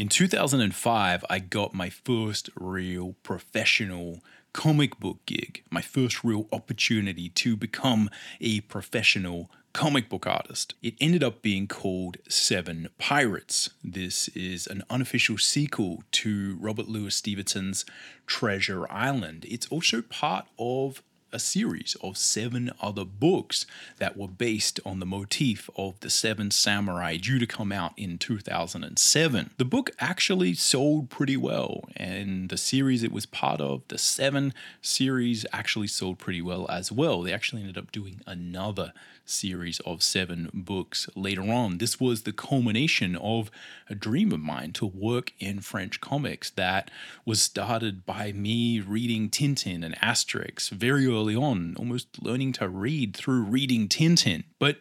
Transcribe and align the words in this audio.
In 0.00 0.08
2005, 0.08 1.26
I 1.28 1.38
got 1.40 1.74
my 1.74 1.90
first 1.90 2.48
real 2.58 3.16
professional 3.22 4.24
comic 4.54 4.98
book 4.98 5.18
gig, 5.26 5.62
my 5.68 5.82
first 5.82 6.24
real 6.24 6.48
opportunity 6.54 7.28
to 7.28 7.54
become 7.54 8.08
a 8.40 8.62
professional 8.62 9.50
comic 9.74 10.08
book 10.08 10.26
artist. 10.26 10.72
It 10.82 10.94
ended 11.02 11.22
up 11.22 11.42
being 11.42 11.68
called 11.68 12.16
Seven 12.30 12.88
Pirates. 12.96 13.68
This 13.84 14.28
is 14.28 14.66
an 14.66 14.84
unofficial 14.88 15.36
sequel 15.36 16.02
to 16.12 16.56
Robert 16.58 16.88
Louis 16.88 17.14
Stevenson's 17.14 17.84
Treasure 18.26 18.90
Island. 18.90 19.44
It's 19.50 19.66
also 19.66 20.00
part 20.00 20.46
of 20.58 21.02
a 21.32 21.38
series 21.38 21.96
of 22.02 22.16
seven 22.16 22.70
other 22.80 23.04
books 23.04 23.66
that 23.98 24.16
were 24.16 24.28
based 24.28 24.80
on 24.84 25.00
the 25.00 25.06
motif 25.06 25.68
of 25.76 25.98
the 26.00 26.10
Seven 26.10 26.50
Samurai, 26.50 27.16
due 27.16 27.38
to 27.38 27.46
come 27.46 27.72
out 27.72 27.92
in 27.96 28.18
2007. 28.18 29.50
The 29.56 29.64
book 29.64 29.90
actually 29.98 30.54
sold 30.54 31.10
pretty 31.10 31.36
well, 31.36 31.84
and 31.96 32.48
the 32.48 32.56
series 32.56 33.02
it 33.02 33.12
was 33.12 33.26
part 33.26 33.60
of, 33.60 33.82
the 33.88 33.98
Seven 33.98 34.54
series, 34.82 35.46
actually 35.52 35.88
sold 35.88 36.18
pretty 36.18 36.42
well 36.42 36.66
as 36.70 36.90
well. 36.90 37.22
They 37.22 37.32
actually 37.32 37.62
ended 37.62 37.78
up 37.78 37.92
doing 37.92 38.20
another 38.26 38.92
series 39.30 39.80
of 39.80 40.02
seven 40.02 40.50
books 40.52 41.08
later 41.14 41.42
on. 41.42 41.78
This 41.78 42.00
was 42.00 42.22
the 42.22 42.32
culmination 42.32 43.16
of 43.16 43.50
a 43.88 43.94
dream 43.94 44.32
of 44.32 44.40
mine 44.40 44.72
to 44.72 44.86
work 44.86 45.32
in 45.38 45.60
French 45.60 46.00
comics 46.00 46.50
that 46.50 46.90
was 47.24 47.40
started 47.40 48.04
by 48.04 48.32
me 48.32 48.80
reading 48.80 49.30
Tintin 49.30 49.84
and 49.84 49.96
Asterix 49.96 50.70
very 50.70 51.06
early 51.06 51.19
on, 51.28 51.76
almost 51.78 52.22
learning 52.22 52.52
to 52.54 52.68
read 52.68 53.16
through 53.16 53.42
reading 53.42 53.88
Tintin. 53.88 54.44
But 54.58 54.78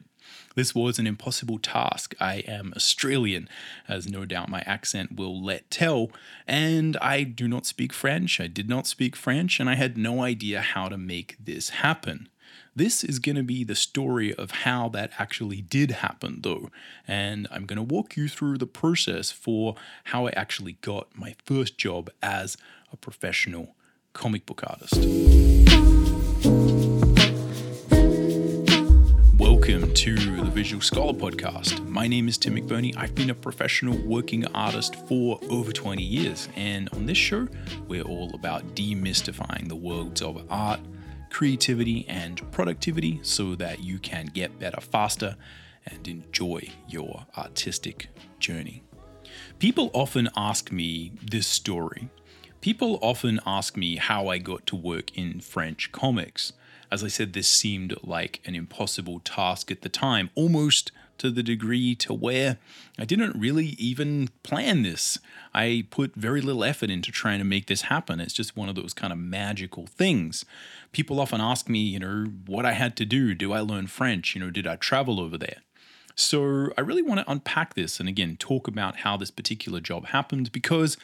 this 0.56 0.76
was 0.76 1.00
an 1.00 1.08
impossible 1.08 1.60
task. 1.60 2.16
I 2.20 2.36
am 2.48 2.74
Australian, 2.76 3.48
as 3.88 4.10
no 4.10 4.26
doubt 4.26 4.50
my 4.50 4.62
accent 4.62 5.16
will 5.16 5.44
let 5.44 5.70
tell, 5.72 6.12
and 6.48 6.98
I 6.98 7.24
do 7.24 7.48
not 7.48 7.66
speak 7.66 7.94
French. 7.94 8.40
I 8.40 8.48
did 8.48 8.68
not 8.68 8.88
speak 8.88 9.16
French, 9.16 9.60
and 9.60 9.70
I 9.70 9.76
had 9.76 9.98
no 9.98 10.22
idea 10.22 10.62
how 10.62 10.90
to 10.90 10.98
make 10.98 11.38
this 11.44 11.70
happen. 11.70 12.30
This 12.76 13.04
is 13.04 13.20
going 13.20 13.36
to 13.36 13.44
be 13.44 13.64
the 13.64 13.76
story 13.76 14.34
of 14.34 14.52
how 14.52 14.90
that 14.90 15.12
actually 15.18 15.62
did 15.62 15.92
happen, 15.92 16.40
though, 16.42 16.70
and 17.08 17.48
I'm 17.52 17.66
going 17.66 17.78
to 17.78 17.84
walk 17.84 18.16
you 18.16 18.28
through 18.28 18.58
the 18.58 18.68
process 18.68 19.32
for 19.32 19.76
how 20.06 20.28
I 20.28 20.32
actually 20.32 20.74
got 20.82 21.08
my 21.16 21.36
first 21.46 21.78
job 21.78 22.10
as 22.22 22.58
a 22.92 22.98
professional 22.98 23.76
comic 24.14 24.46
book 24.46 24.64
artist. 24.66 24.96
Visual 30.60 30.82
Scholar 30.82 31.14
Podcast. 31.14 31.88
My 31.88 32.06
name 32.06 32.28
is 32.28 32.38
Tim 32.38 32.54
McBurnie. 32.54 32.94
I've 32.98 33.16
been 33.16 33.30
a 33.30 33.34
professional 33.34 33.98
working 34.06 34.46
artist 34.48 34.94
for 35.08 35.40
over 35.50 35.72
20 35.72 36.04
years, 36.04 36.50
and 36.58 36.90
on 36.90 37.06
this 37.06 37.18
show, 37.18 37.48
we're 37.88 38.04
all 38.04 38.30
about 38.34 38.76
demystifying 38.76 39.70
the 39.70 39.78
worlds 39.78 40.22
of 40.22 40.46
art 40.50 40.82
creativity, 41.30 42.06
and 42.10 42.42
productivity 42.52 43.22
so 43.24 43.56
that 43.56 43.82
you 43.82 44.00
can 44.00 44.26
get 44.26 44.60
better 44.60 44.82
faster 44.82 45.38
and 45.86 46.06
enjoy 46.10 46.62
your 46.90 47.26
artistic 47.38 48.10
journey. 48.40 48.84
People 49.60 49.90
often 49.94 50.28
ask 50.36 50.74
me 50.74 51.14
this 51.24 51.48
story. 51.48 52.10
People 52.60 53.00
often 53.02 53.40
ask 53.46 53.78
me 53.78 53.96
how 53.96 54.28
I 54.28 54.40
got 54.40 54.66
to 54.66 54.76
work 54.76 55.18
in 55.18 55.40
French 55.40 55.94
comics. 55.94 56.52
As 56.92 57.04
I 57.04 57.08
said, 57.08 57.34
this 57.34 57.48
seemed 57.48 57.96
like 58.04 58.42
an 58.46 58.56
impossible 58.56 59.20
task 59.20 59.70
at 59.72 59.82
the 59.82 59.90
time, 59.90 60.30
almost 60.36 60.92
to 61.20 61.30
the 61.30 61.44
degree 61.44 61.96
to 61.96 62.14
where 62.14 62.58
I 62.98 63.06
didn't 63.06 63.40
really 63.40 63.76
even 63.78 64.30
plan 64.42 64.82
this. 64.82 65.20
I 65.54 65.86
put 65.92 66.16
very 66.16 66.42
little 66.42 66.64
effort 66.64 66.90
into 66.90 67.12
trying 67.12 67.40
to 67.40 67.46
make 67.46 67.68
this 67.68 67.84
happen. 67.84 68.20
It's 68.20 68.34
just 68.34 68.58
one 68.58 68.70
of 68.70 68.76
those 68.76 68.94
kind 68.94 69.14
of 69.14 69.20
magical 69.20 69.86
things. 69.86 70.46
People 70.92 71.20
often 71.20 71.42
ask 71.42 71.70
me, 71.70 71.80
you 71.80 72.00
know, 72.00 72.26
what 72.46 72.66
I 72.66 72.72
had 72.72 72.96
to 72.98 73.06
do. 73.06 73.36
Do 73.36 73.54
I 73.54 73.60
learn 73.60 73.88
French? 73.88 74.34
You 74.34 74.42
know, 74.42 74.50
did 74.50 74.66
I 74.66 74.78
travel 74.78 75.20
over 75.20 75.38
there? 75.38 75.58
So 76.20 76.74
I 76.78 76.82
really 76.82 77.02
want 77.02 77.22
to 77.22 77.32
unpack 77.32 77.76
this 77.76 78.02
and 78.02 78.10
again 78.10 78.36
talk 78.36 78.68
about 78.68 78.98
how 78.98 79.16
this 79.16 79.32
particular 79.32 79.80
job 79.80 80.08
happened 80.08 80.52
because 80.52 80.98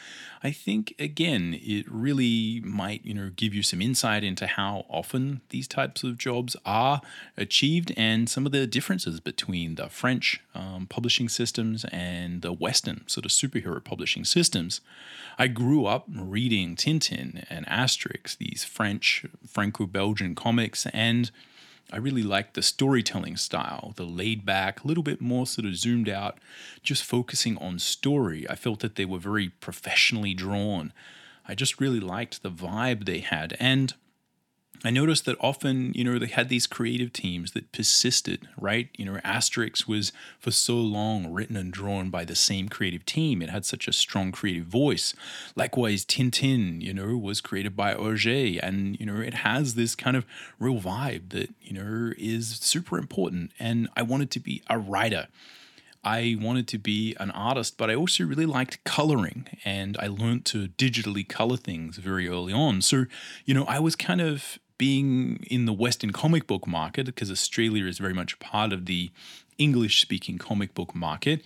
I 0.43 0.51
think 0.51 0.93
again 0.99 1.57
it 1.61 1.85
really 1.89 2.59
might 2.65 3.05
you 3.05 3.13
know 3.13 3.31
give 3.33 3.53
you 3.53 3.63
some 3.63 3.81
insight 3.81 4.25
into 4.25 4.45
how 4.45 4.85
often 4.89 5.39
these 5.51 5.69
types 5.69 6.03
of 6.03 6.17
jobs 6.17 6.57
are 6.65 6.99
achieved 7.37 7.93
and 7.95 8.29
some 8.29 8.45
of 8.45 8.51
the 8.51 8.67
differences 8.67 9.21
between 9.21 9.75
the 9.75 9.87
French 9.87 10.41
um, 10.53 10.85
publishing 10.87 11.29
systems 11.29 11.85
and 11.93 12.41
the 12.41 12.51
Western 12.51 13.07
sort 13.07 13.25
of 13.25 13.31
superhero 13.31 13.81
publishing 13.81 14.25
systems. 14.25 14.81
I 15.39 15.47
grew 15.47 15.85
up 15.85 16.07
reading 16.13 16.75
Tintin 16.75 17.45
and 17.49 17.65
Asterix, 17.67 18.37
these 18.37 18.65
French 18.65 19.25
Franco-Belgian 19.47 20.35
comics 20.35 20.85
and 20.87 21.31
I 21.91 21.97
really 21.97 22.23
liked 22.23 22.55
the 22.55 22.61
storytelling 22.61 23.37
style, 23.37 23.93
the 23.95 24.05
laid 24.05 24.45
back, 24.45 24.83
a 24.83 24.87
little 24.87 25.03
bit 25.03 25.21
more 25.21 25.45
sort 25.45 25.65
of 25.65 25.75
zoomed 25.75 26.09
out, 26.09 26.39
just 26.81 27.03
focusing 27.03 27.57
on 27.57 27.79
story. 27.79 28.49
I 28.49 28.55
felt 28.55 28.79
that 28.79 28.95
they 28.95 29.05
were 29.05 29.19
very 29.19 29.49
professionally 29.49 30.33
drawn. 30.33 30.91
I 31.47 31.53
just 31.53 31.79
really 31.79 31.99
liked 31.99 32.41
the 32.41 32.51
vibe 32.51 33.05
they 33.05 33.19
had. 33.19 33.55
And 33.59 33.93
I 34.83 34.91
noticed 34.91 35.25
that 35.25 35.37
often, 35.39 35.93
you 35.95 36.03
know, 36.03 36.19
they 36.19 36.27
had 36.27 36.49
these 36.49 36.67
creative 36.67 37.11
teams 37.11 37.51
that 37.51 37.71
persisted, 37.71 38.47
right? 38.59 38.89
You 38.97 39.05
know, 39.05 39.19
Asterix 39.25 39.87
was 39.87 40.11
for 40.39 40.51
so 40.51 40.75
long 40.75 41.31
written 41.31 41.55
and 41.55 41.71
drawn 41.71 42.09
by 42.09 42.25
the 42.25 42.35
same 42.35 42.69
creative 42.69 43.05
team. 43.05 43.41
It 43.41 43.49
had 43.49 43.65
such 43.65 43.87
a 43.87 43.93
strong 43.93 44.31
creative 44.31 44.65
voice. 44.65 45.15
Likewise, 45.55 46.05
Tintin, 46.05 46.81
you 46.81 46.93
know, 46.93 47.17
was 47.17 47.41
created 47.41 47.75
by 47.75 47.95
Hergé. 47.95 48.59
And, 48.61 48.99
you 48.99 49.05
know, 49.05 49.19
it 49.19 49.35
has 49.35 49.75
this 49.75 49.95
kind 49.95 50.15
of 50.15 50.25
real 50.59 50.79
vibe 50.79 51.29
that, 51.29 51.49
you 51.61 51.73
know, 51.73 52.13
is 52.17 52.57
super 52.57 52.97
important. 52.97 53.51
And 53.59 53.89
I 53.95 54.03
wanted 54.03 54.29
to 54.31 54.39
be 54.39 54.61
a 54.69 54.77
writer. 54.77 55.27
I 56.03 56.37
wanted 56.39 56.67
to 56.67 56.77
be 56.77 57.15
an 57.19 57.31
artist, 57.31 57.79
but 57.79 57.89
I 57.89 57.95
also 57.95 58.23
really 58.25 58.45
liked 58.45 58.83
coloring 58.83 59.47
and 59.65 59.97
I 59.99 60.05
learned 60.05 60.45
to 60.45 60.67
digitally 60.67 61.27
color 61.27 61.57
things 61.57 61.97
very 61.97 62.29
early 62.29 62.53
on. 62.53 62.83
So, 62.83 63.05
you 63.45 63.55
know, 63.55 63.65
I 63.65 63.79
was 63.79 63.95
kind 63.95 64.21
of 64.21 64.59
being 64.77 65.43
in 65.49 65.65
the 65.65 65.73
Western 65.73 66.11
comic 66.11 66.47
book 66.47 66.67
market, 66.67 67.05
because 67.05 67.31
Australia 67.31 67.85
is 67.85 67.97
very 67.97 68.13
much 68.13 68.39
part 68.39 68.73
of 68.73 68.85
the 68.85 69.11
English 69.57 70.01
speaking 70.01 70.37
comic 70.37 70.73
book 70.73 70.93
market, 70.93 71.43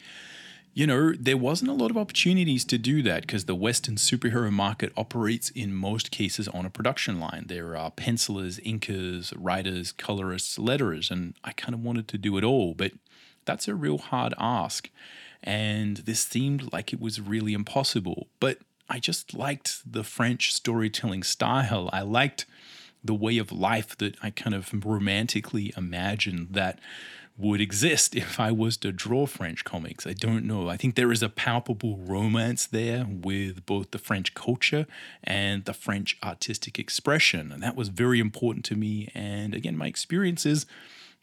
you 0.74 0.86
know, 0.88 1.14
there 1.20 1.38
wasn't 1.38 1.70
a 1.70 1.74
lot 1.74 1.92
of 1.92 1.98
opportunities 1.98 2.64
to 2.66 2.78
do 2.78 3.02
that 3.04 3.22
because 3.22 3.46
the 3.46 3.56
Western 3.56 3.96
superhero 3.96 4.52
market 4.52 4.94
operates 4.96 5.50
in 5.50 5.74
most 5.74 6.12
cases 6.12 6.48
on 6.48 6.66
a 6.66 6.70
production 6.70 7.20
line. 7.20 7.46
There 7.48 7.76
are 7.76 7.92
pencilers, 7.92 8.60
inkers, 8.60 9.34
writers, 9.36 9.92
colorists, 9.92 10.58
letterers, 10.58 11.12
and 11.12 11.34
I 11.44 11.52
kind 11.54 11.74
of 11.74 11.84
wanted 11.84 12.08
to 12.10 12.18
do 12.18 12.38
it 12.38 12.44
all, 12.44 12.76
but 12.76 12.94
that's 13.46 13.68
a 13.68 13.76
real 13.76 13.98
hard 13.98 14.34
ask. 14.38 14.90
And 15.44 15.98
this 15.98 16.20
seemed 16.22 16.72
like 16.72 16.94
it 16.94 17.02
was 17.02 17.20
really 17.20 17.54
impossible. 17.54 18.28
But 18.40 18.60
I 18.90 19.00
just 19.00 19.34
liked 19.34 19.82
the 19.92 20.04
French 20.04 20.54
storytelling 20.54 21.24
style. 21.24 21.90
I 21.92 22.02
liked 22.02 22.46
the 23.04 23.14
way 23.14 23.38
of 23.38 23.52
life 23.52 23.98
that 23.98 24.16
I 24.22 24.30
kind 24.30 24.56
of 24.56 24.86
romantically 24.86 25.74
imagined 25.78 26.50
that 26.52 26.80
would 27.38 27.62
exist 27.62 28.16
if 28.16 28.38
I 28.40 28.52
was 28.52 28.76
to 28.78 28.92
draw 28.92 29.26
French 29.26 29.64
comics. 29.64 30.06
I 30.06 30.12
don't 30.12 30.46
know. 30.46 30.68
I 30.70 30.76
think 30.76 30.96
there 30.96 31.12
is 31.12 31.24
a 31.24 31.30
palpable 31.30 31.98
romance 31.98 32.66
there 32.66 33.06
with 33.10 33.66
both 33.66 33.92
the 33.92 33.98
French 33.98 34.34
culture 34.34 34.86
and 35.24 35.64
the 35.64 35.74
French 35.74 36.18
artistic 36.22 36.78
expression. 36.78 37.54
And 37.54 37.64
that 37.64 37.78
was 37.78 37.88
very 37.88 38.20
important 38.20 38.66
to 38.66 38.76
me. 38.76 39.10
And 39.16 39.56
again, 39.56 39.78
my 39.78 39.88
experiences, 39.88 40.66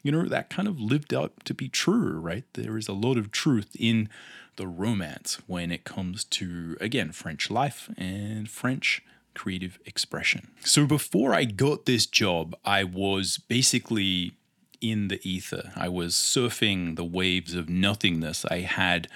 you 0.01 0.11
know, 0.11 0.25
that 0.25 0.49
kind 0.49 0.67
of 0.67 0.81
lived 0.81 1.13
up 1.13 1.43
to 1.43 1.53
be 1.53 1.69
true, 1.69 2.19
right? 2.19 2.45
There 2.53 2.77
is 2.77 2.87
a 2.87 2.93
lot 2.93 3.17
of 3.17 3.31
truth 3.31 3.75
in 3.77 4.09
the 4.55 4.67
romance 4.67 5.37
when 5.45 5.71
it 5.71 5.83
comes 5.83 6.23
to, 6.23 6.77
again, 6.81 7.11
French 7.11 7.51
life 7.51 7.91
and 7.95 8.49
French 8.49 9.03
creative 9.37 9.79
expression. 9.85 10.49
So 10.63 10.85
before 10.85 11.33
I 11.33 11.45
got 11.45 11.85
this 11.85 12.05
job, 12.05 12.55
I 12.65 12.83
was 12.83 13.37
basically 13.37 14.33
in 14.81 15.07
the 15.07 15.19
ether. 15.27 15.71
I 15.75 15.89
was 15.89 16.13
surfing 16.13 16.95
the 16.95 17.03
waves 17.03 17.53
of 17.53 17.69
nothingness. 17.69 18.45
I 18.45 18.59
had 18.59 19.07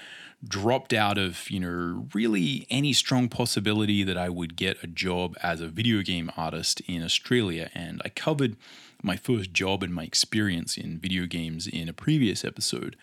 dropped 0.44 0.92
out 0.92 1.18
of, 1.18 1.50
you 1.50 1.60
know, 1.60 2.08
really 2.14 2.66
any 2.70 2.92
strong 2.92 3.28
possibility 3.28 4.02
that 4.02 4.16
I 4.16 4.28
would 4.28 4.56
get 4.56 4.82
a 4.82 4.88
job 4.88 5.36
as 5.42 5.60
a 5.60 5.68
video 5.68 6.02
game 6.02 6.32
artist 6.36 6.80
in 6.82 7.02
Australia. 7.02 7.70
And 7.74 8.02
I 8.04 8.08
covered 8.08 8.56
my 9.02 9.16
first 9.16 9.52
job 9.52 9.82
and 9.82 9.94
my 9.94 10.04
experience 10.04 10.76
in 10.76 10.98
video 10.98 11.26
games 11.26 11.66
in 11.66 11.88
a 11.88 11.92
previous 11.92 12.44
episode. 12.44 12.96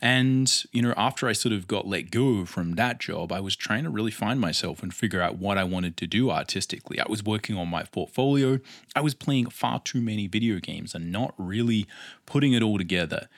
And, 0.00 0.64
you 0.72 0.80
know, 0.80 0.94
after 0.96 1.26
I 1.26 1.32
sort 1.32 1.52
of 1.52 1.66
got 1.66 1.86
let 1.86 2.10
go 2.12 2.44
from 2.44 2.74
that 2.74 3.00
job, 3.00 3.32
I 3.32 3.40
was 3.40 3.56
trying 3.56 3.82
to 3.82 3.90
really 3.90 4.12
find 4.12 4.40
myself 4.40 4.82
and 4.82 4.94
figure 4.94 5.20
out 5.20 5.38
what 5.38 5.58
I 5.58 5.64
wanted 5.64 5.96
to 5.96 6.06
do 6.06 6.30
artistically. 6.30 7.00
I 7.00 7.08
was 7.08 7.24
working 7.24 7.56
on 7.56 7.68
my 7.68 7.82
portfolio. 7.82 8.60
I 8.94 9.00
was 9.00 9.14
playing 9.14 9.50
far 9.50 9.80
too 9.80 10.00
many 10.00 10.28
video 10.28 10.60
games 10.60 10.94
and 10.94 11.10
not 11.10 11.34
really 11.36 11.86
putting 12.26 12.52
it 12.52 12.62
all 12.62 12.78
together. 12.78 13.28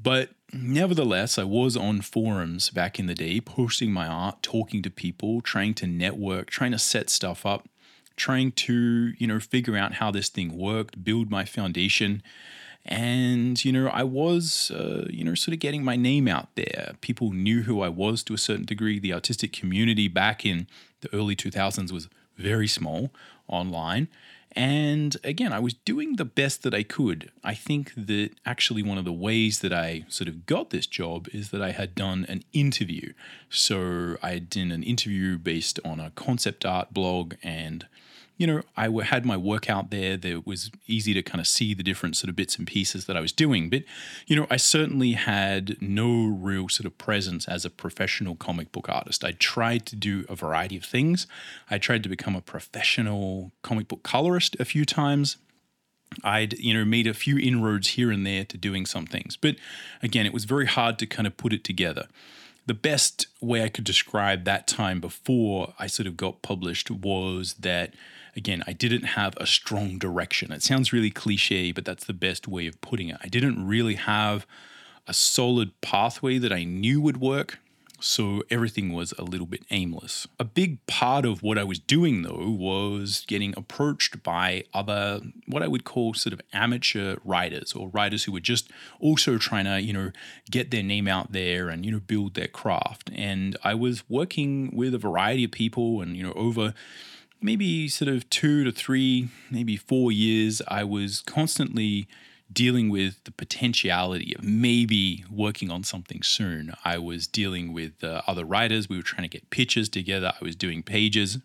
But 0.00 0.30
nevertheless, 0.52 1.38
I 1.38 1.44
was 1.44 1.76
on 1.76 2.00
forums 2.00 2.70
back 2.70 2.98
in 2.98 3.06
the 3.06 3.14
day, 3.14 3.40
posting 3.40 3.92
my 3.92 4.06
art, 4.06 4.42
talking 4.42 4.82
to 4.82 4.90
people, 4.90 5.40
trying 5.40 5.74
to 5.74 5.86
network, 5.86 6.50
trying 6.50 6.72
to 6.72 6.78
set 6.78 7.10
stuff 7.10 7.46
up, 7.46 7.68
trying 8.16 8.52
to, 8.52 9.12
you 9.18 9.26
know, 9.26 9.38
figure 9.38 9.76
out 9.76 9.94
how 9.94 10.10
this 10.10 10.28
thing 10.28 10.56
worked, 10.56 11.04
build 11.04 11.30
my 11.30 11.44
foundation. 11.44 12.22
And, 12.90 13.62
you 13.62 13.70
know, 13.70 13.88
I 13.88 14.02
was, 14.02 14.70
uh, 14.70 15.06
you 15.10 15.22
know, 15.22 15.34
sort 15.34 15.52
of 15.52 15.60
getting 15.60 15.84
my 15.84 15.94
name 15.94 16.26
out 16.26 16.48
there. 16.54 16.94
People 17.02 17.32
knew 17.32 17.62
who 17.62 17.82
I 17.82 17.90
was 17.90 18.22
to 18.24 18.34
a 18.34 18.38
certain 18.38 18.64
degree. 18.64 18.98
The 18.98 19.12
artistic 19.12 19.52
community 19.52 20.08
back 20.08 20.46
in 20.46 20.66
the 21.02 21.14
early 21.14 21.36
2000s 21.36 21.92
was 21.92 22.08
very 22.38 22.66
small 22.66 23.12
online. 23.46 24.08
And 24.52 25.16
again, 25.22 25.52
I 25.52 25.58
was 25.58 25.74
doing 25.74 26.16
the 26.16 26.24
best 26.24 26.62
that 26.62 26.72
I 26.72 26.82
could. 26.82 27.30
I 27.44 27.52
think 27.52 27.92
that 27.94 28.30
actually 28.46 28.82
one 28.82 28.96
of 28.96 29.04
the 29.04 29.12
ways 29.12 29.60
that 29.60 29.72
I 29.72 30.06
sort 30.08 30.26
of 30.26 30.46
got 30.46 30.70
this 30.70 30.86
job 30.86 31.28
is 31.32 31.50
that 31.50 31.60
I 31.60 31.72
had 31.72 31.94
done 31.94 32.24
an 32.28 32.42
interview. 32.54 33.12
So 33.50 34.16
I 34.22 34.38
done 34.38 34.72
an 34.72 34.82
interview 34.82 35.36
based 35.36 35.78
on 35.84 36.00
a 36.00 36.10
concept 36.12 36.64
art 36.64 36.94
blog 36.94 37.34
and 37.42 37.86
you 38.38 38.46
know, 38.46 38.62
I 38.76 38.88
had 39.04 39.26
my 39.26 39.36
work 39.36 39.68
out 39.68 39.90
there. 39.90 40.16
That 40.16 40.46
was 40.46 40.70
easy 40.86 41.12
to 41.12 41.22
kind 41.22 41.40
of 41.40 41.46
see 41.46 41.74
the 41.74 41.82
different 41.82 42.16
sort 42.16 42.30
of 42.30 42.36
bits 42.36 42.56
and 42.56 42.66
pieces 42.66 43.06
that 43.06 43.16
I 43.16 43.20
was 43.20 43.32
doing. 43.32 43.68
But, 43.68 43.82
you 44.28 44.36
know, 44.36 44.46
I 44.48 44.56
certainly 44.56 45.12
had 45.12 45.76
no 45.82 46.26
real 46.26 46.68
sort 46.68 46.86
of 46.86 46.96
presence 46.96 47.48
as 47.48 47.64
a 47.64 47.70
professional 47.70 48.36
comic 48.36 48.70
book 48.70 48.88
artist. 48.88 49.24
I 49.24 49.32
tried 49.32 49.86
to 49.86 49.96
do 49.96 50.24
a 50.28 50.36
variety 50.36 50.76
of 50.76 50.84
things. 50.84 51.26
I 51.68 51.78
tried 51.78 52.04
to 52.04 52.08
become 52.08 52.36
a 52.36 52.40
professional 52.40 53.50
comic 53.62 53.88
book 53.88 54.04
colorist 54.04 54.56
a 54.60 54.64
few 54.64 54.84
times. 54.84 55.36
I'd 56.24 56.58
you 56.58 56.72
know 56.72 56.84
made 56.84 57.06
a 57.06 57.14
few 57.14 57.38
inroads 57.38 57.88
here 57.88 58.10
and 58.10 58.26
there 58.26 58.44
to 58.44 58.56
doing 58.56 58.86
some 58.86 59.04
things, 59.04 59.36
but 59.36 59.56
again, 60.02 60.24
it 60.24 60.32
was 60.32 60.46
very 60.46 60.64
hard 60.64 60.98
to 61.00 61.06
kind 61.06 61.26
of 61.26 61.36
put 61.36 61.52
it 61.52 61.64
together. 61.64 62.06
The 62.66 62.72
best 62.72 63.26
way 63.40 63.62
I 63.62 63.68
could 63.68 63.84
describe 63.84 64.44
that 64.44 64.66
time 64.66 65.00
before 65.00 65.74
I 65.78 65.86
sort 65.86 66.06
of 66.06 66.16
got 66.16 66.40
published 66.40 66.90
was 66.90 67.54
that 67.60 67.94
again, 68.36 68.62
I 68.66 68.72
didn't 68.72 69.04
have 69.04 69.36
a 69.36 69.46
strong 69.46 69.98
direction. 69.98 70.52
It 70.52 70.62
sounds 70.62 70.92
really 70.92 71.10
cliche, 71.10 71.72
but 71.72 71.84
that's 71.84 72.04
the 72.04 72.12
best 72.12 72.48
way 72.48 72.66
of 72.66 72.80
putting 72.80 73.08
it. 73.08 73.18
I 73.22 73.28
didn't 73.28 73.66
really 73.66 73.94
have 73.94 74.46
a 75.06 75.14
solid 75.14 75.80
pathway 75.80 76.38
that 76.38 76.52
I 76.52 76.64
knew 76.64 77.00
would 77.00 77.20
work. 77.20 77.58
So 78.00 78.44
everything 78.48 78.92
was 78.92 79.12
a 79.18 79.24
little 79.24 79.46
bit 79.46 79.64
aimless. 79.70 80.28
A 80.38 80.44
big 80.44 80.84
part 80.86 81.26
of 81.26 81.42
what 81.42 81.58
I 81.58 81.64
was 81.64 81.80
doing 81.80 82.22
though 82.22 82.48
was 82.48 83.24
getting 83.26 83.54
approached 83.56 84.22
by 84.22 84.64
other, 84.72 85.20
what 85.48 85.64
I 85.64 85.66
would 85.66 85.82
call 85.82 86.14
sort 86.14 86.32
of 86.32 86.40
amateur 86.52 87.16
writers 87.24 87.72
or 87.72 87.88
writers 87.88 88.24
who 88.24 88.32
were 88.32 88.38
just 88.38 88.70
also 89.00 89.36
trying 89.36 89.64
to, 89.64 89.80
you 89.80 89.92
know, 89.92 90.12
get 90.48 90.70
their 90.70 90.84
name 90.84 91.08
out 91.08 91.32
there 91.32 91.68
and, 91.68 91.84
you 91.84 91.90
know, 91.90 91.98
build 91.98 92.34
their 92.34 92.46
craft. 92.46 93.10
And 93.12 93.56
I 93.64 93.74
was 93.74 94.08
working 94.08 94.70
with 94.72 94.94
a 94.94 94.98
variety 94.98 95.42
of 95.42 95.50
people 95.50 96.00
and, 96.00 96.16
you 96.16 96.22
know, 96.22 96.34
over 96.34 96.74
maybe 97.40 97.88
sort 97.88 98.08
of 98.08 98.28
two 98.30 98.64
to 98.64 98.72
three, 98.72 99.28
maybe 99.50 99.76
four 99.76 100.12
years, 100.12 100.62
I 100.68 100.84
was 100.84 101.20
constantly 101.22 102.08
dealing 102.52 102.88
with 102.88 103.22
the 103.24 103.30
potentiality 103.30 104.34
of 104.34 104.42
maybe 104.42 105.24
working 105.30 105.70
on 105.70 105.84
something 105.84 106.22
soon. 106.22 106.72
I 106.84 106.98
was 106.98 107.26
dealing 107.26 107.72
with 107.72 108.02
uh, 108.02 108.22
other 108.26 108.44
writers. 108.44 108.88
We 108.88 108.96
were 108.96 109.02
trying 109.02 109.22
to 109.22 109.28
get 109.28 109.50
pitches 109.50 109.88
together. 109.88 110.32
I 110.40 110.44
was 110.44 110.56
doing 110.56 110.82
pages. 110.82 111.38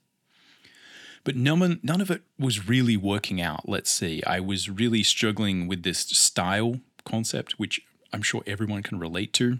But 1.23 1.35
none, 1.35 1.79
none 1.83 2.01
of 2.01 2.11
it 2.11 2.21
was 2.37 2.67
really 2.67 2.97
working 2.97 3.41
out, 3.41 3.67
let's 3.67 3.91
see. 3.91 4.21
I 4.25 4.39
was 4.39 4.69
really 4.69 5.03
struggling 5.03 5.67
with 5.67 5.83
this 5.83 5.99
style 5.99 6.79
concept, 7.05 7.53
which 7.53 7.81
I'm 8.11 8.21
sure 8.21 8.43
everyone 8.45 8.83
can 8.83 8.99
relate 8.99 9.31
to. 9.33 9.59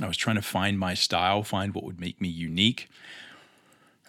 I 0.00 0.06
was 0.06 0.16
trying 0.16 0.36
to 0.36 0.42
find 0.42 0.78
my 0.78 0.94
style, 0.94 1.42
find 1.42 1.74
what 1.74 1.84
would 1.84 2.00
make 2.00 2.20
me 2.20 2.28
unique. 2.28 2.88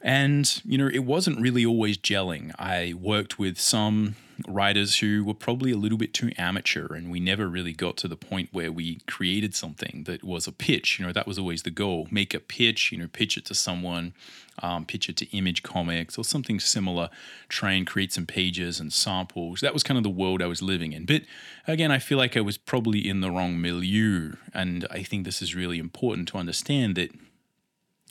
And, 0.01 0.61
you 0.65 0.77
know, 0.77 0.87
it 0.87 1.03
wasn't 1.05 1.41
really 1.41 1.65
always 1.65 1.97
gelling. 1.97 2.53
I 2.57 2.93
worked 2.93 3.37
with 3.37 3.59
some 3.59 4.15
writers 4.47 4.99
who 4.99 5.23
were 5.23 5.33
probably 5.33 5.71
a 5.71 5.77
little 5.77 5.97
bit 5.97 6.13
too 6.13 6.31
amateur, 6.37 6.93
and 6.93 7.11
we 7.11 7.19
never 7.19 7.47
really 7.47 7.73
got 7.73 7.97
to 7.97 8.07
the 8.07 8.15
point 8.15 8.49
where 8.51 8.71
we 8.71 8.99
created 9.07 9.53
something 9.53 10.03
that 10.05 10.23
was 10.23 10.47
a 10.47 10.51
pitch. 10.51 10.99
You 10.99 11.05
know, 11.05 11.11
that 11.11 11.27
was 11.27 11.37
always 11.37 11.63
the 11.63 11.71
goal 11.71 12.07
make 12.11 12.33
a 12.33 12.39
pitch, 12.39 12.91
you 12.91 12.97
know, 12.97 13.07
pitch 13.07 13.37
it 13.37 13.45
to 13.45 13.55
someone, 13.55 14.13
um, 14.61 14.85
pitch 14.85 15.09
it 15.09 15.17
to 15.17 15.37
Image 15.37 15.63
Comics 15.63 16.17
or 16.17 16.23
something 16.23 16.59
similar, 16.59 17.09
try 17.47 17.73
and 17.73 17.85
create 17.85 18.13
some 18.13 18.25
pages 18.25 18.79
and 18.79 18.91
samples. 18.93 19.61
That 19.61 19.73
was 19.73 19.83
kind 19.83 19.97
of 19.97 20.03
the 20.03 20.09
world 20.09 20.41
I 20.41 20.47
was 20.47 20.61
living 20.61 20.93
in. 20.93 21.05
But 21.05 21.23
again, 21.67 21.91
I 21.91 21.99
feel 21.99 22.17
like 22.17 22.37
I 22.37 22.41
was 22.41 22.57
probably 22.57 23.07
in 23.07 23.21
the 23.21 23.31
wrong 23.31 23.59
milieu. 23.59 24.33
And 24.53 24.87
I 24.89 25.03
think 25.03 25.25
this 25.25 25.41
is 25.41 25.55
really 25.55 25.79
important 25.79 26.27
to 26.29 26.37
understand 26.37 26.95
that 26.95 27.11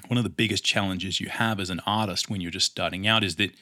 one 0.08 0.18
of 0.18 0.24
the 0.24 0.30
biggest 0.30 0.64
challenges 0.64 1.20
you 1.20 1.28
have 1.28 1.60
as 1.60 1.70
an 1.70 1.80
artist 1.86 2.28
when 2.28 2.40
you're 2.40 2.50
just 2.50 2.70
starting 2.70 3.06
out 3.06 3.22
is 3.22 3.36
that 3.36 3.52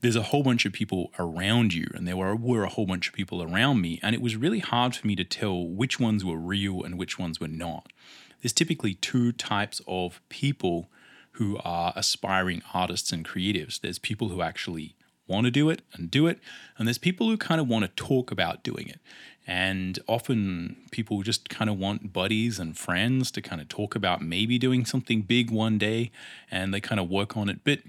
there's 0.00 0.16
a 0.16 0.22
whole 0.22 0.42
bunch 0.42 0.64
of 0.64 0.72
people 0.72 1.12
around 1.18 1.74
you, 1.74 1.86
and 1.94 2.08
there 2.08 2.16
were, 2.16 2.34
were 2.34 2.64
a 2.64 2.70
whole 2.70 2.86
bunch 2.86 3.08
of 3.08 3.14
people 3.14 3.42
around 3.42 3.80
me, 3.80 4.00
and 4.02 4.14
it 4.14 4.22
was 4.22 4.36
really 4.36 4.60
hard 4.60 4.96
for 4.96 5.06
me 5.06 5.14
to 5.16 5.24
tell 5.24 5.66
which 5.66 6.00
ones 6.00 6.24
were 6.24 6.38
real 6.38 6.82
and 6.82 6.98
which 6.98 7.18
ones 7.18 7.38
were 7.38 7.48
not. 7.48 7.92
There's 8.40 8.52
typically 8.52 8.94
two 8.94 9.32
types 9.32 9.82
of 9.86 10.20
people 10.30 10.88
who 11.32 11.58
are 11.64 11.92
aspiring 11.96 12.62
artists 12.72 13.12
and 13.12 13.26
creatives. 13.26 13.80
There's 13.80 13.98
people 13.98 14.30
who 14.30 14.40
actually 14.40 14.94
want 15.26 15.44
to 15.44 15.50
do 15.50 15.68
it 15.68 15.82
and 15.92 16.10
do 16.10 16.26
it, 16.26 16.38
and 16.78 16.88
there's 16.88 16.98
people 16.98 17.28
who 17.28 17.36
kind 17.36 17.60
of 17.60 17.68
want 17.68 17.84
to 17.84 18.04
talk 18.04 18.30
about 18.30 18.62
doing 18.62 18.88
it. 18.88 19.00
And 19.46 19.98
often 20.06 20.76
people 20.90 21.22
just 21.22 21.48
kind 21.48 21.70
of 21.70 21.78
want 21.78 22.12
buddies 22.12 22.58
and 22.58 22.76
friends 22.76 23.30
to 23.32 23.42
kind 23.42 23.60
of 23.60 23.68
talk 23.68 23.94
about 23.94 24.22
maybe 24.22 24.58
doing 24.58 24.84
something 24.84 25.22
big 25.22 25.50
one 25.50 25.78
day 25.78 26.12
and 26.50 26.72
they 26.72 26.80
kind 26.80 27.00
of 27.00 27.08
work 27.08 27.36
on 27.36 27.48
it. 27.48 27.60
But 27.64 27.80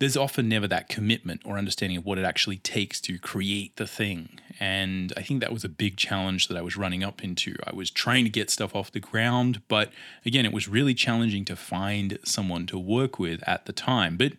there's 0.00 0.16
often 0.16 0.48
never 0.48 0.66
that 0.66 0.88
commitment 0.88 1.42
or 1.44 1.58
understanding 1.58 1.98
of 1.98 2.06
what 2.06 2.16
it 2.16 2.24
actually 2.24 2.56
takes 2.56 3.02
to 3.02 3.18
create 3.18 3.76
the 3.76 3.86
thing. 3.86 4.40
And 4.58 5.12
I 5.14 5.22
think 5.22 5.40
that 5.40 5.52
was 5.52 5.62
a 5.62 5.68
big 5.68 5.98
challenge 5.98 6.48
that 6.48 6.56
I 6.56 6.62
was 6.62 6.74
running 6.74 7.04
up 7.04 7.22
into. 7.22 7.54
I 7.66 7.74
was 7.74 7.90
trying 7.90 8.24
to 8.24 8.30
get 8.30 8.48
stuff 8.48 8.74
off 8.74 8.90
the 8.90 8.98
ground, 8.98 9.60
but 9.68 9.92
again, 10.24 10.46
it 10.46 10.54
was 10.54 10.68
really 10.68 10.94
challenging 10.94 11.44
to 11.44 11.54
find 11.54 12.18
someone 12.24 12.66
to 12.66 12.78
work 12.78 13.18
with 13.18 13.46
at 13.46 13.66
the 13.66 13.74
time. 13.74 14.16
But 14.16 14.32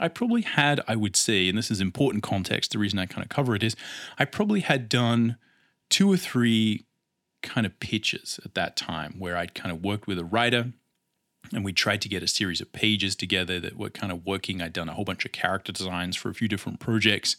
I 0.00 0.08
probably 0.08 0.42
had, 0.42 0.80
I 0.88 0.96
would 0.96 1.14
say, 1.14 1.48
and 1.48 1.56
this 1.56 1.70
is 1.70 1.80
important 1.80 2.24
context, 2.24 2.72
the 2.72 2.78
reason 2.80 2.98
I 2.98 3.06
kind 3.06 3.22
of 3.22 3.28
cover 3.28 3.54
it 3.54 3.62
is 3.62 3.76
I 4.18 4.24
probably 4.24 4.60
had 4.60 4.88
done 4.88 5.36
two 5.88 6.10
or 6.10 6.16
three 6.16 6.84
kind 7.42 7.66
of 7.66 7.78
pitches 7.78 8.40
at 8.44 8.54
that 8.54 8.76
time 8.76 9.14
where 9.18 9.36
I'd 9.36 9.54
kind 9.54 9.70
of 9.70 9.84
worked 9.84 10.06
with 10.06 10.18
a 10.18 10.24
writer 10.24 10.72
and 11.52 11.64
we 11.64 11.72
tried 11.72 12.00
to 12.02 12.08
get 12.08 12.22
a 12.22 12.28
series 12.28 12.60
of 12.60 12.72
pages 12.72 13.14
together 13.14 13.60
that 13.60 13.76
were 13.76 13.90
kind 13.90 14.12
of 14.12 14.24
working. 14.24 14.62
I'd 14.62 14.72
done 14.72 14.88
a 14.88 14.94
whole 14.94 15.04
bunch 15.04 15.24
of 15.24 15.32
character 15.32 15.72
designs 15.72 16.16
for 16.16 16.30
a 16.30 16.34
few 16.34 16.48
different 16.48 16.80
projects, 16.80 17.36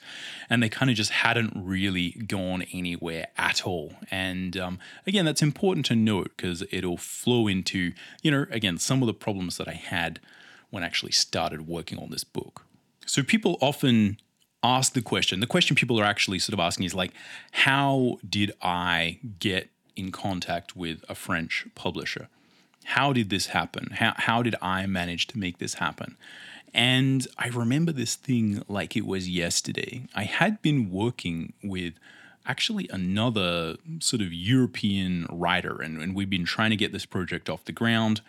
and 0.50 0.62
they 0.62 0.70
kind 0.70 0.92
of 0.92 0.98
just 0.98 1.12
hadn't 1.12 1.54
really 1.56 2.12
gone 2.12 2.64
anywhere 2.72 3.28
at 3.38 3.66
all. 3.66 3.94
And 4.12 4.58
um, 4.58 4.80
again, 5.08 5.26
that's 5.26 5.42
important 5.42 5.86
to 5.88 5.96
note 5.96 6.32
because 6.36 6.64
it'll 6.72 6.98
flow 6.98 7.48
into, 7.48 7.94
you 8.22 8.32
know, 8.32 8.46
again, 8.52 8.78
some 8.78 9.02
of 9.02 9.08
the 9.08 9.14
problems 9.14 9.58
that 9.58 9.68
I 9.68 9.74
had 9.74 10.20
when 10.70 10.84
I 10.84 10.86
actually 10.86 11.14
started 11.14 11.68
working 11.68 11.98
on 11.98 12.10
this 12.10 12.24
book. 12.24 12.66
So 13.06 13.24
people 13.24 13.58
often 13.62 14.18
ask 14.64 14.94
the 14.94 15.02
question. 15.02 15.40
The 15.40 15.48
question 15.48 15.76
people 15.76 16.00
are 16.00 16.06
actually 16.06 16.40
sort 16.40 16.54
of 16.54 16.60
asking 16.60 16.86
is 16.86 16.96
like, 16.96 17.12
how 17.52 18.18
did 18.28 18.52
I 18.62 19.20
get 19.40 19.70
in 19.96 20.12
contact 20.12 20.76
with 20.76 21.04
a 21.08 21.16
French 21.16 21.68
publisher? 21.76 22.28
How 22.86 23.14
did 23.14 23.30
this 23.30 23.48
happen? 23.48 23.92
How, 23.94 24.14
how 24.16 24.44
did 24.44 24.56
I 24.62 24.86
manage 24.86 25.28
to 25.28 25.40
make 25.40 25.58
this 25.58 25.76
happen? 25.76 26.18
And 26.74 27.26
I 27.38 27.48
remember 27.48 27.92
this 27.92 28.16
thing 28.16 28.62
like 28.68 28.98
it 28.98 29.06
was 29.06 29.30
yesterday. 29.30 30.08
I 30.14 30.24
had 30.24 30.62
been 30.62 30.92
working 30.92 31.54
with 31.64 31.94
actually 32.46 32.88
another 32.92 33.78
sort 34.00 34.22
of 34.22 34.34
European 34.34 35.26
writer, 35.32 35.82
and, 35.82 36.02
and 36.02 36.14
we've 36.14 36.30
been 36.30 36.46
trying 36.46 36.70
to 36.72 36.76
get 36.76 36.92
this 36.92 37.06
project 37.06 37.50
off 37.50 37.66
the 37.66 37.72
ground. 37.72 38.22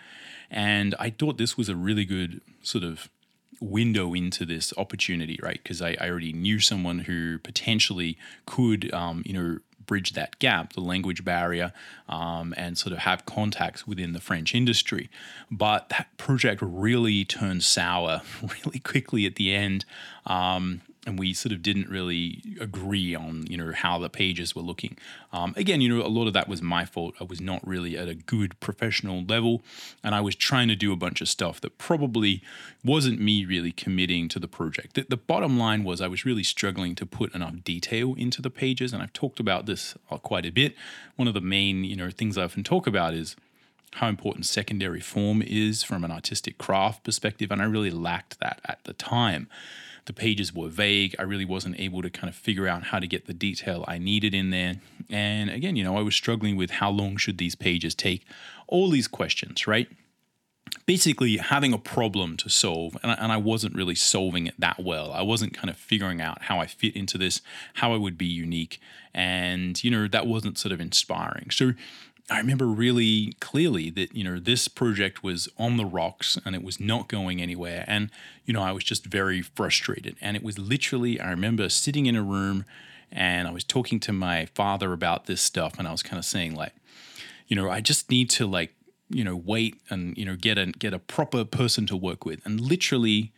And 0.50 0.94
I 0.98 1.10
thought 1.10 1.38
this 1.38 1.56
was 1.58 1.68
a 1.68 1.76
really 1.76 2.04
good 2.04 2.40
sort 2.62 2.84
of 2.84 3.10
window 3.60 4.14
into 4.14 4.44
this 4.44 4.72
opportunity, 4.76 5.38
right? 5.42 5.60
Because 5.62 5.80
I, 5.82 5.96
I, 6.00 6.08
already 6.08 6.32
knew 6.32 6.60
someone 6.60 7.00
who 7.00 7.38
potentially 7.38 8.18
could, 8.46 8.92
um, 8.92 9.22
you 9.24 9.32
know, 9.32 9.58
bridge 9.86 10.12
that 10.12 10.38
gap, 10.38 10.72
the 10.72 10.80
language 10.80 11.24
barrier, 11.24 11.72
um, 12.08 12.52
and 12.56 12.76
sort 12.76 12.92
of 12.92 12.98
have 12.98 13.24
contacts 13.24 13.86
within 13.86 14.12
the 14.12 14.20
French 14.20 14.54
industry. 14.54 15.08
But 15.50 15.88
that 15.90 16.08
project 16.16 16.60
really 16.62 17.24
turned 17.24 17.62
sour 17.62 18.22
really 18.42 18.80
quickly 18.80 19.26
at 19.26 19.36
the 19.36 19.54
end. 19.54 19.84
Um, 20.26 20.82
and 21.06 21.18
we 21.18 21.32
sort 21.32 21.52
of 21.52 21.62
didn't 21.62 21.88
really 21.88 22.42
agree 22.60 23.14
on 23.14 23.46
you 23.46 23.56
know 23.56 23.72
how 23.72 23.98
the 23.98 24.10
pages 24.10 24.54
were 24.54 24.62
looking. 24.62 24.98
Um, 25.32 25.54
again, 25.56 25.80
you 25.80 25.88
know, 25.88 26.04
a 26.04 26.08
lot 26.08 26.26
of 26.26 26.32
that 26.32 26.48
was 26.48 26.60
my 26.60 26.84
fault. 26.84 27.14
I 27.20 27.24
was 27.24 27.40
not 27.40 27.66
really 27.66 27.96
at 27.96 28.08
a 28.08 28.14
good 28.14 28.58
professional 28.58 29.22
level, 29.22 29.62
and 30.02 30.14
I 30.14 30.20
was 30.20 30.34
trying 30.34 30.68
to 30.68 30.76
do 30.76 30.92
a 30.92 30.96
bunch 30.96 31.20
of 31.20 31.28
stuff 31.28 31.60
that 31.60 31.78
probably 31.78 32.42
wasn't 32.84 33.20
me 33.20 33.44
really 33.44 33.72
committing 33.72 34.28
to 34.28 34.40
the 34.40 34.48
project. 34.48 34.94
The, 34.94 35.06
the 35.08 35.16
bottom 35.16 35.56
line 35.56 35.84
was 35.84 36.00
I 36.00 36.08
was 36.08 36.24
really 36.24 36.42
struggling 36.42 36.96
to 36.96 37.06
put 37.06 37.34
enough 37.34 37.62
detail 37.64 38.14
into 38.14 38.42
the 38.42 38.50
pages, 38.50 38.92
and 38.92 39.02
I've 39.02 39.12
talked 39.12 39.38
about 39.38 39.66
this 39.66 39.94
uh, 40.10 40.18
quite 40.18 40.44
a 40.44 40.50
bit. 40.50 40.74
One 41.14 41.28
of 41.28 41.34
the 41.34 41.40
main 41.40 41.84
you 41.84 41.96
know 41.96 42.10
things 42.10 42.36
I 42.36 42.44
often 42.44 42.64
talk 42.64 42.86
about 42.88 43.14
is 43.14 43.36
how 43.92 44.08
important 44.08 44.44
secondary 44.44 45.00
form 45.00 45.40
is 45.40 45.82
from 45.82 46.04
an 46.04 46.10
artistic 46.10 46.58
craft 46.58 47.04
perspective, 47.04 47.52
and 47.52 47.62
I 47.62 47.66
really 47.66 47.90
lacked 47.90 48.40
that 48.40 48.60
at 48.64 48.82
the 48.84 48.92
time 48.92 49.48
the 50.06 50.12
pages 50.12 50.54
were 50.54 50.68
vague. 50.68 51.14
I 51.18 51.22
really 51.22 51.44
wasn't 51.44 51.78
able 51.78 52.00
to 52.02 52.10
kind 52.10 52.28
of 52.28 52.34
figure 52.34 52.66
out 52.66 52.84
how 52.84 52.98
to 52.98 53.06
get 53.06 53.26
the 53.26 53.34
detail 53.34 53.84
I 53.86 53.98
needed 53.98 54.34
in 54.34 54.50
there. 54.50 54.76
And 55.10 55.50
again, 55.50 55.76
you 55.76 55.84
know, 55.84 55.96
I 55.96 56.02
was 56.02 56.14
struggling 56.14 56.56
with 56.56 56.70
how 56.70 56.90
long 56.90 57.16
should 57.16 57.38
these 57.38 57.54
pages 57.54 57.94
take? 57.94 58.24
All 58.66 58.88
these 58.88 59.08
questions, 59.08 59.66
right? 59.66 59.88
Basically, 60.84 61.36
having 61.36 61.72
a 61.72 61.78
problem 61.78 62.36
to 62.38 62.48
solve, 62.48 62.96
and 63.02 63.12
I, 63.12 63.14
and 63.14 63.32
I 63.32 63.36
wasn't 63.36 63.74
really 63.74 63.94
solving 63.94 64.46
it 64.46 64.54
that 64.58 64.80
well. 64.82 65.12
I 65.12 65.22
wasn't 65.22 65.54
kind 65.54 65.70
of 65.70 65.76
figuring 65.76 66.20
out 66.20 66.42
how 66.42 66.58
I 66.60 66.66
fit 66.66 66.94
into 66.96 67.18
this, 67.18 67.40
how 67.74 67.92
I 67.92 67.96
would 67.96 68.18
be 68.18 68.26
unique, 68.26 68.80
and 69.14 69.82
you 69.82 69.90
know 69.90 70.08
that 70.08 70.26
wasn't 70.26 70.58
sort 70.58 70.72
of 70.72 70.80
inspiring. 70.80 71.50
So 71.50 71.72
I 72.28 72.38
remember 72.38 72.66
really 72.66 73.34
clearly 73.40 73.88
that, 73.90 74.14
you 74.14 74.24
know, 74.24 74.40
this 74.40 74.66
project 74.66 75.22
was 75.22 75.48
on 75.58 75.76
the 75.76 75.84
rocks 75.84 76.38
and 76.44 76.56
it 76.56 76.62
was 76.64 76.80
not 76.80 77.08
going 77.08 77.40
anywhere. 77.40 77.84
And, 77.86 78.10
you 78.44 78.52
know, 78.52 78.62
I 78.62 78.72
was 78.72 78.82
just 78.82 79.06
very 79.06 79.42
frustrated. 79.42 80.16
And 80.20 80.36
it 80.36 80.42
was 80.42 80.58
literally, 80.58 81.20
I 81.20 81.30
remember 81.30 81.68
sitting 81.68 82.06
in 82.06 82.16
a 82.16 82.22
room 82.22 82.64
and 83.12 83.46
I 83.46 83.52
was 83.52 83.62
talking 83.62 84.00
to 84.00 84.12
my 84.12 84.46
father 84.46 84.92
about 84.92 85.26
this 85.26 85.40
stuff. 85.40 85.78
And 85.78 85.86
I 85.86 85.92
was 85.92 86.02
kind 86.02 86.18
of 86.18 86.24
saying, 86.24 86.56
like, 86.56 86.72
you 87.46 87.54
know, 87.54 87.70
I 87.70 87.80
just 87.80 88.10
need 88.10 88.28
to, 88.30 88.46
like, 88.46 88.74
you 89.08 89.22
know, 89.22 89.36
wait 89.36 89.80
and, 89.88 90.18
you 90.18 90.24
know, 90.24 90.34
get 90.34 90.58
a, 90.58 90.66
get 90.66 90.92
a 90.92 90.98
proper 90.98 91.44
person 91.44 91.86
to 91.86 91.96
work 91.96 92.24
with. 92.24 92.44
And 92.44 92.60
literally 92.60 93.32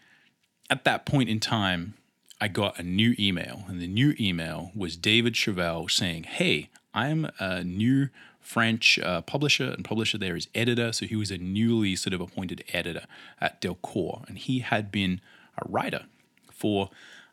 at 0.70 0.84
that 0.84 1.04
point 1.04 1.28
in 1.28 1.40
time, 1.40 1.94
I 2.40 2.48
got 2.48 2.78
a 2.78 2.82
new 2.82 3.14
email. 3.18 3.64
And 3.68 3.80
the 3.80 3.86
new 3.86 4.14
email 4.18 4.70
was 4.74 4.96
David 4.96 5.34
Chauvel 5.34 5.88
saying, 5.88 6.24
Hey, 6.24 6.70
I'm 6.94 7.28
a 7.38 7.64
new 7.64 8.08
French 8.48 8.98
uh, 9.00 9.20
publisher, 9.20 9.70
and 9.72 9.84
publisher 9.84 10.16
there 10.16 10.34
is 10.34 10.48
editor. 10.54 10.90
So 10.90 11.04
he 11.04 11.16
was 11.16 11.30
a 11.30 11.36
newly 11.36 11.94
sort 11.96 12.14
of 12.14 12.20
appointed 12.22 12.64
editor 12.72 13.04
at 13.42 13.60
Delcourt, 13.60 14.26
and 14.26 14.38
he 14.38 14.60
had 14.60 14.90
been 14.90 15.20
a 15.58 15.68
writer 15.68 16.06
for, 16.50 16.88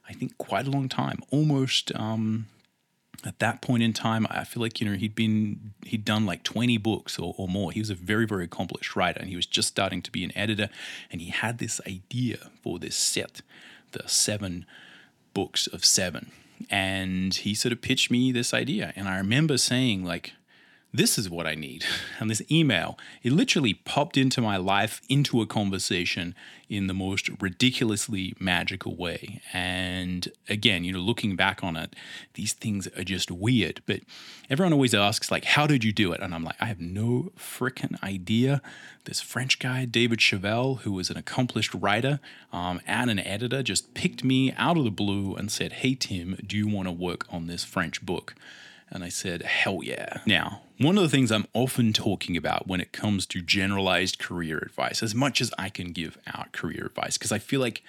I 0.09 0.13
think, 0.13 0.37
quite 0.37 0.67
a 0.67 0.69
long 0.69 0.89
time, 0.89 1.19
almost. 1.31 1.95
Um, 1.95 2.47
at 3.23 3.39
that 3.39 3.61
point 3.61 3.81
in 3.81 3.93
time, 3.93 4.27
I 4.29 4.43
feel 4.43 4.61
like 4.61 4.81
you 4.81 4.89
know 4.89 4.97
he'd 4.97 5.15
been 5.15 5.73
he'd 5.85 6.03
done 6.03 6.25
like 6.25 6.43
twenty 6.43 6.77
books 6.77 7.17
or, 7.17 7.33
or 7.37 7.47
more. 7.47 7.71
He 7.71 7.79
was 7.79 7.89
a 7.89 7.95
very 7.95 8.27
very 8.27 8.43
accomplished 8.43 8.93
writer, 8.97 9.21
and 9.21 9.29
he 9.29 9.37
was 9.37 9.45
just 9.45 9.69
starting 9.69 10.01
to 10.01 10.11
be 10.11 10.25
an 10.25 10.33
editor. 10.35 10.67
And 11.09 11.21
he 11.21 11.29
had 11.29 11.59
this 11.59 11.79
idea 11.87 12.51
for 12.61 12.77
this 12.77 12.97
set, 12.97 13.41
the 13.93 14.03
seven 14.05 14.65
books 15.33 15.65
of 15.65 15.85
seven, 15.85 16.33
and 16.69 17.33
he 17.33 17.55
sort 17.55 17.71
of 17.71 17.81
pitched 17.81 18.11
me 18.11 18.33
this 18.33 18.53
idea. 18.53 18.91
And 18.97 19.07
I 19.07 19.17
remember 19.17 19.57
saying 19.57 20.03
like, 20.03 20.33
this 20.97 21.17
is 21.17 21.29
what 21.29 21.45
I 21.45 21.55
need. 21.55 21.85
And 22.17 22.29
this 22.29 22.41
email, 22.49 22.97
it 23.23 23.33
literally 23.33 23.73
popped 23.73 24.15
into 24.15 24.39
my 24.39 24.55
life, 24.55 25.01
into 25.09 25.41
a 25.41 25.45
conversation 25.45 26.33
in 26.69 26.87
the 26.87 26.93
most 26.93 27.29
ridiculously 27.41 28.33
magical 28.39 28.95
way. 28.95 29.41
And 29.51 30.31
again, 30.47 30.85
you 30.85 30.93
know, 30.93 30.99
looking 30.99 31.35
back 31.35 31.61
on 31.61 31.75
it, 31.75 31.93
these 32.35 32.53
things 32.53 32.87
are 32.87 33.03
just 33.03 33.29
weird. 33.29 33.81
But 33.85 33.99
everyone 34.49 34.71
always 34.71 34.93
asks, 34.93 35.29
like, 35.29 35.43
how 35.43 35.67
did 35.67 35.83
you 35.83 35.91
do 35.91 36.13
it? 36.13 36.21
And 36.21 36.33
I'm 36.33 36.45
like, 36.45 36.55
I 36.61 36.65
have 36.65 36.79
no 36.79 37.33
freaking 37.37 38.01
idea. 38.01 38.61
This 39.03 39.19
French 39.19 39.59
guy, 39.59 39.83
David 39.83 40.21
Chauvel, 40.21 40.75
who 40.75 40.93
was 40.93 41.09
an 41.09 41.17
accomplished 41.17 41.73
writer 41.73 42.21
um, 42.53 42.79
and 42.87 43.09
an 43.11 43.19
editor, 43.19 43.61
just 43.61 43.93
picked 43.93 44.23
me 44.23 44.53
out 44.53 44.77
of 44.77 44.85
the 44.85 44.89
blue 44.89 45.35
and 45.35 45.51
said, 45.51 45.73
Hey, 45.73 45.95
Tim, 45.95 46.37
do 46.47 46.55
you 46.55 46.67
want 46.67 46.87
to 46.87 46.93
work 46.93 47.25
on 47.29 47.47
this 47.47 47.65
French 47.65 48.05
book? 48.05 48.35
And 48.89 49.03
I 49.03 49.09
said, 49.09 49.41
hell 49.43 49.81
yeah. 49.83 50.19
Now, 50.25 50.61
one 50.77 50.97
of 50.97 51.03
the 51.03 51.09
things 51.09 51.31
I'm 51.31 51.47
often 51.53 51.93
talking 51.93 52.35
about 52.35 52.67
when 52.67 52.81
it 52.81 52.91
comes 52.91 53.25
to 53.27 53.41
generalized 53.41 54.19
career 54.19 54.57
advice, 54.57 55.01
as 55.01 55.15
much 55.15 55.41
as 55.41 55.53
I 55.57 55.69
can 55.69 55.91
give 55.91 56.17
out 56.27 56.51
career 56.51 56.85
advice, 56.85 57.17
because 57.17 57.31
I 57.31 57.39
feel 57.39 57.61
like 57.61 57.81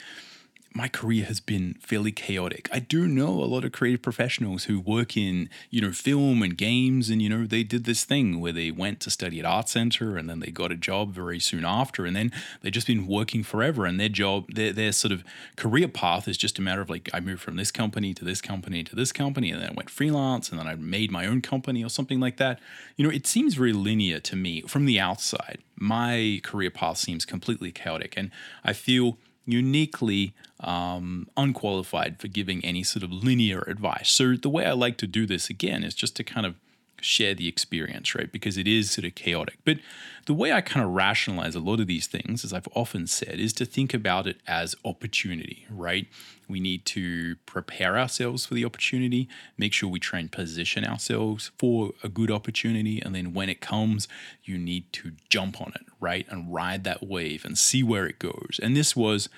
my 0.77 0.89
career 0.89 1.25
has 1.25 1.41
been 1.41 1.75
fairly 1.81 2.13
chaotic. 2.13 2.69
I 2.71 2.81
do 2.81 3.09
know 3.09 3.31
a 3.31 3.49
lot 3.49 3.65
of 3.65 3.73
creative 3.73 4.03
professionals 4.03 4.65
who 4.65 4.79
work 4.79 5.17
in, 5.17 5.49
you 5.71 5.81
know, 5.81 5.91
film 5.91 6.43
and 6.43 6.57
games 6.57 7.09
and 7.09 7.23
you 7.23 7.31
know, 7.31 7.47
they 7.47 7.63
did 7.63 7.85
this 7.85 8.05
thing 8.05 8.41
where 8.41 8.53
they 8.53 8.71
went 8.71 9.01
to 9.01 9.11
study 9.11 9.41
at 9.41 9.47
art 9.47 9.71
center 9.71 10.19
and 10.19 10.29
then 10.29 10.41
they 10.41 10.51
got 10.51 10.71
a 10.71 10.77
job 10.77 11.15
very 11.15 11.41
soon 11.41 11.65
after 11.65 12.05
and 12.05 12.15
then 12.15 12.31
they've 12.61 12.73
just 12.73 12.87
been 12.87 13.07
working 13.07 13.43
forever 13.43 13.87
and 13.87 13.99
their 13.99 14.11
job 14.11 14.53
their 14.53 14.71
their 14.71 14.93
sort 14.93 15.13
of 15.13 15.25
career 15.57 15.89
path 15.89 16.29
is 16.29 16.37
just 16.37 16.59
a 16.59 16.63
matter 16.63 16.83
of 16.83 16.91
like 16.91 17.09
I 17.15 17.21
moved 17.21 17.41
from 17.41 17.57
this 17.57 17.71
company 17.71 18.13
to 18.13 18.25
this 18.25 18.43
company 18.43 18.85
to 18.85 18.95
this 18.95 19.13
company 19.13 19.51
and 19.51 19.63
then 19.63 19.71
I 19.71 19.75
went 19.75 19.89
freelance 19.89 20.51
and 20.51 20.61
then 20.61 20.67
I 20.67 20.75
made 20.75 21.11
my 21.11 21.27
own 21.27 21.41
company 21.41 21.83
or 21.83 21.89
something 21.89 22.21
like 22.21 22.37
that. 22.37 22.61
You 22.97 23.05
know, 23.07 23.11
it 23.11 23.27
seems 23.27 23.55
very 23.55 23.73
linear 23.73 24.21
to 24.21 24.37
me 24.37 24.61
from 24.63 24.85
the 24.85 25.01
outside. 25.01 25.59
My 25.75 26.41
career 26.43 26.71
path 26.71 26.99
seems 26.99 27.25
completely 27.25 27.73
chaotic 27.73 28.13
and 28.17 28.31
I 28.63 28.75
feel 28.75 29.17
uniquely 29.47 30.35
um, 30.61 31.29
unqualified 31.37 32.21
for 32.21 32.29
giving 32.29 32.65
any 32.65 32.83
sort 32.83 33.03
of 33.03 33.13
linear 33.13 33.63
advice. 33.63 34.11
So 34.11 34.35
the 34.35 34.49
way 34.49 34.67
I 34.67 34.73
like 34.73 34.99
to 34.99 35.07
do 35.07 35.27
this 35.27 35.49
again 35.49 35.85
is 35.85 35.95
just 35.95 36.17
to 36.17 36.25
kind 36.25 36.47
of 36.47 36.57
share 37.01 37.35
the 37.35 37.47
experience, 37.47 38.15
right? 38.15 38.31
Because 38.31 38.57
it 38.57 38.67
is 38.67 38.91
sort 38.91 39.05
of 39.05 39.15
chaotic. 39.15 39.59
But 39.65 39.79
the 40.27 40.35
way 40.35 40.53
I 40.53 40.61
kind 40.61 40.85
of 40.85 40.93
rationalize 40.93 41.55
a 41.55 41.61
lot 41.61 41.79
of 41.79 41.87
these 41.87 42.07
things, 42.07 42.45
as 42.45 42.53
I've 42.53 42.69
often 42.75 43.07
said, 43.07 43.39
is 43.39 43.53
to 43.55 43.65
think 43.65 43.95
about 43.95 44.27
it 44.27 44.39
as 44.47 44.75
opportunity, 44.85 45.67
right? 45.71 46.09
We 46.49 46.59
need 46.59 46.85
to 46.87 47.37
prepare 47.47 47.99
ourselves 47.99 48.47
for 48.47 48.55
the 48.55 48.65
opportunity, 48.65 49.29
make 49.59 49.73
sure 49.73 49.89
we 49.89 50.01
try 50.01 50.21
and 50.21 50.33
position 50.33 50.85
ourselves 50.85 51.51
for 51.59 51.93
a 52.03 52.09
good 52.09 52.31
opportunity. 52.31 53.01
And 53.01 53.15
then 53.15 53.35
when 53.35 53.49
it 53.49 53.61
comes, 53.61 54.09
you 54.45 54.59
need 54.59 54.93
to 54.95 55.13
jump 55.29 55.61
on 55.61 55.73
it, 55.77 55.86
right? 56.01 56.27
And 56.29 56.53
ride 56.53 56.85
that 56.85 57.07
wave 57.07 57.45
and 57.45 57.57
see 57.57 57.83
where 57.83 58.07
it 58.07 58.19
goes. 58.19 58.61
And 58.63 58.77
this 58.77 58.95
was, 58.95 59.29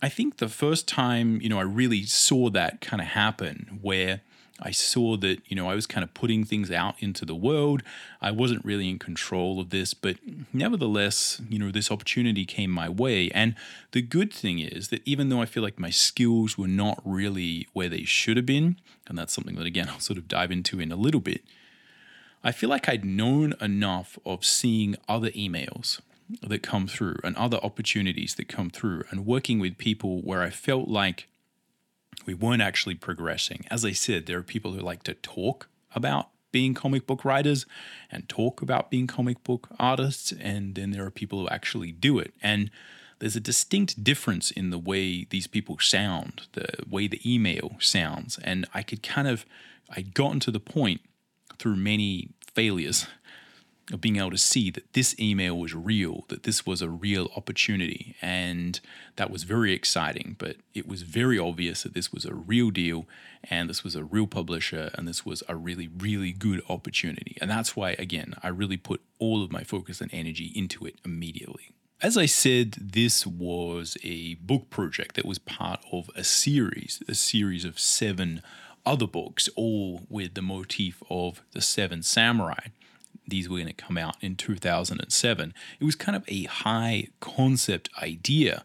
I 0.00 0.08
think, 0.08 0.38
the 0.38 0.48
first 0.48 0.88
time, 0.88 1.40
you 1.40 1.48
know, 1.48 1.58
I 1.58 1.62
really 1.62 2.04
saw 2.04 2.50
that 2.50 2.80
kind 2.80 3.00
of 3.00 3.08
happen 3.08 3.78
where 3.82 4.22
I 4.64 4.70
saw 4.70 5.16
that, 5.16 5.40
you 5.46 5.56
know, 5.56 5.68
I 5.68 5.74
was 5.74 5.86
kind 5.86 6.04
of 6.04 6.14
putting 6.14 6.44
things 6.44 6.70
out 6.70 6.94
into 7.00 7.24
the 7.24 7.34
world. 7.34 7.82
I 8.20 8.30
wasn't 8.30 8.64
really 8.64 8.88
in 8.88 8.98
control 8.98 9.58
of 9.58 9.70
this, 9.70 9.92
but 9.92 10.16
nevertheless, 10.52 11.40
you 11.48 11.58
know, 11.58 11.72
this 11.72 11.90
opportunity 11.90 12.44
came 12.44 12.70
my 12.70 12.88
way. 12.88 13.28
And 13.30 13.56
the 13.90 14.02
good 14.02 14.32
thing 14.32 14.60
is 14.60 14.88
that 14.88 15.02
even 15.04 15.30
though 15.30 15.42
I 15.42 15.46
feel 15.46 15.64
like 15.64 15.80
my 15.80 15.90
skills 15.90 16.56
were 16.56 16.68
not 16.68 17.02
really 17.04 17.66
where 17.72 17.88
they 17.88 18.04
should 18.04 18.36
have 18.36 18.46
been, 18.46 18.76
and 19.08 19.18
that's 19.18 19.32
something 19.32 19.56
that, 19.56 19.66
again, 19.66 19.88
I'll 19.88 20.00
sort 20.00 20.18
of 20.18 20.28
dive 20.28 20.52
into 20.52 20.78
in 20.78 20.92
a 20.92 20.96
little 20.96 21.20
bit, 21.20 21.42
I 22.44 22.52
feel 22.52 22.68
like 22.68 22.88
I'd 22.88 23.04
known 23.04 23.54
enough 23.60 24.18
of 24.26 24.44
seeing 24.44 24.96
other 25.08 25.30
emails 25.30 26.00
that 26.42 26.62
come 26.62 26.86
through 26.86 27.16
and 27.22 27.36
other 27.36 27.58
opportunities 27.58 28.34
that 28.34 28.48
come 28.48 28.70
through 28.70 29.04
and 29.10 29.26
working 29.26 29.58
with 29.58 29.78
people 29.78 30.20
where 30.22 30.42
I 30.42 30.50
felt 30.50 30.88
like 30.88 31.28
we 32.26 32.34
weren't 32.34 32.62
actually 32.62 32.94
progressing. 32.94 33.64
As 33.70 33.84
I 33.84 33.92
said, 33.92 34.26
there 34.26 34.38
are 34.38 34.42
people 34.42 34.72
who 34.72 34.80
like 34.80 35.02
to 35.04 35.14
talk 35.14 35.68
about 35.94 36.28
being 36.50 36.74
comic 36.74 37.06
book 37.06 37.24
writers 37.24 37.64
and 38.10 38.28
talk 38.28 38.60
about 38.60 38.90
being 38.90 39.06
comic 39.06 39.42
book 39.42 39.68
artists, 39.78 40.32
and 40.32 40.74
then 40.74 40.90
there 40.90 41.04
are 41.04 41.10
people 41.10 41.40
who 41.40 41.48
actually 41.48 41.92
do 41.92 42.18
it. 42.18 42.34
And 42.42 42.70
there's 43.18 43.36
a 43.36 43.40
distinct 43.40 44.02
difference 44.02 44.50
in 44.50 44.70
the 44.70 44.78
way 44.78 45.24
these 45.30 45.46
people 45.46 45.78
sound, 45.78 46.42
the 46.52 46.66
way 46.88 47.06
the 47.06 47.20
email 47.24 47.76
sounds. 47.78 48.38
And 48.42 48.66
I 48.74 48.82
could 48.82 49.02
kind 49.02 49.28
of, 49.28 49.46
I'd 49.90 50.12
gotten 50.12 50.40
to 50.40 50.50
the 50.50 50.60
point 50.60 51.00
through 51.62 51.76
many 51.76 52.28
failures 52.54 53.06
of 53.92 54.00
being 54.00 54.16
able 54.16 54.32
to 54.32 54.38
see 54.38 54.68
that 54.68 54.92
this 54.94 55.18
email 55.20 55.56
was 55.56 55.76
real, 55.76 56.24
that 56.26 56.42
this 56.42 56.66
was 56.66 56.82
a 56.82 56.88
real 56.88 57.30
opportunity. 57.36 58.16
And 58.20 58.80
that 59.14 59.30
was 59.30 59.44
very 59.44 59.72
exciting. 59.72 60.34
But 60.38 60.56
it 60.74 60.88
was 60.88 61.02
very 61.02 61.38
obvious 61.38 61.84
that 61.84 61.94
this 61.94 62.12
was 62.12 62.24
a 62.24 62.34
real 62.34 62.70
deal 62.70 63.06
and 63.44 63.70
this 63.70 63.84
was 63.84 63.94
a 63.94 64.02
real 64.02 64.26
publisher 64.26 64.90
and 64.94 65.06
this 65.06 65.24
was 65.24 65.44
a 65.48 65.54
really, 65.54 65.88
really 65.88 66.32
good 66.32 66.62
opportunity. 66.68 67.38
And 67.40 67.48
that's 67.48 67.76
why, 67.76 67.90
again, 67.92 68.34
I 68.42 68.48
really 68.48 68.76
put 68.76 69.00
all 69.20 69.44
of 69.44 69.52
my 69.52 69.62
focus 69.62 70.00
and 70.00 70.12
energy 70.12 70.50
into 70.56 70.84
it 70.84 70.96
immediately. 71.04 71.76
As 72.00 72.16
I 72.16 72.26
said, 72.26 72.72
this 72.72 73.24
was 73.24 73.96
a 74.02 74.34
book 74.34 74.68
project 74.68 75.14
that 75.14 75.24
was 75.24 75.38
part 75.38 75.78
of 75.92 76.10
a 76.16 76.24
series, 76.24 77.04
a 77.06 77.14
series 77.14 77.64
of 77.64 77.78
seven 77.78 78.42
other 78.84 79.06
books, 79.06 79.48
all 79.56 80.02
with 80.08 80.34
the 80.34 80.42
motif 80.42 81.02
of 81.08 81.42
the 81.52 81.60
seven 81.60 82.02
samurai 82.02 82.68
these 83.26 83.48
were 83.48 83.56
going 83.56 83.66
to 83.68 83.72
come 83.72 83.98
out 83.98 84.16
in 84.20 84.36
2007. 84.36 85.54
It 85.80 85.84
was 85.84 85.94
kind 85.94 86.16
of 86.16 86.24
a 86.28 86.44
high 86.44 87.08
concept 87.20 87.88
idea. 88.02 88.64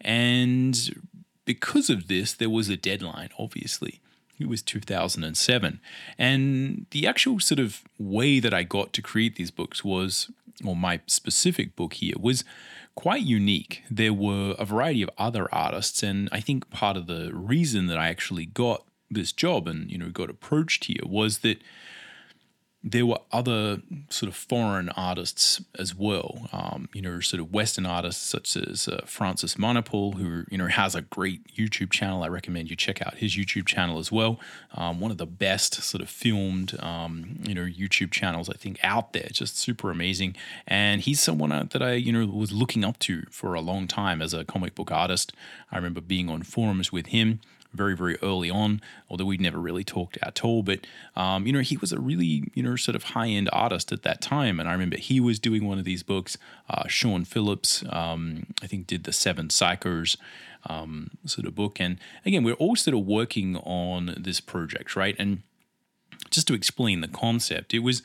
And 0.00 1.04
because 1.44 1.90
of 1.90 2.08
this, 2.08 2.32
there 2.32 2.50
was 2.50 2.68
a 2.68 2.76
deadline, 2.76 3.30
obviously. 3.38 4.00
It 4.38 4.48
was 4.48 4.62
2007. 4.62 5.80
And 6.18 6.86
the 6.90 7.06
actual 7.06 7.40
sort 7.40 7.58
of 7.58 7.82
way 7.98 8.38
that 8.40 8.54
I 8.54 8.62
got 8.62 8.92
to 8.94 9.02
create 9.02 9.36
these 9.36 9.50
books 9.50 9.84
was, 9.84 10.30
or 10.64 10.76
my 10.76 11.00
specific 11.06 11.74
book 11.74 11.94
here, 11.94 12.14
was 12.18 12.44
quite 12.94 13.22
unique. 13.22 13.82
There 13.90 14.12
were 14.12 14.54
a 14.58 14.64
variety 14.64 15.02
of 15.02 15.10
other 15.18 15.52
artists, 15.54 16.02
and 16.02 16.28
I 16.32 16.40
think 16.40 16.70
part 16.70 16.96
of 16.96 17.06
the 17.06 17.30
reason 17.32 17.86
that 17.86 17.98
I 17.98 18.08
actually 18.08 18.46
got 18.46 18.84
this 19.10 19.32
job 19.32 19.68
and 19.68 19.90
you 19.90 19.98
know 19.98 20.08
got 20.08 20.30
approached 20.30 20.84
here 20.84 21.02
was 21.04 21.38
that 21.38 21.58
there 22.88 23.04
were 23.04 23.18
other 23.32 23.82
sort 24.10 24.28
of 24.28 24.36
foreign 24.36 24.88
artists 24.90 25.60
as 25.76 25.92
well. 25.92 26.48
Um, 26.52 26.88
you 26.94 27.02
know, 27.02 27.18
sort 27.18 27.40
of 27.40 27.52
Western 27.52 27.84
artists 27.84 28.24
such 28.24 28.56
as 28.56 28.86
uh, 28.86 29.02
Francis 29.04 29.56
Manapul, 29.56 30.14
who 30.14 30.44
you 30.50 30.56
know 30.56 30.68
has 30.68 30.94
a 30.94 31.00
great 31.00 31.52
YouTube 31.52 31.90
channel. 31.90 32.22
I 32.22 32.28
recommend 32.28 32.70
you 32.70 32.76
check 32.76 33.04
out 33.04 33.16
his 33.16 33.36
YouTube 33.36 33.66
channel 33.66 33.98
as 33.98 34.12
well. 34.12 34.38
Um, 34.72 35.00
one 35.00 35.10
of 35.10 35.18
the 35.18 35.26
best 35.26 35.74
sort 35.82 36.00
of 36.00 36.08
filmed, 36.08 36.78
um, 36.80 37.40
you 37.42 37.56
know, 37.56 37.64
YouTube 37.64 38.12
channels 38.12 38.48
I 38.48 38.54
think 38.54 38.78
out 38.84 39.12
there. 39.12 39.28
Just 39.32 39.58
super 39.58 39.90
amazing. 39.90 40.36
And 40.68 41.00
he's 41.00 41.20
someone 41.20 41.50
uh, 41.50 41.64
that 41.70 41.82
I 41.82 41.94
you 41.94 42.12
know 42.12 42.24
was 42.24 42.52
looking 42.52 42.84
up 42.84 43.00
to 43.00 43.24
for 43.32 43.54
a 43.54 43.60
long 43.60 43.88
time 43.88 44.22
as 44.22 44.32
a 44.32 44.44
comic 44.44 44.76
book 44.76 44.92
artist. 44.92 45.32
I 45.72 45.76
remember 45.76 46.00
being 46.00 46.30
on 46.30 46.44
forums 46.44 46.92
with 46.92 47.06
him 47.06 47.40
very, 47.76 47.96
very 47.96 48.16
early 48.22 48.50
on, 48.50 48.80
although 49.08 49.24
we'd 49.24 49.40
never 49.40 49.58
really 49.58 49.84
talked 49.84 50.18
at 50.22 50.44
all. 50.44 50.62
But, 50.62 50.80
um, 51.14 51.46
you 51.46 51.52
know, 51.52 51.60
he 51.60 51.76
was 51.76 51.92
a 51.92 52.00
really, 52.00 52.50
you 52.54 52.62
know, 52.62 52.76
sort 52.76 52.96
of 52.96 53.02
high 53.02 53.28
end 53.28 53.48
artist 53.52 53.92
at 53.92 54.02
that 54.02 54.20
time. 54.20 54.58
And 54.58 54.68
I 54.68 54.72
remember 54.72 54.96
he 54.96 55.20
was 55.20 55.38
doing 55.38 55.66
one 55.66 55.78
of 55.78 55.84
these 55.84 56.02
books. 56.02 56.36
Uh, 56.68 56.88
Sean 56.88 57.24
Phillips, 57.24 57.84
um, 57.90 58.46
I 58.62 58.66
think, 58.66 58.86
did 58.86 59.04
the 59.04 59.12
Seven 59.12 59.48
Psychos. 59.48 60.16
Um, 60.68 61.10
sort 61.24 61.46
of 61.46 61.54
book. 61.54 61.78
And 61.78 61.96
again, 62.24 62.42
we're 62.42 62.54
all 62.54 62.74
sort 62.74 62.96
of 62.96 63.06
working 63.06 63.54
on 63.58 64.16
this 64.18 64.40
project, 64.40 64.96
right? 64.96 65.14
And 65.16 65.42
just 66.28 66.48
to 66.48 66.54
explain 66.54 67.02
the 67.02 67.08
concept, 67.08 67.72
it 67.72 67.80
was 67.80 68.02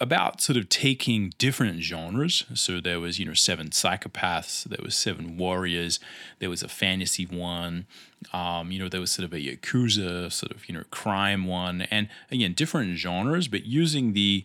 about 0.00 0.40
sort 0.40 0.56
of 0.56 0.68
taking 0.68 1.32
different 1.36 1.82
genres. 1.82 2.44
So 2.54 2.80
there 2.80 2.98
was, 2.98 3.18
you 3.18 3.26
know, 3.26 3.34
seven 3.34 3.68
psychopaths, 3.68 4.64
there 4.64 4.80
was 4.82 4.96
seven 4.96 5.36
warriors, 5.36 6.00
there 6.38 6.48
was 6.48 6.62
a 6.62 6.68
fantasy 6.68 7.26
one, 7.26 7.86
um, 8.32 8.72
you 8.72 8.78
know, 8.78 8.88
there 8.88 9.00
was 9.00 9.10
sort 9.10 9.26
of 9.26 9.34
a 9.34 9.38
yakuza, 9.38 10.32
sort 10.32 10.52
of, 10.52 10.66
you 10.68 10.74
know, 10.74 10.84
crime 10.90 11.46
one, 11.46 11.82
and 11.82 12.08
again, 12.30 12.54
different 12.54 12.96
genres, 12.96 13.46
but 13.46 13.66
using 13.66 14.14
the 14.14 14.44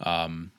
um, 0.00 0.50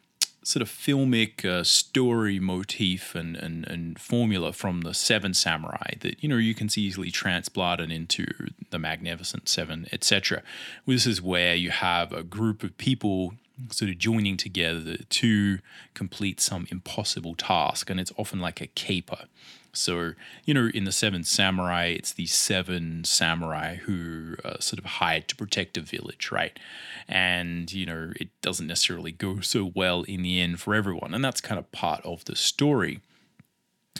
sort 0.43 0.61
of 0.61 0.69
filmic 0.69 1.45
uh, 1.45 1.63
story 1.63 2.39
motif 2.39 3.13
and, 3.13 3.35
and, 3.35 3.67
and 3.67 3.99
formula 3.99 4.51
from 4.53 4.81
the 4.81 4.93
Seven 4.93 5.33
Samurai 5.33 5.93
that 5.99 6.21
you 6.23 6.29
know 6.29 6.37
you 6.37 6.55
can 6.55 6.67
see 6.67 6.81
easily 6.81 7.11
transplanted 7.11 7.91
into 7.91 8.25
the 8.71 8.79
Magnificent 8.79 9.47
Seven, 9.47 9.87
etc. 9.91 10.41
This 10.87 11.05
is 11.05 11.21
where 11.21 11.53
you 11.55 11.69
have 11.69 12.11
a 12.11 12.23
group 12.23 12.63
of 12.63 12.77
people 12.77 13.33
sort 13.69 13.91
of 13.91 13.97
joining 13.97 14.37
together 14.37 14.97
to 14.97 15.59
complete 15.93 16.39
some 16.39 16.67
impossible 16.69 17.35
task. 17.35 17.89
And 17.89 17.99
it's 17.99 18.11
often 18.17 18.39
like 18.39 18.61
a 18.61 18.67
caper. 18.67 19.25
So, 19.73 20.13
you 20.43 20.53
know, 20.53 20.69
in 20.73 20.83
the 20.83 20.91
Seven 20.91 21.23
Samurai, 21.23 21.85
it's 21.85 22.11
the 22.11 22.25
seven 22.25 23.03
samurai 23.05 23.75
who 23.75 24.35
are 24.43 24.59
sort 24.59 24.79
of 24.79 24.85
hired 24.85 25.29
to 25.29 25.35
protect 25.35 25.77
a 25.77 25.81
village, 25.81 26.29
right? 26.31 26.59
And, 27.07 27.71
you 27.71 27.85
know, 27.85 28.11
it 28.19 28.29
doesn't 28.41 28.67
necessarily 28.67 29.13
go 29.13 29.39
so 29.39 29.71
well 29.73 30.03
in 30.03 30.23
the 30.23 30.41
end 30.41 30.59
for 30.59 30.75
everyone. 30.75 31.13
And 31.13 31.23
that's 31.23 31.39
kind 31.39 31.57
of 31.57 31.71
part 31.71 32.01
of 32.05 32.25
the 32.25 32.35
story. 32.35 32.99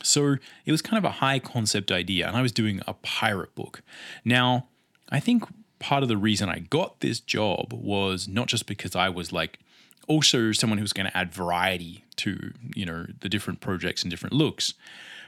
So 0.03 0.37
it 0.65 0.71
was 0.71 0.81
kind 0.81 0.97
of 0.97 1.05
a 1.05 1.15
high 1.15 1.39
concept 1.39 1.91
idea. 1.91 2.27
And 2.27 2.35
I 2.35 2.41
was 2.41 2.51
doing 2.51 2.81
a 2.85 2.93
pirate 2.95 3.55
book. 3.55 3.81
Now, 4.25 4.67
I 5.09 5.21
think 5.21 5.45
part 5.81 6.03
of 6.03 6.09
the 6.09 6.17
reason 6.17 6.47
I 6.47 6.59
got 6.59 6.99
this 7.01 7.19
job 7.19 7.73
was 7.73 8.27
not 8.27 8.47
just 8.47 8.67
because 8.67 8.95
I 8.95 9.09
was 9.09 9.33
like 9.33 9.59
also 10.07 10.51
someone 10.51 10.77
who 10.77 10.83
was 10.83 10.93
going 10.93 11.07
to 11.07 11.17
add 11.17 11.33
variety 11.33 12.05
to, 12.17 12.53
you 12.75 12.85
know, 12.85 13.07
the 13.19 13.27
different 13.27 13.59
projects 13.59 14.03
and 14.03 14.11
different 14.11 14.33
looks, 14.33 14.75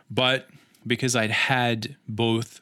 but 0.10 0.48
because 0.86 1.16
I'd 1.16 1.32
had 1.32 1.96
both 2.08 2.62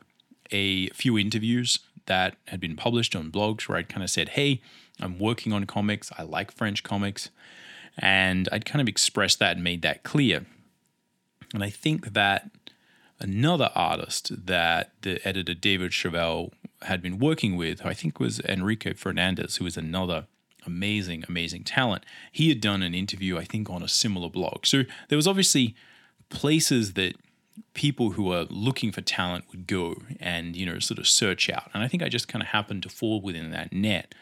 a 0.51 0.87
few 0.89 1.17
interviews 1.17 1.79
that 2.05 2.35
had 2.47 2.59
been 2.59 2.75
published 2.75 3.15
on 3.15 3.31
blogs 3.31 3.67
where 3.67 3.77
I'd 3.77 3.89
kind 3.89 4.03
of 4.03 4.09
said, 4.09 4.29
"Hey, 4.29 4.61
I'm 4.99 5.19
working 5.19 5.53
on 5.53 5.65
comics. 5.65 6.11
I 6.17 6.23
like 6.23 6.51
French 6.51 6.83
comics." 6.83 7.29
And 7.97 8.47
I'd 8.51 8.65
kind 8.65 8.81
of 8.81 8.87
expressed 8.87 9.39
that 9.39 9.57
and 9.57 9.63
made 9.63 9.81
that 9.81 10.03
clear. 10.03 10.45
And 11.53 11.63
I 11.63 11.69
think 11.69 12.13
that 12.13 12.49
another 13.19 13.69
artist 13.75 14.45
that 14.47 14.91
the 15.01 15.25
editor 15.27 15.53
David 15.53 15.91
Chauvel 15.91 16.53
had 16.83 17.01
been 17.01 17.19
working 17.19 17.55
with, 17.55 17.85
I 17.85 17.93
think 17.93 18.19
was 18.19 18.39
Enrique 18.41 18.93
Fernandez, 18.93 19.57
who 19.57 19.65
was 19.65 19.77
another 19.77 20.27
amazing, 20.65 21.23
amazing 21.27 21.63
talent. 21.63 22.05
He 22.31 22.49
had 22.49 22.61
done 22.61 22.81
an 22.81 22.93
interview, 22.93 23.37
I 23.37 23.45
think, 23.45 23.69
on 23.69 23.83
a 23.83 23.87
similar 23.87 24.29
blog. 24.29 24.65
So 24.65 24.83
there 25.09 25.15
was 25.15 25.27
obviously 25.27 25.75
places 26.29 26.93
that 26.93 27.15
people 27.73 28.11
who 28.11 28.31
are 28.31 28.45
looking 28.49 28.91
for 28.91 29.01
talent 29.01 29.45
would 29.51 29.67
go 29.67 29.95
and, 30.19 30.55
you 30.55 30.65
know, 30.65 30.79
sort 30.79 30.99
of 30.99 31.07
search 31.07 31.49
out. 31.49 31.69
And 31.73 31.83
I 31.83 31.87
think 31.87 32.01
I 32.03 32.09
just 32.09 32.27
kind 32.27 32.41
of 32.41 32.49
happened 32.49 32.83
to 32.83 32.89
fall 32.89 33.21
within 33.21 33.51
that 33.51 33.73
net. 33.73 34.13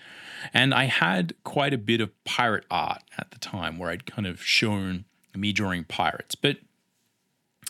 And 0.53 0.73
I 0.73 0.85
had 0.85 1.33
quite 1.43 1.73
a 1.73 1.77
bit 1.77 2.01
of 2.01 2.11
pirate 2.23 2.65
art 2.71 3.03
at 3.17 3.31
the 3.31 3.39
time 3.39 3.77
where 3.77 3.89
I'd 3.89 4.05
kind 4.05 4.25
of 4.25 4.41
shown 4.41 5.05
me 5.35 5.51
drawing 5.51 5.83
pirates. 5.83 6.35
But 6.35 6.57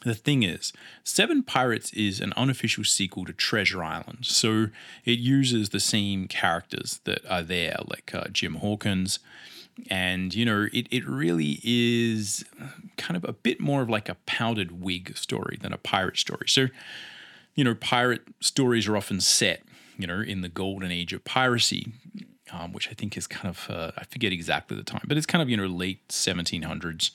the 0.03 0.15
thing 0.15 0.43
is, 0.43 0.71
Seven 1.03 1.43
Pirates 1.43 1.91
is 1.93 2.21
an 2.21 2.33
unofficial 2.37 2.83
sequel 2.83 3.25
to 3.25 3.33
Treasure 3.33 3.83
Island. 3.83 4.19
So 4.25 4.67
it 5.03 5.19
uses 5.19 5.69
the 5.69 5.79
same 5.79 6.27
characters 6.27 7.01
that 7.03 7.25
are 7.29 7.43
there, 7.43 7.77
like 7.87 8.13
uh, 8.13 8.29
Jim 8.31 8.55
Hawkins. 8.55 9.19
And, 9.89 10.33
you 10.33 10.45
know, 10.45 10.67
it, 10.73 10.87
it 10.91 11.07
really 11.07 11.59
is 11.63 12.45
kind 12.97 13.17
of 13.17 13.23
a 13.23 13.33
bit 13.33 13.59
more 13.59 13.81
of 13.81 13.89
like 13.89 14.09
a 14.09 14.15
powdered 14.25 14.81
wig 14.81 15.17
story 15.17 15.57
than 15.61 15.73
a 15.73 15.77
pirate 15.77 16.17
story. 16.17 16.47
So, 16.47 16.67
you 17.55 17.63
know, 17.63 17.75
pirate 17.75 18.21
stories 18.39 18.87
are 18.87 18.95
often 18.95 19.19
set, 19.19 19.63
you 19.97 20.07
know, 20.07 20.21
in 20.21 20.41
the 20.41 20.49
golden 20.49 20.91
age 20.91 21.11
of 21.13 21.23
piracy, 21.25 21.91
um, 22.51 22.71
which 22.73 22.89
I 22.89 22.93
think 22.93 23.17
is 23.17 23.27
kind 23.27 23.47
of, 23.49 23.69
uh, 23.69 23.91
I 23.97 24.05
forget 24.05 24.31
exactly 24.31 24.77
the 24.77 24.83
time, 24.83 25.01
but 25.07 25.17
it's 25.17 25.25
kind 25.25 25.41
of, 25.41 25.49
you 25.49 25.57
know, 25.57 25.65
late 25.65 26.07
1700s. 26.07 27.11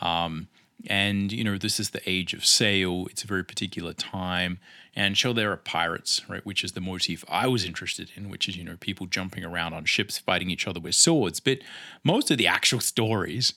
Um, 0.00 0.48
and, 0.86 1.32
you 1.32 1.42
know, 1.42 1.58
this 1.58 1.80
is 1.80 1.90
the 1.90 2.08
age 2.08 2.34
of 2.34 2.46
sail. 2.46 3.06
It's 3.10 3.24
a 3.24 3.26
very 3.26 3.44
particular 3.44 3.92
time. 3.92 4.58
And 4.94 5.18
sure, 5.18 5.34
there 5.34 5.50
are 5.52 5.56
pirates, 5.56 6.22
right, 6.28 6.44
which 6.46 6.62
is 6.62 6.72
the 6.72 6.80
motif 6.80 7.24
I 7.28 7.46
was 7.46 7.64
interested 7.64 8.10
in, 8.14 8.28
which 8.28 8.48
is, 8.48 8.56
you 8.56 8.64
know, 8.64 8.76
people 8.78 9.06
jumping 9.06 9.44
around 9.44 9.74
on 9.74 9.84
ships 9.84 10.18
fighting 10.18 10.50
each 10.50 10.66
other 10.66 10.80
with 10.80 10.94
swords. 10.94 11.40
But 11.40 11.58
most 12.04 12.30
of 12.30 12.38
the 12.38 12.46
actual 12.46 12.80
stories 12.94 13.54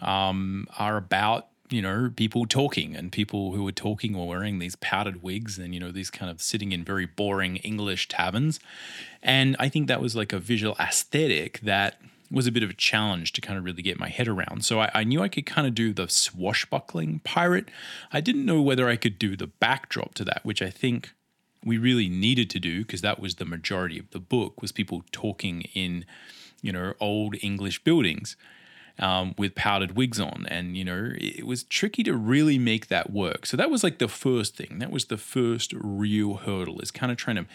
um, 0.00 0.66
are 0.78 0.96
about 0.96 1.48
you 1.70 1.80
know, 1.80 2.10
people 2.14 2.46
talking 2.46 2.96
and 2.96 3.12
people 3.12 3.52
who 3.52 3.66
are 3.66 3.72
talking 3.72 4.16
or 4.16 4.26
wearing 4.26 4.58
these 4.58 4.76
powdered 4.76 5.22
wigs 5.22 5.56
and, 5.56 5.72
you 5.72 5.80
know, 5.80 5.92
these 5.92 6.10
kind 6.10 6.30
of 6.30 6.42
sitting 6.42 6.72
in 6.72 6.84
very 6.84 7.06
boring 7.06 7.56
English 7.58 8.08
taverns. 8.08 8.58
And 9.22 9.54
I 9.58 9.68
think 9.68 9.86
that 9.86 10.00
was 10.00 10.16
like 10.16 10.32
a 10.32 10.40
visual 10.40 10.74
aesthetic 10.80 11.60
that 11.60 12.00
was 12.30 12.46
a 12.46 12.52
bit 12.52 12.62
of 12.62 12.70
a 12.70 12.74
challenge 12.74 13.32
to 13.32 13.40
kind 13.40 13.58
of 13.58 13.64
really 13.64 13.82
get 13.82 13.98
my 13.98 14.08
head 14.08 14.28
around. 14.28 14.64
So 14.64 14.80
I, 14.80 14.90
I, 14.94 15.04
knew 15.04 15.20
I 15.20 15.28
could 15.28 15.46
kind 15.46 15.66
of 15.66 15.74
do 15.74 15.92
the 15.92 16.08
swashbuckling 16.08 17.20
pirate. 17.20 17.68
I 18.12 18.20
didn't 18.20 18.46
know 18.46 18.62
whether 18.62 18.88
I 18.88 18.96
could 18.96 19.18
do 19.18 19.36
the 19.36 19.48
backdrop 19.48 20.14
to 20.14 20.24
that, 20.24 20.44
which 20.44 20.62
I 20.62 20.70
think 20.70 21.12
we 21.64 21.76
really 21.76 22.08
needed 22.08 22.48
to 22.50 22.60
do 22.60 22.80
because 22.80 23.00
that 23.00 23.20
was 23.20 23.36
the 23.36 23.44
majority 23.44 23.98
of 23.98 24.10
the 24.10 24.20
book 24.20 24.62
was 24.62 24.72
people 24.72 25.02
talking 25.12 25.62
in, 25.74 26.04
you 26.62 26.72
know, 26.72 26.94
old 27.00 27.36
English 27.42 27.82
buildings. 27.84 28.36
Um, 28.98 29.34
with 29.38 29.54
powdered 29.54 29.96
wigs 29.96 30.20
on. 30.20 30.44
And, 30.50 30.76
you 30.76 30.84
know, 30.84 31.12
it 31.16 31.46
was 31.46 31.62
tricky 31.62 32.02
to 32.02 32.14
really 32.14 32.58
make 32.58 32.88
that 32.88 33.10
work. 33.10 33.46
So 33.46 33.56
that 33.56 33.70
was 33.70 33.82
like 33.82 33.98
the 33.98 34.08
first 34.08 34.56
thing. 34.56 34.78
That 34.78 34.90
was 34.90 35.06
the 35.06 35.16
first 35.16 35.72
real 35.72 36.34
hurdle 36.34 36.80
is 36.80 36.90
kind 36.90 37.10
of 37.10 37.16
trying 37.16 37.36
to 37.36 37.46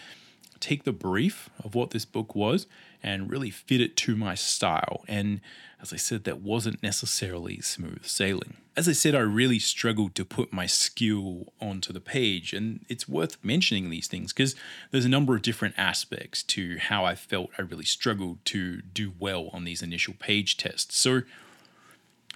take 0.60 0.84
the 0.84 0.92
brief 0.92 1.50
of 1.62 1.74
what 1.74 1.90
this 1.90 2.04
book 2.04 2.34
was 2.34 2.66
and 3.02 3.30
really 3.30 3.50
fit 3.50 3.80
it 3.80 3.96
to 3.96 4.16
my 4.16 4.34
style. 4.34 5.04
And 5.06 5.40
as 5.80 5.92
I 5.92 5.96
said, 5.96 6.24
that 6.24 6.40
wasn't 6.40 6.82
necessarily 6.82 7.60
smooth 7.60 8.04
sailing. 8.04 8.56
As 8.76 8.88
I 8.88 8.92
said, 8.92 9.14
I 9.14 9.20
really 9.20 9.58
struggled 9.58 10.14
to 10.16 10.24
put 10.24 10.52
my 10.52 10.66
skill 10.66 11.52
onto 11.60 11.92
the 11.92 12.00
page, 12.00 12.52
and 12.52 12.84
it's 12.88 13.08
worth 13.08 13.36
mentioning 13.42 13.90
these 13.90 14.06
things 14.06 14.32
because 14.32 14.54
there's 14.90 15.04
a 15.04 15.10
number 15.10 15.34
of 15.34 15.42
different 15.42 15.74
aspects 15.78 16.42
to 16.44 16.78
how 16.78 17.04
I 17.04 17.14
felt 17.14 17.50
I 17.58 17.62
really 17.62 17.84
struggled 17.84 18.44
to 18.46 18.82
do 18.82 19.12
well 19.18 19.50
on 19.52 19.64
these 19.64 19.82
initial 19.82 20.14
page 20.18 20.56
tests. 20.56 20.98
So 20.98 21.22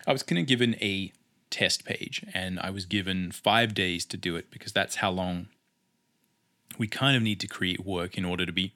I 0.07 0.13
was 0.13 0.23
kind 0.23 0.39
of 0.39 0.47
given 0.47 0.77
a 0.77 1.13
test 1.51 1.85
page, 1.85 2.25
and 2.33 2.61
I 2.61 2.71
was 2.71 2.85
given 2.85 3.33
five 3.33 3.75
days 3.75 4.05
to 4.07 4.17
do 4.17 4.37
it 4.37 4.51
because 4.51 4.73
that's 4.73 4.97
how 4.97 5.11
long 5.11 5.49
we 6.79 6.87
kind 6.87 7.17
of 7.17 7.23
need 7.23 7.41
to 7.41 7.47
create 7.47 7.85
work 7.85 8.17
in 8.17 8.25
order 8.25 8.47
to 8.47 8.53
be 8.53 8.73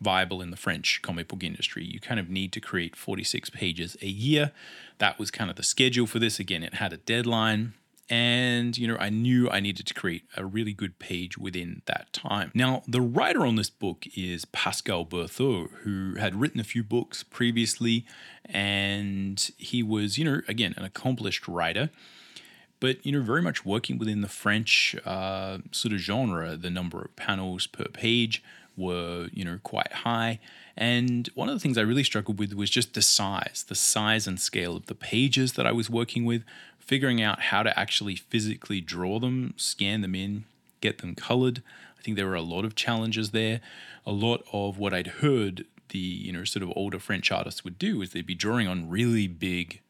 viable 0.00 0.42
in 0.42 0.50
the 0.50 0.56
French 0.56 1.00
comic 1.02 1.28
book 1.28 1.42
industry. 1.42 1.84
You 1.84 2.00
kind 2.00 2.20
of 2.20 2.28
need 2.28 2.52
to 2.52 2.60
create 2.60 2.96
46 2.96 3.50
pages 3.50 3.96
a 4.02 4.06
year. 4.06 4.52
That 4.98 5.18
was 5.18 5.30
kind 5.30 5.50
of 5.50 5.56
the 5.56 5.62
schedule 5.62 6.06
for 6.06 6.18
this. 6.18 6.38
Again, 6.38 6.62
it 6.62 6.74
had 6.74 6.92
a 6.92 6.98
deadline. 6.98 7.74
And, 8.10 8.76
you 8.76 8.86
know, 8.86 8.98
I 9.00 9.08
knew 9.08 9.48
I 9.48 9.60
needed 9.60 9.86
to 9.86 9.94
create 9.94 10.24
a 10.36 10.44
really 10.44 10.74
good 10.74 10.98
page 10.98 11.38
within 11.38 11.80
that 11.86 12.12
time. 12.12 12.50
Now, 12.54 12.82
the 12.86 13.00
writer 13.00 13.46
on 13.46 13.56
this 13.56 13.70
book 13.70 14.04
is 14.14 14.44
Pascal 14.44 15.06
Bertho, 15.06 15.70
who 15.84 16.16
had 16.16 16.38
written 16.38 16.60
a 16.60 16.64
few 16.64 16.84
books 16.84 17.22
previously. 17.22 18.04
And 18.44 19.50
he 19.56 19.82
was, 19.82 20.18
you 20.18 20.24
know, 20.26 20.42
again, 20.46 20.74
an 20.76 20.84
accomplished 20.84 21.48
writer 21.48 21.88
but 22.80 23.04
you 23.04 23.12
know 23.12 23.22
very 23.22 23.42
much 23.42 23.64
working 23.64 23.98
within 23.98 24.20
the 24.20 24.28
french 24.28 24.96
uh, 25.04 25.58
sort 25.70 25.92
of 25.92 25.98
genre 25.98 26.56
the 26.56 26.70
number 26.70 27.00
of 27.00 27.14
panels 27.16 27.66
per 27.66 27.84
page 27.84 28.42
were 28.76 29.28
you 29.32 29.44
know 29.44 29.58
quite 29.62 29.92
high. 29.92 30.40
And 30.76 31.28
one 31.34 31.48
of 31.48 31.54
the 31.54 31.60
things 31.60 31.78
i 31.78 31.82
really 31.82 32.02
struggled 32.02 32.38
with 32.38 32.52
was 32.52 32.70
just 32.70 32.94
the 32.94 33.02
size 33.02 33.64
the 33.68 33.76
size 33.76 34.26
and 34.26 34.40
scale 34.40 34.76
of 34.76 34.86
the 34.86 34.94
pages 34.94 35.52
that 35.52 35.66
i 35.66 35.72
was 35.72 35.88
working 35.88 36.24
with 36.24 36.42
figuring 36.78 37.22
out 37.22 37.40
how 37.42 37.62
to 37.62 37.78
actually 37.78 38.16
physically 38.16 38.80
draw 38.80 39.20
them 39.20 39.54
scan 39.56 40.00
them 40.00 40.14
in 40.14 40.44
get 40.80 40.98
them 40.98 41.14
colored. 41.14 41.62
I 41.98 42.02
think 42.02 42.16
there 42.16 42.26
were 42.26 42.34
a 42.34 42.42
lot 42.42 42.66
of 42.66 42.74
challenges 42.74 43.30
there. 43.30 43.60
A 44.04 44.12
lot 44.12 44.44
of 44.52 44.78
what 44.78 44.92
i'd 44.92 45.06
heard 45.22 45.64
the 45.88 45.98
you 45.98 46.32
know 46.32 46.44
sort 46.44 46.62
of 46.62 46.72
older 46.76 46.98
french 46.98 47.30
artists 47.30 47.64
would 47.64 47.78
do 47.78 48.02
is 48.02 48.10
they'd 48.10 48.26
be 48.26 48.34
drawing 48.34 48.66
on 48.66 48.90
really 48.90 49.26
big 49.26 49.80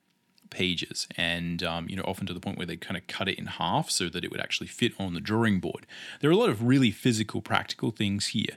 pages 0.55 1.07
and 1.17 1.63
um, 1.63 1.89
you 1.89 1.97
know 1.97 2.05
often 2.07 2.27
to 2.27 2.33
the 2.33 2.41
point 2.41 2.57
where 2.57 2.67
they 2.67 2.77
kind 2.77 2.97
of 2.97 3.07
cut 3.07 3.29
it 3.29 3.39
in 3.39 3.47
half 3.47 3.91
so 3.91 4.09
that 4.09 4.25
it 4.25 4.31
would 4.31 4.41
actually 4.41 4.67
fit 4.67 4.93
on 4.99 5.13
the 5.13 5.21
drawing 5.21 5.61
board 5.61 5.87
there 6.21 6.31
are 6.31 6.33
a 6.33 6.37
lot 6.37 6.49
of 6.49 6.63
really 6.63 6.91
physical 6.91 7.43
practical 7.43 7.91
things 7.91 8.29
here 8.29 8.57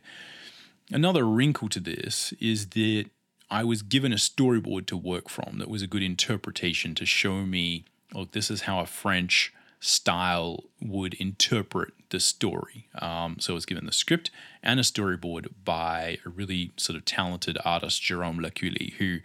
another 0.92 1.26
wrinkle 1.26 1.68
to 1.68 1.80
this 1.80 2.34
is 2.40 2.70
that 2.70 3.06
i 3.50 3.64
was 3.64 3.82
given 3.82 4.14
a 4.14 4.18
storyboard 4.18 4.86
to 4.86 4.96
work 4.96 5.28
from 5.28 5.58
that 5.58 5.70
was 5.70 5.82
a 5.82 5.88
good 5.88 6.04
interpretation 6.04 6.96
to 6.96 7.06
show 7.06 7.46
me 7.46 7.84
look 8.14 8.32
this 8.32 8.50
is 8.50 8.62
how 8.62 8.80
a 8.80 8.86
french 8.86 9.52
style 9.80 10.64
would 10.82 11.14
interpret 11.16 11.94
the 12.10 12.20
story. 12.20 12.88
Um, 13.00 13.38
so 13.40 13.54
I 13.54 13.56
was 13.56 13.66
given 13.66 13.86
the 13.86 13.92
script 13.92 14.32
and 14.64 14.80
a 14.80 14.84
storyboard 14.84 15.48
by 15.64 16.18
a 16.26 16.30
really 16.30 16.72
sort 16.78 16.98
of 16.98 17.06
talented 17.06 17.58
artist, 17.64 18.02
Jerome 18.02 18.40
Lereculey, 18.40 18.94
who 18.94 19.20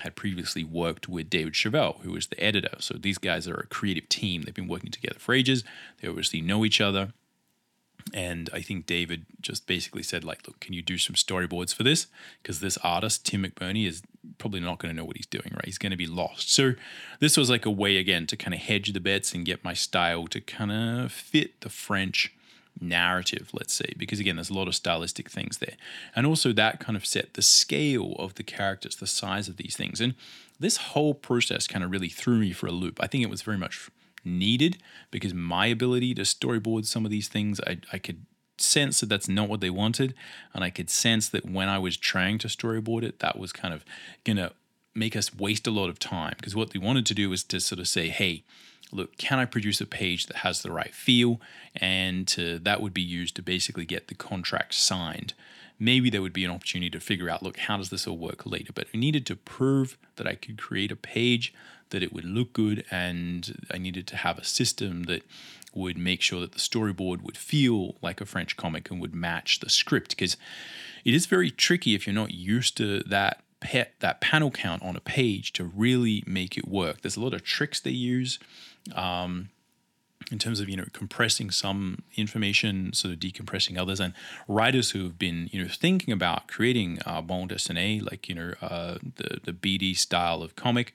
had 0.00 0.16
previously 0.16 0.64
worked 0.64 1.08
with 1.08 1.30
David 1.30 1.54
Chauvel, 1.54 2.00
who 2.02 2.12
was 2.12 2.26
the 2.26 2.42
editor. 2.42 2.76
So 2.80 2.94
these 2.94 3.18
guys 3.18 3.46
are 3.46 3.54
a 3.54 3.66
creative 3.66 4.08
team. 4.08 4.42
They've 4.42 4.54
been 4.54 4.68
working 4.68 4.90
together 4.90 5.18
for 5.18 5.34
ages. 5.34 5.64
They 6.00 6.08
obviously 6.08 6.40
know 6.40 6.64
each 6.64 6.80
other. 6.80 7.12
And 8.12 8.50
I 8.52 8.60
think 8.60 8.86
David 8.86 9.24
just 9.40 9.66
basically 9.66 10.02
said, 10.02 10.24
like, 10.24 10.46
look, 10.46 10.60
can 10.60 10.74
you 10.74 10.82
do 10.82 10.98
some 10.98 11.16
storyboards 11.16 11.74
for 11.74 11.84
this? 11.84 12.06
Because 12.42 12.60
this 12.60 12.76
artist, 12.78 13.24
Tim 13.24 13.44
McBurnie, 13.44 13.88
is 13.88 14.02
probably 14.36 14.60
not 14.60 14.78
going 14.78 14.92
to 14.92 14.96
know 14.96 15.06
what 15.06 15.16
he's 15.16 15.26
doing, 15.26 15.50
right? 15.54 15.64
He's 15.64 15.78
going 15.78 15.90
to 15.90 15.96
be 15.96 16.06
lost. 16.06 16.52
So 16.52 16.74
this 17.20 17.36
was 17.36 17.48
like 17.48 17.64
a 17.64 17.70
way, 17.70 17.96
again, 17.96 18.26
to 18.26 18.36
kind 18.36 18.52
of 18.52 18.60
hedge 18.60 18.92
the 18.92 19.00
bets 19.00 19.32
and 19.32 19.46
get 19.46 19.64
my 19.64 19.72
style 19.72 20.26
to 20.26 20.40
kind 20.40 20.70
of 20.70 21.12
fit 21.12 21.60
the 21.62 21.70
French 21.70 22.34
narrative, 22.80 23.50
let's 23.52 23.72
say, 23.72 23.92
because 23.96 24.20
again, 24.20 24.36
there's 24.36 24.50
a 24.50 24.54
lot 24.54 24.68
of 24.68 24.74
stylistic 24.74 25.30
things 25.30 25.58
there. 25.58 25.76
And 26.14 26.26
also, 26.26 26.52
that 26.52 26.80
kind 26.80 26.96
of 26.96 27.06
set 27.06 27.34
the 27.34 27.42
scale 27.42 28.14
of 28.18 28.34
the 28.34 28.42
characters, 28.42 28.96
the 28.96 29.06
size 29.06 29.48
of 29.48 29.56
these 29.56 29.76
things. 29.76 30.00
And 30.00 30.14
this 30.58 30.76
whole 30.76 31.14
process 31.14 31.66
kind 31.66 31.84
of 31.84 31.90
really 31.90 32.08
threw 32.08 32.38
me 32.38 32.52
for 32.52 32.66
a 32.66 32.72
loop. 32.72 33.02
I 33.02 33.06
think 33.06 33.22
it 33.22 33.30
was 33.30 33.42
very 33.42 33.58
much 33.58 33.90
needed 34.24 34.78
because 35.10 35.34
my 35.34 35.66
ability 35.66 36.14
to 36.14 36.22
storyboard 36.22 36.86
some 36.86 37.04
of 37.04 37.10
these 37.10 37.28
things, 37.28 37.60
I, 37.66 37.78
I 37.92 37.98
could 37.98 38.24
sense 38.58 39.00
that 39.00 39.08
that's 39.08 39.28
not 39.28 39.48
what 39.48 39.60
they 39.60 39.70
wanted. 39.70 40.14
And 40.52 40.64
I 40.64 40.70
could 40.70 40.90
sense 40.90 41.28
that 41.28 41.44
when 41.44 41.68
I 41.68 41.78
was 41.78 41.96
trying 41.96 42.38
to 42.38 42.48
storyboard 42.48 43.02
it, 43.02 43.18
that 43.18 43.38
was 43.38 43.52
kind 43.52 43.74
of 43.74 43.84
going 44.24 44.36
to 44.36 44.52
make 44.94 45.16
us 45.16 45.34
waste 45.34 45.66
a 45.66 45.72
lot 45.72 45.90
of 45.90 45.98
time 45.98 46.34
because 46.36 46.54
what 46.54 46.70
they 46.70 46.78
wanted 46.78 47.04
to 47.06 47.14
do 47.14 47.28
was 47.28 47.42
to 47.44 47.60
sort 47.60 47.80
of 47.80 47.88
say, 47.88 48.08
hey, 48.08 48.44
look, 48.94 49.16
can 49.18 49.38
I 49.38 49.44
produce 49.44 49.80
a 49.80 49.86
page 49.86 50.26
that 50.26 50.38
has 50.38 50.62
the 50.62 50.70
right 50.72 50.94
feel? 50.94 51.40
And 51.76 52.26
to, 52.28 52.58
that 52.60 52.80
would 52.80 52.94
be 52.94 53.02
used 53.02 53.36
to 53.36 53.42
basically 53.42 53.84
get 53.84 54.08
the 54.08 54.14
contract 54.14 54.74
signed. 54.74 55.34
Maybe 55.78 56.08
there 56.08 56.22
would 56.22 56.32
be 56.32 56.44
an 56.44 56.50
opportunity 56.50 56.90
to 56.90 57.00
figure 57.00 57.28
out, 57.28 57.42
look, 57.42 57.58
how 57.58 57.76
does 57.76 57.90
this 57.90 58.06
all 58.06 58.16
work 58.16 58.46
later? 58.46 58.72
But 58.72 58.86
I 58.94 58.96
needed 58.96 59.26
to 59.26 59.36
prove 59.36 59.98
that 60.16 60.26
I 60.26 60.36
could 60.36 60.56
create 60.56 60.92
a 60.92 60.96
page, 60.96 61.52
that 61.90 62.02
it 62.02 62.12
would 62.12 62.24
look 62.24 62.52
good, 62.52 62.84
and 62.90 63.66
I 63.72 63.78
needed 63.78 64.06
to 64.08 64.16
have 64.16 64.38
a 64.38 64.44
system 64.44 65.04
that 65.04 65.22
would 65.74 65.98
make 65.98 66.22
sure 66.22 66.40
that 66.40 66.52
the 66.52 66.58
storyboard 66.58 67.22
would 67.22 67.36
feel 67.36 67.96
like 68.00 68.20
a 68.20 68.26
French 68.26 68.56
comic 68.56 68.90
and 68.90 69.00
would 69.00 69.14
match 69.14 69.58
the 69.58 69.68
script. 69.68 70.10
Because 70.10 70.36
it 71.04 71.12
is 71.12 71.26
very 71.26 71.50
tricky 71.50 71.96
if 71.96 72.06
you're 72.06 72.14
not 72.14 72.32
used 72.32 72.76
to 72.76 73.00
that 73.00 73.42
pet 73.60 73.94
that 74.00 74.20
panel 74.20 74.50
count 74.50 74.82
on 74.82 74.94
a 74.94 75.00
page 75.00 75.52
to 75.54 75.64
really 75.64 76.22
make 76.26 76.56
it 76.56 76.68
work. 76.68 77.00
There's 77.00 77.16
a 77.16 77.20
lot 77.20 77.34
of 77.34 77.42
tricks 77.42 77.80
they 77.80 77.90
use 77.90 78.38
um, 78.94 79.50
in 80.30 80.38
terms 80.38 80.60
of 80.60 80.68
you 80.68 80.76
know 80.76 80.86
compressing 80.92 81.50
some 81.50 82.02
information, 82.16 82.92
sort 82.92 83.14
of 83.14 83.20
decompressing 83.20 83.78
others, 83.78 84.00
and 84.00 84.14
writers 84.48 84.90
who 84.90 85.04
have 85.04 85.18
been 85.18 85.48
you 85.52 85.62
know 85.62 85.68
thinking 85.68 86.12
about 86.12 86.48
creating 86.48 86.98
uh, 87.06 87.20
bande 87.20 87.50
dessinée, 87.50 88.02
like 88.02 88.28
you 88.28 88.34
know 88.34 88.54
uh, 88.62 88.98
the 89.16 89.40
the 89.44 89.52
BD 89.52 89.96
style 89.96 90.42
of 90.42 90.56
comic. 90.56 90.94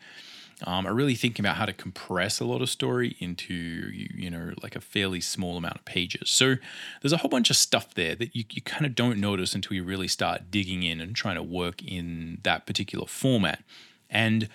Um, 0.65 0.85
are 0.85 0.93
really 0.93 1.15
thinking 1.15 1.45
about 1.45 1.55
how 1.55 1.65
to 1.65 1.71
compress 1.71 2.41
a 2.41 2.45
lot 2.45 2.61
of 2.61 2.69
story 2.69 3.15
into 3.19 3.53
you 3.53 4.29
know 4.29 4.51
like 4.61 4.75
a 4.75 4.81
fairly 4.81 5.21
small 5.21 5.55
amount 5.55 5.75
of 5.75 5.85
pages. 5.85 6.29
So 6.29 6.55
there's 7.01 7.13
a 7.13 7.17
whole 7.17 7.29
bunch 7.29 7.49
of 7.49 7.55
stuff 7.55 7.93
there 7.93 8.13
that 8.15 8.35
you, 8.35 8.43
you 8.49 8.61
kind 8.61 8.85
of 8.85 8.93
don't 8.93 9.19
notice 9.19 9.55
until 9.55 9.77
you 9.77 9.85
really 9.85 10.09
start 10.09 10.51
digging 10.51 10.83
in 10.83 10.99
and 10.99 11.15
trying 11.15 11.35
to 11.35 11.43
work 11.43 11.81
in 11.81 12.39
that 12.43 12.65
particular 12.65 13.05
format. 13.07 13.63
And 14.09 14.49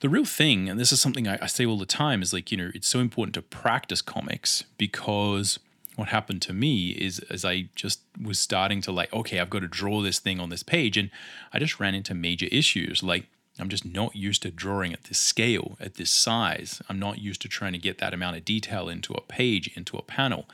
the 0.00 0.08
real 0.08 0.24
thing, 0.24 0.68
and 0.68 0.80
this 0.80 0.92
is 0.92 1.00
something 1.00 1.28
I, 1.28 1.38
I 1.42 1.46
say 1.46 1.64
all 1.66 1.78
the 1.78 1.86
time, 1.86 2.22
is 2.22 2.32
like, 2.32 2.50
you 2.50 2.56
know, 2.56 2.70
it's 2.74 2.88
so 2.88 3.00
important 3.00 3.34
to 3.34 3.42
practice 3.42 4.02
comics 4.02 4.64
because 4.78 5.58
what 5.96 6.08
happened 6.08 6.40
to 6.42 6.54
me 6.54 6.90
is 6.90 7.18
as 7.30 7.44
I 7.44 7.68
just 7.74 8.00
was 8.20 8.38
starting 8.38 8.80
to 8.82 8.92
like, 8.92 9.12
okay, 9.12 9.38
I've 9.38 9.50
got 9.50 9.60
to 9.60 9.68
draw 9.68 10.00
this 10.00 10.18
thing 10.18 10.40
on 10.40 10.48
this 10.48 10.62
page. 10.62 10.96
And 10.96 11.10
I 11.52 11.58
just 11.58 11.78
ran 11.78 11.94
into 11.94 12.14
major 12.14 12.46
issues. 12.50 13.02
Like, 13.02 13.26
I'm 13.58 13.68
just 13.68 13.84
not 13.84 14.16
used 14.16 14.42
to 14.42 14.50
drawing 14.50 14.94
at 14.94 15.04
this 15.04 15.18
scale, 15.18 15.76
at 15.78 15.96
this 15.96 16.10
size. 16.10 16.80
I'm 16.88 16.98
not 16.98 17.18
used 17.18 17.42
to 17.42 17.48
trying 17.48 17.72
to 17.72 17.78
get 17.78 17.98
that 17.98 18.14
amount 18.14 18.36
of 18.36 18.44
detail 18.46 18.88
into 18.88 19.12
a 19.12 19.20
page, 19.20 19.70
into 19.76 19.98
a 19.98 20.02
panel. 20.02 20.48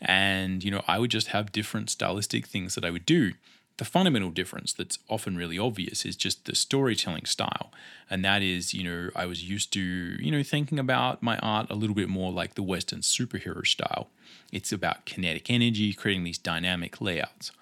And, 0.00 0.64
you 0.64 0.72
know, 0.72 0.82
I 0.88 0.98
would 0.98 1.10
just 1.10 1.28
have 1.28 1.52
different 1.52 1.90
stylistic 1.90 2.46
things 2.46 2.74
that 2.74 2.84
I 2.84 2.90
would 2.90 3.06
do 3.06 3.34
the 3.80 3.84
fundamental 3.86 4.30
difference 4.30 4.74
that's 4.74 4.98
often 5.08 5.38
really 5.38 5.58
obvious 5.58 6.04
is 6.04 6.14
just 6.14 6.44
the 6.44 6.54
storytelling 6.54 7.24
style. 7.24 7.72
And 8.10 8.22
that 8.26 8.42
is, 8.42 8.74
you 8.74 8.84
know, 8.84 9.10
I 9.16 9.24
was 9.24 9.42
used 9.48 9.72
to, 9.72 9.80
you 9.80 10.30
know, 10.30 10.42
thinking 10.42 10.78
about 10.78 11.22
my 11.22 11.38
art 11.38 11.68
a 11.70 11.74
little 11.74 11.96
bit 11.96 12.10
more 12.10 12.30
like 12.30 12.56
the 12.56 12.62
Western 12.62 13.00
superhero 13.00 13.66
style. 13.66 14.10
It's 14.52 14.70
about 14.70 15.06
kinetic 15.06 15.48
energy, 15.48 15.94
creating 15.94 16.24
these 16.24 16.36
dynamic 16.36 17.00
layouts. 17.00 17.52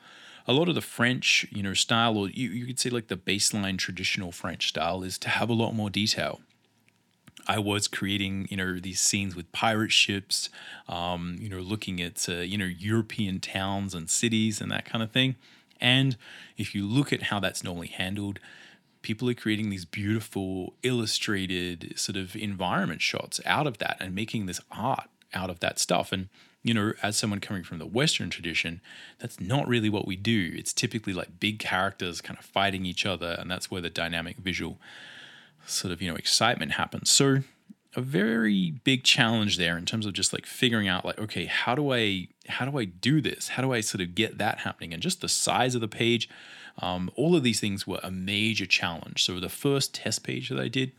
A 0.49 0.53
lot 0.53 0.69
of 0.69 0.75
the 0.75 0.81
French, 0.81 1.47
you 1.53 1.63
know, 1.63 1.73
style, 1.73 2.19
or 2.19 2.29
you, 2.31 2.49
you 2.51 2.67
could 2.67 2.81
say 2.81 2.91
like 2.91 3.07
the 3.07 3.17
baseline 3.17 3.79
traditional 3.79 4.33
French 4.33 4.67
style, 4.71 5.05
is 5.05 5.19
to 5.19 5.29
have 5.29 5.49
a 5.49 5.55
lot 5.55 5.71
more 5.71 5.89
detail. 5.89 6.41
I 7.47 7.61
was 7.61 7.87
creating, 7.87 8.49
you 8.51 8.57
know, 8.57 8.81
these 8.81 9.01
scenes 9.01 9.37
with 9.37 9.53
pirate 9.53 9.93
ships, 9.93 10.51
um, 10.89 11.37
you 11.39 11.49
know, 11.49 11.61
looking 11.61 12.03
at, 12.03 12.29
uh, 12.29 12.39
you 12.39 12.59
know, 12.59 12.65
European 12.65 13.39
towns 13.39 13.95
and 13.95 14.11
cities 14.11 14.61
and 14.61 14.73
that 14.73 14.85
kind 14.85 15.05
of 15.05 15.13
thing. 15.13 15.37
And 15.81 16.17
if 16.57 16.75
you 16.75 16.87
look 16.87 17.13
at 17.13 17.25
how 17.25 17.41
that's 17.41 17.65
normally 17.65 17.89
handled, 17.89 18.39
people 19.03 19.29
are 19.31 19.35
creating 19.35 19.71
these 19.71 19.85
beautiful 19.85 20.75
illustrated 20.83 21.93
sort 21.97 22.17
of 22.17 22.35
environment 22.37 23.01
shots 23.01 23.41
out 23.47 23.67
of 23.67 23.79
that 23.79 23.97
and 24.01 24.15
making 24.15 24.47
this 24.47 24.61
art 24.71 25.09
out 25.35 25.51
of 25.51 25.61
that 25.61 25.79
stuff. 25.79 26.13
And, 26.13 26.29
you 26.63 26.75
know, 26.75 26.93
as 27.03 27.17
someone 27.17 27.41
coming 27.41 27.63
from 27.63 27.79
the 27.79 27.87
Western 27.87 28.31
tradition, 28.31 28.81
that's 29.19 29.41
not 29.41 29.69
really 29.69 29.89
what 29.89 30.07
we 30.07 30.17
do. 30.17 30.53
It's 30.55 30.73
typically 30.73 31.13
like 31.13 31.39
big 31.41 31.59
characters 31.59 32.21
kind 32.21 32.39
of 32.39 32.45
fighting 32.45 32.85
each 32.85 33.07
other, 33.07 33.37
and 33.39 33.51
that's 33.51 33.71
where 33.71 33.81
the 33.81 33.91
dynamic 33.91 34.39
visual 34.39 34.79
sort 35.67 35.93
of, 35.93 36.03
you 36.03 36.11
know, 36.11 36.17
excitement 36.17 36.73
happens. 36.73 37.11
So, 37.11 37.39
a 37.99 38.01
very 38.01 38.71
big 38.85 39.03
challenge 39.03 39.59
there 39.59 39.77
in 39.77 39.85
terms 39.85 40.07
of 40.07 40.13
just 40.13 40.33
like 40.33 40.47
figuring 40.47 40.87
out 40.87 41.05
like 41.05 41.19
okay 41.19 41.47
how 41.47 41.75
do 41.75 41.93
i 41.93 42.29
how 42.49 42.65
do 42.65 42.79
i 42.79 42.85
do 42.85 43.21
this? 43.21 43.49
How 43.49 43.63
do 43.63 43.73
i 43.73 43.81
sort 43.81 44.01
of 44.01 44.15
get 44.15 44.39
that 44.39 44.61
happening? 44.61 44.95
And 44.95 45.03
just 45.03 45.21
the 45.21 45.29
size 45.29 45.75
of 45.75 45.81
the 45.81 45.89
page 45.89 46.29
um, 46.81 47.11
all 47.17 47.35
of 47.35 47.43
these 47.43 47.59
things 47.59 47.89
were 47.89 47.99
a 48.05 48.11
major 48.11 48.65
challenge. 48.65 49.25
So 49.25 49.41
the 49.41 49.49
first 49.49 49.95
test 49.95 50.23
page 50.23 50.49
that 50.49 50.61
i 50.61 50.69
did 50.69 50.93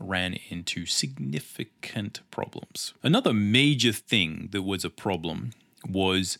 ran 0.00 0.38
into 0.48 0.86
significant 0.86 2.20
problems. 2.30 2.94
Another 3.02 3.34
major 3.34 3.92
thing 3.92 4.48
that 4.52 4.62
was 4.62 4.84
a 4.84 4.90
problem 4.90 5.50
was 5.88 6.38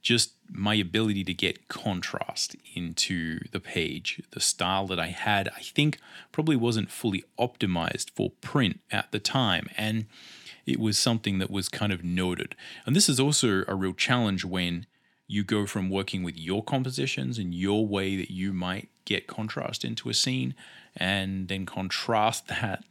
just 0.00 0.32
my 0.48 0.74
ability 0.74 1.24
to 1.24 1.34
get 1.34 1.68
contrast 1.68 2.56
into 2.74 3.40
the 3.52 3.60
page. 3.60 4.22
The 4.30 4.40
style 4.40 4.86
that 4.86 5.00
I 5.00 5.08
had, 5.08 5.48
I 5.56 5.60
think, 5.60 5.98
probably 6.32 6.56
wasn't 6.56 6.90
fully 6.90 7.24
optimized 7.38 8.10
for 8.10 8.30
print 8.40 8.80
at 8.90 9.10
the 9.12 9.18
time. 9.18 9.68
And 9.76 10.06
it 10.64 10.80
was 10.80 10.98
something 10.98 11.38
that 11.38 11.50
was 11.50 11.68
kind 11.68 11.92
of 11.92 12.04
noted. 12.04 12.54
And 12.84 12.96
this 12.96 13.08
is 13.08 13.20
also 13.20 13.64
a 13.68 13.74
real 13.74 13.92
challenge 13.92 14.44
when 14.44 14.86
you 15.28 15.42
go 15.42 15.66
from 15.66 15.90
working 15.90 16.22
with 16.22 16.36
your 16.36 16.62
compositions 16.62 17.38
and 17.38 17.54
your 17.54 17.86
way 17.86 18.16
that 18.16 18.30
you 18.30 18.52
might 18.52 18.88
get 19.04 19.26
contrast 19.26 19.84
into 19.84 20.08
a 20.08 20.14
scene 20.14 20.54
and 20.96 21.48
then 21.48 21.66
contrast 21.66 22.46
that 22.48 22.84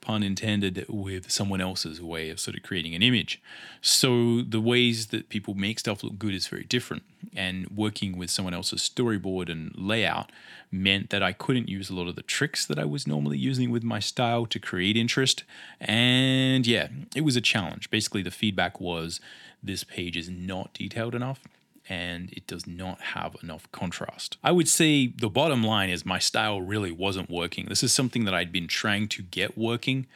pun 0.00 0.22
intended, 0.22 0.86
with 0.88 1.30
someone 1.30 1.60
else's 1.60 2.00
way 2.00 2.30
of 2.30 2.38
sort 2.38 2.56
of 2.56 2.62
creating 2.62 2.94
an 2.94 3.02
image. 3.02 3.42
So 3.80 4.42
the 4.42 4.60
ways 4.60 5.06
that 5.08 5.28
people 5.28 5.54
make 5.54 5.78
stuff 5.78 6.04
look 6.04 6.18
good 6.18 6.34
is 6.34 6.46
very 6.46 6.64
different. 6.64 7.02
And 7.34 7.68
working 7.68 8.16
with 8.16 8.30
someone 8.30 8.54
else's 8.54 8.88
storyboard 8.88 9.50
and 9.50 9.72
layout 9.76 10.30
meant 10.70 11.10
that 11.10 11.22
I 11.22 11.32
couldn't 11.32 11.68
use 11.68 11.90
a 11.90 11.94
lot 11.94 12.08
of 12.08 12.16
the 12.16 12.22
tricks 12.22 12.64
that 12.66 12.78
I 12.78 12.84
was 12.84 13.06
normally 13.06 13.38
using 13.38 13.70
with 13.70 13.82
my 13.82 13.98
style 13.98 14.46
to 14.46 14.58
create 14.58 14.96
interest. 14.96 15.44
And 15.80 16.66
yeah, 16.66 16.88
it 17.14 17.22
was 17.22 17.36
a 17.36 17.40
challenge. 17.40 17.90
Basically, 17.90 18.22
the 18.22 18.30
feedback 18.30 18.80
was 18.80 19.20
this 19.62 19.84
page 19.84 20.16
is 20.16 20.28
not 20.28 20.72
detailed 20.72 21.14
enough 21.14 21.40
and 21.88 22.32
it 22.32 22.46
does 22.46 22.66
not 22.66 23.00
have 23.00 23.36
enough 23.42 23.70
contrast. 23.72 24.36
I 24.42 24.50
would 24.50 24.68
say 24.68 25.06
the 25.06 25.28
bottom 25.28 25.62
line 25.62 25.90
is 25.90 26.04
my 26.04 26.18
style 26.18 26.60
really 26.60 26.90
wasn't 26.90 27.30
working. 27.30 27.66
This 27.66 27.82
is 27.82 27.92
something 27.92 28.24
that 28.24 28.34
I'd 28.34 28.52
been 28.52 28.68
trying 28.68 29.08
to 29.08 29.22
get 29.22 29.56
working, 29.56 30.06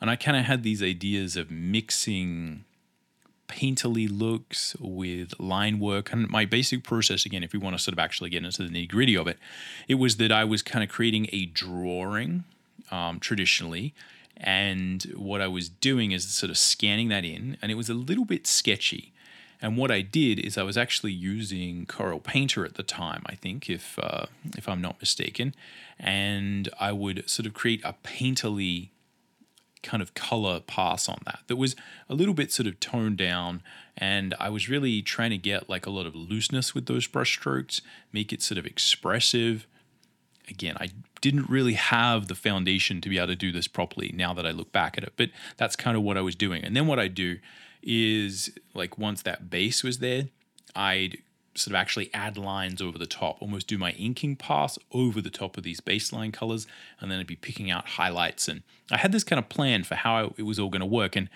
and 0.00 0.10
I 0.10 0.16
kind 0.16 0.36
of 0.36 0.44
had 0.44 0.62
these 0.62 0.82
ideas 0.82 1.36
of 1.36 1.50
mixing 1.50 2.64
painterly 3.48 4.08
looks 4.10 4.76
with 4.80 5.38
line 5.38 5.78
work. 5.78 6.12
And 6.12 6.28
my 6.28 6.44
basic 6.44 6.82
process, 6.82 7.24
again, 7.24 7.42
if 7.42 7.52
we 7.52 7.58
want 7.58 7.76
to 7.76 7.82
sort 7.82 7.92
of 7.92 7.98
actually 7.98 8.30
get 8.30 8.44
into 8.44 8.62
the 8.62 8.68
nitty 8.68 8.88
gritty 8.88 9.16
of 9.16 9.26
it, 9.26 9.38
it 9.88 9.94
was 9.94 10.16
that 10.16 10.32
I 10.32 10.44
was 10.44 10.62
kind 10.62 10.82
of 10.82 10.90
creating 10.90 11.28
a 11.32 11.46
drawing 11.46 12.44
um, 12.90 13.20
traditionally. 13.20 13.94
And 14.36 15.02
what 15.16 15.40
I 15.40 15.46
was 15.46 15.68
doing 15.68 16.12
is 16.12 16.28
sort 16.28 16.50
of 16.50 16.58
scanning 16.58 17.08
that 17.08 17.24
in, 17.24 17.56
and 17.62 17.72
it 17.72 17.76
was 17.76 17.88
a 17.88 17.94
little 17.94 18.24
bit 18.24 18.46
sketchy. 18.46 19.12
And 19.60 19.76
what 19.76 19.90
I 19.90 20.02
did 20.02 20.38
is 20.38 20.58
I 20.58 20.62
was 20.62 20.76
actually 20.76 21.12
using 21.12 21.86
Corel 21.86 22.22
Painter 22.22 22.64
at 22.64 22.74
the 22.74 22.82
time, 22.82 23.22
I 23.26 23.34
think, 23.34 23.70
if 23.70 23.98
uh, 23.98 24.26
if 24.56 24.68
I'm 24.68 24.80
not 24.80 25.00
mistaken, 25.00 25.54
and 25.98 26.68
I 26.78 26.92
would 26.92 27.28
sort 27.28 27.46
of 27.46 27.54
create 27.54 27.80
a 27.84 27.94
painterly 28.04 28.90
kind 29.82 30.02
of 30.02 30.14
color 30.14 30.58
pass 30.58 31.08
on 31.08 31.18
that 31.26 31.40
that 31.46 31.54
was 31.54 31.76
a 32.08 32.14
little 32.14 32.34
bit 32.34 32.50
sort 32.50 32.66
of 32.66 32.80
toned 32.80 33.16
down 33.16 33.62
and 33.96 34.34
I 34.40 34.48
was 34.48 34.68
really 34.68 35.00
trying 35.00 35.30
to 35.30 35.38
get 35.38 35.70
like 35.70 35.86
a 35.86 35.90
lot 35.90 36.06
of 36.06 36.14
looseness 36.14 36.74
with 36.74 36.86
those 36.86 37.06
brush 37.06 37.38
strokes, 37.38 37.80
make 38.12 38.32
it 38.32 38.42
sort 38.42 38.58
of 38.58 38.66
expressive. 38.66 39.66
Again, 40.48 40.76
I 40.78 40.88
didn't 41.20 41.48
really 41.48 41.74
have 41.74 42.28
the 42.28 42.34
foundation 42.34 43.00
to 43.00 43.08
be 43.08 43.16
able 43.16 43.28
to 43.28 43.36
do 43.36 43.52
this 43.52 43.68
properly 43.68 44.12
now 44.14 44.34
that 44.34 44.46
I 44.46 44.50
look 44.50 44.72
back 44.72 44.98
at 44.98 45.04
it, 45.04 45.12
but 45.16 45.30
that's 45.56 45.76
kind 45.76 45.96
of 45.96 46.02
what 46.02 46.18
I 46.18 46.20
was 46.20 46.34
doing. 46.34 46.64
And 46.64 46.76
then 46.76 46.86
what 46.86 46.98
I 46.98 47.08
do 47.08 47.38
is 47.86 48.50
like 48.74 48.98
once 48.98 49.22
that 49.22 49.48
base 49.48 49.82
was 49.82 49.98
there, 49.98 50.24
I'd 50.74 51.18
sort 51.54 51.72
of 51.72 51.76
actually 51.76 52.10
add 52.12 52.36
lines 52.36 52.82
over 52.82 52.98
the 52.98 53.06
top, 53.06 53.40
almost 53.40 53.66
do 53.66 53.78
my 53.78 53.92
inking 53.92 54.36
pass 54.36 54.78
over 54.92 55.22
the 55.22 55.30
top 55.30 55.56
of 55.56 55.62
these 55.62 55.80
baseline 55.80 56.32
colors, 56.32 56.66
and 57.00 57.10
then 57.10 57.18
I'd 57.18 57.26
be 57.26 57.36
picking 57.36 57.70
out 57.70 57.86
highlights. 57.86 58.48
And 58.48 58.62
I 58.90 58.98
had 58.98 59.12
this 59.12 59.24
kind 59.24 59.38
of 59.38 59.48
plan 59.48 59.84
for 59.84 59.94
how 59.94 60.34
it 60.36 60.42
was 60.42 60.58
all 60.58 60.68
going 60.68 60.80
to 60.80 60.86
work, 60.86 61.16
and 61.16 61.30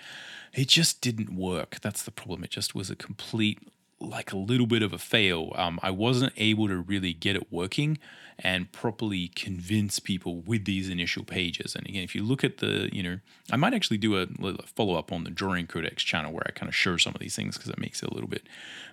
it 0.53 0.67
just 0.67 1.01
didn't 1.01 1.35
work. 1.35 1.79
That's 1.81 2.03
the 2.03 2.11
problem. 2.11 2.43
It 2.43 2.51
just 2.51 2.75
was 2.75 2.89
a 2.89 2.95
complete, 2.95 3.59
like 4.01 4.31
a 4.31 4.37
little 4.37 4.65
bit 4.67 4.81
of 4.81 4.93
a 4.93 4.97
fail. 4.97 5.53
Um, 5.55 5.79
I 5.81 5.91
wasn't 5.91 6.33
able 6.37 6.67
to 6.67 6.77
really 6.77 7.13
get 7.13 7.35
it 7.35 7.51
working 7.51 7.97
and 8.39 8.71
properly 8.71 9.27
convince 9.29 9.99
people 9.99 10.41
with 10.41 10.65
these 10.65 10.89
initial 10.89 11.23
pages. 11.23 11.75
And 11.75 11.87
again, 11.87 12.03
if 12.03 12.15
you 12.15 12.23
look 12.23 12.43
at 12.43 12.57
the, 12.57 12.89
you 12.91 13.03
know, 13.03 13.19
I 13.51 13.55
might 13.55 13.73
actually 13.73 13.97
do 13.97 14.19
a, 14.19 14.27
follow 14.65 14.95
up 14.95 15.11
on 15.11 15.23
the 15.23 15.29
Drawing 15.29 15.67
Codex 15.67 16.03
channel 16.03 16.31
where 16.31 16.43
I 16.47 16.51
kind 16.51 16.67
of 16.67 16.75
show 16.75 16.97
some 16.97 17.13
of 17.13 17.19
these 17.19 17.35
things 17.35 17.57
because 17.57 17.69
it 17.69 17.79
makes 17.79 18.01
it 18.01 18.09
a 18.09 18.13
little 18.13 18.29
bit 18.29 18.47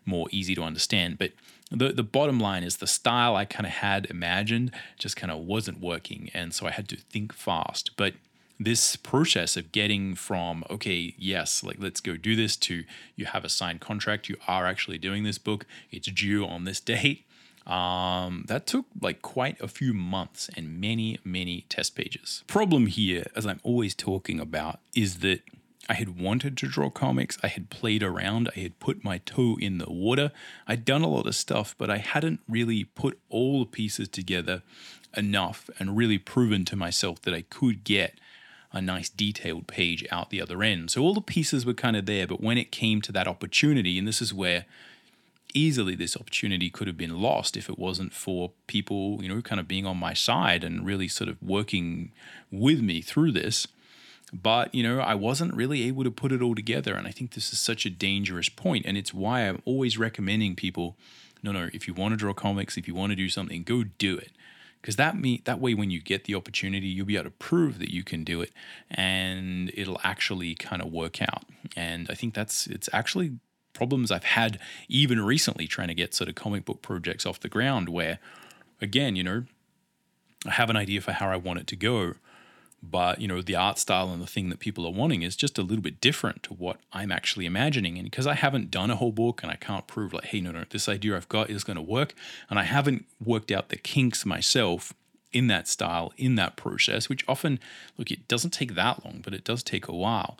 more 0.04 0.26
easy 0.30 0.54
to 0.54 0.62
understand. 0.62 1.18
But 1.18 1.32
the, 1.70 1.92
the 1.92 2.02
bottom 2.02 2.38
line 2.38 2.62
is 2.62 2.76
the 2.76 2.86
style 2.86 3.36
I 3.36 3.46
kind 3.46 3.66
of 3.66 3.72
had 3.72 4.06
imagined 4.06 4.72
just 4.98 5.16
kind 5.16 5.30
of 5.30 5.38
wasn't 5.38 5.80
working. 5.80 6.30
And 6.34 6.52
so 6.52 6.66
I 6.66 6.70
had 6.70 6.88
to 6.88 6.96
think 6.96 7.32
fast. 7.32 7.92
But 7.96 8.14
this 8.60 8.96
process 8.96 9.56
of 9.56 9.70
getting 9.70 10.14
from 10.14 10.64
okay 10.68 11.14
yes 11.16 11.62
like 11.62 11.76
let's 11.78 12.00
go 12.00 12.16
do 12.16 12.34
this 12.34 12.56
to 12.56 12.84
you 13.14 13.24
have 13.24 13.44
a 13.44 13.48
signed 13.48 13.80
contract 13.80 14.28
you 14.28 14.36
are 14.48 14.66
actually 14.66 14.98
doing 14.98 15.22
this 15.22 15.38
book 15.38 15.64
it's 15.92 16.10
due 16.10 16.44
on 16.44 16.64
this 16.64 16.80
date 16.80 17.24
um, 17.68 18.44
that 18.48 18.66
took 18.66 18.86
like 19.00 19.20
quite 19.22 19.60
a 19.60 19.68
few 19.68 19.92
months 19.92 20.48
and 20.56 20.80
many, 20.80 21.18
many 21.22 21.66
test 21.68 21.94
pages. 21.94 22.42
Problem 22.46 22.86
here, 22.86 23.26
as 23.36 23.46
I'm 23.46 23.60
always 23.62 23.94
talking 23.94 24.40
about, 24.40 24.80
is 24.94 25.18
that 25.18 25.42
I 25.88 25.94
had 25.94 26.20
wanted 26.20 26.56
to 26.58 26.66
draw 26.66 26.90
comics. 26.90 27.38
I 27.42 27.48
had 27.48 27.70
played 27.70 28.02
around. 28.02 28.50
I 28.56 28.60
had 28.60 28.78
put 28.78 29.04
my 29.04 29.18
toe 29.18 29.56
in 29.60 29.78
the 29.78 29.90
water. 29.90 30.32
I'd 30.66 30.84
done 30.84 31.02
a 31.02 31.08
lot 31.08 31.26
of 31.26 31.34
stuff, 31.34 31.74
but 31.78 31.90
I 31.90 31.98
hadn't 31.98 32.40
really 32.48 32.84
put 32.84 33.18
all 33.28 33.60
the 33.60 33.66
pieces 33.70 34.08
together 34.08 34.62
enough 35.16 35.70
and 35.78 35.96
really 35.96 36.18
proven 36.18 36.64
to 36.66 36.76
myself 36.76 37.22
that 37.22 37.34
I 37.34 37.42
could 37.42 37.84
get 37.84 38.18
a 38.78 38.82
nice 38.82 39.08
detailed 39.08 39.66
page 39.66 40.06
out 40.10 40.30
the 40.30 40.40
other 40.40 40.62
end. 40.62 40.90
So 40.90 41.02
all 41.02 41.14
the 41.14 41.20
pieces 41.20 41.66
were 41.66 41.74
kind 41.74 41.96
of 41.96 42.06
there, 42.06 42.26
but 42.26 42.40
when 42.40 42.58
it 42.58 42.72
came 42.72 43.02
to 43.02 43.12
that 43.12 43.28
opportunity, 43.28 43.98
and 43.98 44.08
this 44.08 44.22
is 44.22 44.32
where 44.32 44.64
easily 45.54 45.94
this 45.94 46.16
opportunity 46.16 46.70
could 46.70 46.86
have 46.86 46.96
been 46.96 47.20
lost 47.20 47.56
if 47.56 47.68
it 47.68 47.78
wasn't 47.78 48.12
for 48.12 48.52
people, 48.66 49.22
you 49.22 49.28
know, 49.28 49.42
kind 49.42 49.60
of 49.60 49.68
being 49.68 49.86
on 49.86 49.96
my 49.96 50.14
side 50.14 50.62
and 50.64 50.86
really 50.86 51.08
sort 51.08 51.28
of 51.28 51.42
working 51.42 52.12
with 52.50 52.80
me 52.80 53.00
through 53.00 53.32
this. 53.32 53.66
But, 54.32 54.74
you 54.74 54.82
know, 54.82 55.00
I 55.00 55.14
wasn't 55.14 55.54
really 55.54 55.84
able 55.84 56.04
to 56.04 56.10
put 56.10 56.32
it 56.32 56.42
all 56.42 56.54
together. 56.54 56.94
And 56.94 57.06
I 57.06 57.10
think 57.10 57.32
this 57.32 57.50
is 57.50 57.58
such 57.58 57.86
a 57.86 57.90
dangerous 57.90 58.50
point, 58.50 58.84
And 58.84 58.98
it's 58.98 59.14
why 59.14 59.48
I'm 59.48 59.62
always 59.64 59.96
recommending 59.96 60.54
people 60.54 60.96
no, 61.42 61.52
no, 61.52 61.68
if 61.72 61.86
you 61.86 61.94
want 61.94 62.12
to 62.12 62.16
draw 62.16 62.32
comics, 62.32 62.76
if 62.76 62.88
you 62.88 62.94
want 62.94 63.10
to 63.10 63.16
do 63.16 63.28
something, 63.28 63.62
go 63.62 63.84
do 63.84 64.16
it. 64.16 64.32
Because 64.80 64.96
that 64.96 65.18
me 65.18 65.42
that 65.44 65.60
way 65.60 65.74
when 65.74 65.90
you 65.90 66.00
get 66.00 66.24
the 66.24 66.34
opportunity, 66.34 66.86
you'll 66.86 67.06
be 67.06 67.16
able 67.16 67.24
to 67.24 67.30
prove 67.30 67.78
that 67.78 67.92
you 67.92 68.04
can 68.04 68.24
do 68.24 68.40
it 68.40 68.52
and 68.90 69.70
it'll 69.74 70.00
actually 70.04 70.54
kind 70.54 70.80
of 70.80 70.92
work 70.92 71.20
out. 71.20 71.44
And 71.76 72.08
I 72.10 72.14
think 72.14 72.34
that's 72.34 72.66
it's 72.66 72.88
actually 72.92 73.38
problems 73.72 74.10
I've 74.10 74.24
had 74.24 74.58
even 74.88 75.20
recently 75.20 75.66
trying 75.66 75.88
to 75.88 75.94
get 75.94 76.14
sort 76.14 76.28
of 76.28 76.34
comic 76.34 76.64
book 76.64 76.82
projects 76.82 77.24
off 77.26 77.40
the 77.40 77.48
ground 77.48 77.88
where, 77.88 78.18
again, 78.80 79.14
you 79.14 79.22
know, 79.22 79.44
I 80.46 80.50
have 80.50 80.70
an 80.70 80.76
idea 80.76 81.00
for 81.00 81.12
how 81.12 81.28
I 81.28 81.36
want 81.36 81.60
it 81.60 81.66
to 81.68 81.76
go, 81.76 82.14
but, 82.82 83.20
you 83.20 83.26
know, 83.26 83.42
the 83.42 83.56
art 83.56 83.78
style 83.78 84.10
and 84.12 84.22
the 84.22 84.26
thing 84.26 84.50
that 84.50 84.60
people 84.60 84.86
are 84.86 84.92
wanting 84.92 85.22
is 85.22 85.34
just 85.34 85.58
a 85.58 85.62
little 85.62 85.82
bit 85.82 86.00
different 86.00 86.42
to 86.44 86.54
what 86.54 86.78
I'm 86.92 87.10
actually 87.10 87.44
imagining. 87.44 87.98
And 87.98 88.08
because 88.08 88.26
I 88.26 88.34
haven't 88.34 88.70
done 88.70 88.90
a 88.90 88.96
whole 88.96 89.10
book 89.10 89.42
and 89.42 89.50
I 89.50 89.56
can't 89.56 89.86
prove, 89.86 90.12
like, 90.12 90.26
hey, 90.26 90.40
no, 90.40 90.52
no, 90.52 90.64
this 90.70 90.88
idea 90.88 91.16
I've 91.16 91.28
got 91.28 91.50
is 91.50 91.64
going 91.64 91.76
to 91.76 91.82
work, 91.82 92.14
and 92.48 92.58
I 92.58 92.62
haven't 92.64 93.06
worked 93.24 93.50
out 93.50 93.70
the 93.70 93.76
kinks 93.76 94.24
myself 94.24 94.94
in 95.32 95.48
that 95.48 95.68
style, 95.68 96.12
in 96.16 96.36
that 96.36 96.56
process, 96.56 97.08
which 97.08 97.24
often, 97.28 97.58
look, 97.96 98.10
it 98.10 98.28
doesn't 98.28 98.52
take 98.52 98.74
that 98.74 99.04
long, 99.04 99.20
but 99.22 99.34
it 99.34 99.44
does 99.44 99.62
take 99.62 99.88
a 99.88 99.94
while. 99.94 100.38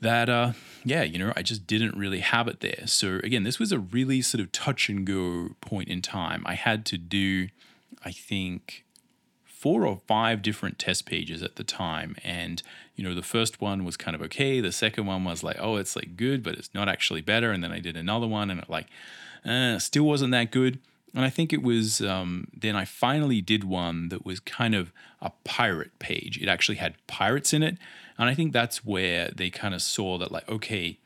That 0.00 0.28
uh 0.28 0.52
yeah 0.84 1.02
you 1.02 1.18
know 1.18 1.32
i 1.34 1.40
just 1.40 1.66
didn't 1.66 1.96
really 1.96 2.20
have 2.20 2.46
it 2.46 2.60
there. 2.60 2.82
So 2.86 3.20
again 3.22 3.44
this 3.44 3.58
was 3.58 3.72
a 3.72 3.78
really 3.78 4.20
sort 4.20 4.42
of 4.42 4.52
touch 4.52 4.90
and 4.90 5.06
go 5.06 5.50
point 5.62 5.88
in 5.88 6.02
time. 6.02 6.42
I 6.44 6.54
had 6.54 6.84
to 6.86 6.98
do 6.98 7.48
i 8.04 8.10
think 8.10 8.83
four 9.64 9.86
or 9.86 9.98
five 10.06 10.42
different 10.42 10.78
test 10.78 11.06
pages 11.06 11.42
at 11.42 11.56
the 11.56 11.64
time 11.64 12.14
and 12.22 12.62
you 12.96 13.02
know 13.02 13.14
the 13.14 13.22
first 13.22 13.62
one 13.62 13.82
was 13.82 13.96
kind 13.96 14.14
of 14.14 14.20
okay 14.20 14.60
the 14.60 14.70
second 14.70 15.06
one 15.06 15.24
was 15.24 15.42
like 15.42 15.56
oh 15.58 15.76
it's 15.76 15.96
like 15.96 16.18
good 16.18 16.42
but 16.42 16.54
it's 16.54 16.68
not 16.74 16.86
actually 16.86 17.22
better 17.22 17.50
and 17.50 17.64
then 17.64 17.72
i 17.72 17.80
did 17.80 17.96
another 17.96 18.26
one 18.26 18.50
and 18.50 18.60
it 18.60 18.68
like 18.68 18.88
uh, 19.46 19.78
still 19.78 20.04
wasn't 20.04 20.30
that 20.30 20.50
good 20.50 20.78
and 21.14 21.24
I 21.24 21.30
think 21.30 21.52
it 21.52 21.62
was 21.62 22.00
um, 22.00 22.48
then 22.52 22.74
I 22.74 22.84
finally 22.84 23.40
did 23.40 23.62
one 23.62 24.08
that 24.08 24.26
was 24.26 24.40
kind 24.40 24.74
of 24.74 24.92
a 25.22 25.30
pirate 25.44 25.96
page. 26.00 26.38
It 26.42 26.48
actually 26.48 26.78
had 26.78 26.94
pirates 27.06 27.52
in 27.52 27.62
it. 27.62 27.78
And 28.18 28.28
I 28.28 28.34
think 28.34 28.52
that's 28.52 28.84
where 28.84 29.30
they 29.30 29.48
kind 29.48 29.74
of 29.74 29.82
saw 29.82 30.18
that, 30.18 30.32
like, 30.32 30.48
okay, 30.48 30.98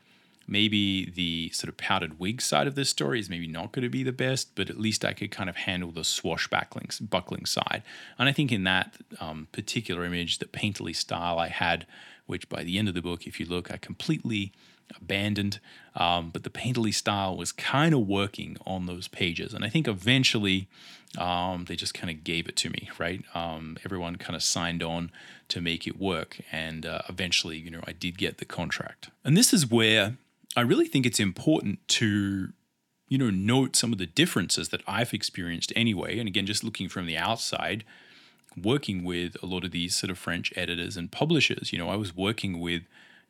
maybe 0.49 1.09
the 1.09 1.49
sort 1.53 1.69
of 1.69 1.77
powdered 1.77 2.19
wig 2.19 2.41
side 2.41 2.67
of 2.67 2.75
this 2.75 2.89
story 2.89 3.19
is 3.19 3.29
maybe 3.29 3.47
not 3.47 3.71
going 3.71 3.83
to 3.83 3.89
be 3.89 4.03
the 4.03 4.11
best, 4.11 4.55
but 4.55 4.69
at 4.69 4.79
least 4.79 5.05
I 5.05 5.13
could 5.13 5.31
kind 5.31 5.49
of 5.49 5.55
handle 5.55 5.91
the 5.91 6.03
swashbuckling 6.03 6.89
buckling 7.01 7.45
side. 7.45 7.83
And 8.17 8.27
I 8.27 8.31
think 8.31 8.51
in 8.51 8.63
that 8.63 8.97
um, 9.19 9.47
particular 9.51 10.03
image, 10.03 10.39
the 10.39 10.45
painterly 10.45 10.95
style 10.95 11.39
I 11.39 11.49
had, 11.49 11.85
which 12.25 12.49
by 12.49 12.63
the 12.63 12.77
end 12.77 12.87
of 12.87 12.93
the 12.93 13.01
book, 13.01 13.27
if 13.27 13.39
you 13.39 13.45
look, 13.45 13.71
I 13.71 13.77
completely 13.77 14.51
abandoned. 14.95 15.59
Um, 15.95 16.29
but 16.31 16.43
the 16.43 16.49
painterly 16.49 16.93
style 16.93 17.35
was 17.35 17.51
kind 17.51 17.93
of 17.93 18.07
working 18.07 18.57
on 18.65 18.85
those 18.85 19.07
pages. 19.07 19.53
And 19.53 19.63
I 19.63 19.69
think 19.69 19.87
eventually 19.87 20.67
um, 21.17 21.65
they 21.67 21.75
just 21.75 21.93
kind 21.93 22.09
of 22.09 22.23
gave 22.23 22.47
it 22.47 22.55
to 22.57 22.69
me, 22.69 22.89
right? 22.97 23.23
Um, 23.35 23.77
everyone 23.85 24.15
kind 24.17 24.35
of 24.35 24.43
signed 24.43 24.83
on 24.83 25.11
to 25.49 25.61
make 25.61 25.87
it 25.87 25.99
work. 25.99 26.39
And 26.51 26.85
uh, 26.85 27.01
eventually, 27.09 27.57
you 27.57 27.71
know, 27.71 27.81
I 27.85 27.91
did 27.91 28.17
get 28.17 28.37
the 28.37 28.45
contract. 28.45 29.09
And 29.23 29.35
this 29.35 29.53
is 29.53 29.69
where 29.69 30.17
I 30.55 30.61
really 30.61 30.87
think 30.87 31.05
it's 31.05 31.19
important 31.19 31.79
to 31.89 32.49
you 33.07 33.17
know 33.17 33.29
note 33.29 33.75
some 33.75 33.91
of 33.91 33.99
the 33.99 34.05
differences 34.05 34.69
that 34.69 34.81
I've 34.87 35.13
experienced 35.13 35.73
anyway. 35.75 36.19
And 36.19 36.27
again 36.27 36.45
just 36.45 36.63
looking 36.63 36.89
from 36.89 37.05
the 37.05 37.17
outside 37.17 37.83
working 38.57 39.03
with 39.03 39.37
a 39.43 39.45
lot 39.45 39.63
of 39.63 39.71
these 39.71 39.95
sort 39.95 40.09
of 40.09 40.17
French 40.17 40.51
editors 40.55 40.97
and 40.97 41.11
publishers 41.11 41.71
you 41.71 41.79
know 41.79 41.89
I 41.89 41.95
was 41.95 42.15
working 42.15 42.59
with 42.59 42.83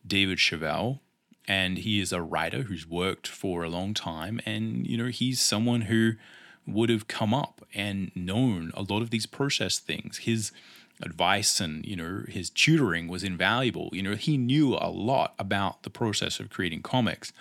David 0.07 0.39
Chauvel 0.39 1.01
and 1.49 1.79
he 1.79 1.99
is 1.99 2.13
a 2.13 2.21
writer 2.21 2.61
who's 2.63 2.87
worked 2.87 3.27
for 3.27 3.63
a 3.63 3.69
long 3.69 3.93
time. 3.93 4.39
And 4.45 4.87
you 4.87 4.97
know 4.97 5.07
he's 5.07 5.41
someone 5.41 5.81
who 5.81 6.13
would 6.67 6.89
have 6.89 7.07
come 7.07 7.33
up 7.33 7.65
and 7.73 8.11
known 8.15 8.71
a 8.75 8.83
lot 8.83 9.01
of 9.01 9.09
these 9.09 9.25
process 9.25 9.79
things. 9.79 10.19
His 10.19 10.51
advice 11.01 11.59
and 11.59 11.85
you 11.85 11.95
know 11.95 12.23
his 12.27 12.49
tutoring 12.49 13.07
was 13.07 13.23
invaluable. 13.23 13.89
You 13.93 14.03
know 14.03 14.15
he 14.15 14.37
knew 14.37 14.75
a 14.75 14.89
lot 14.89 15.33
about 15.39 15.83
the 15.83 15.89
process 15.89 16.39
of 16.39 16.49
creating 16.49 16.81
comics 16.81 17.31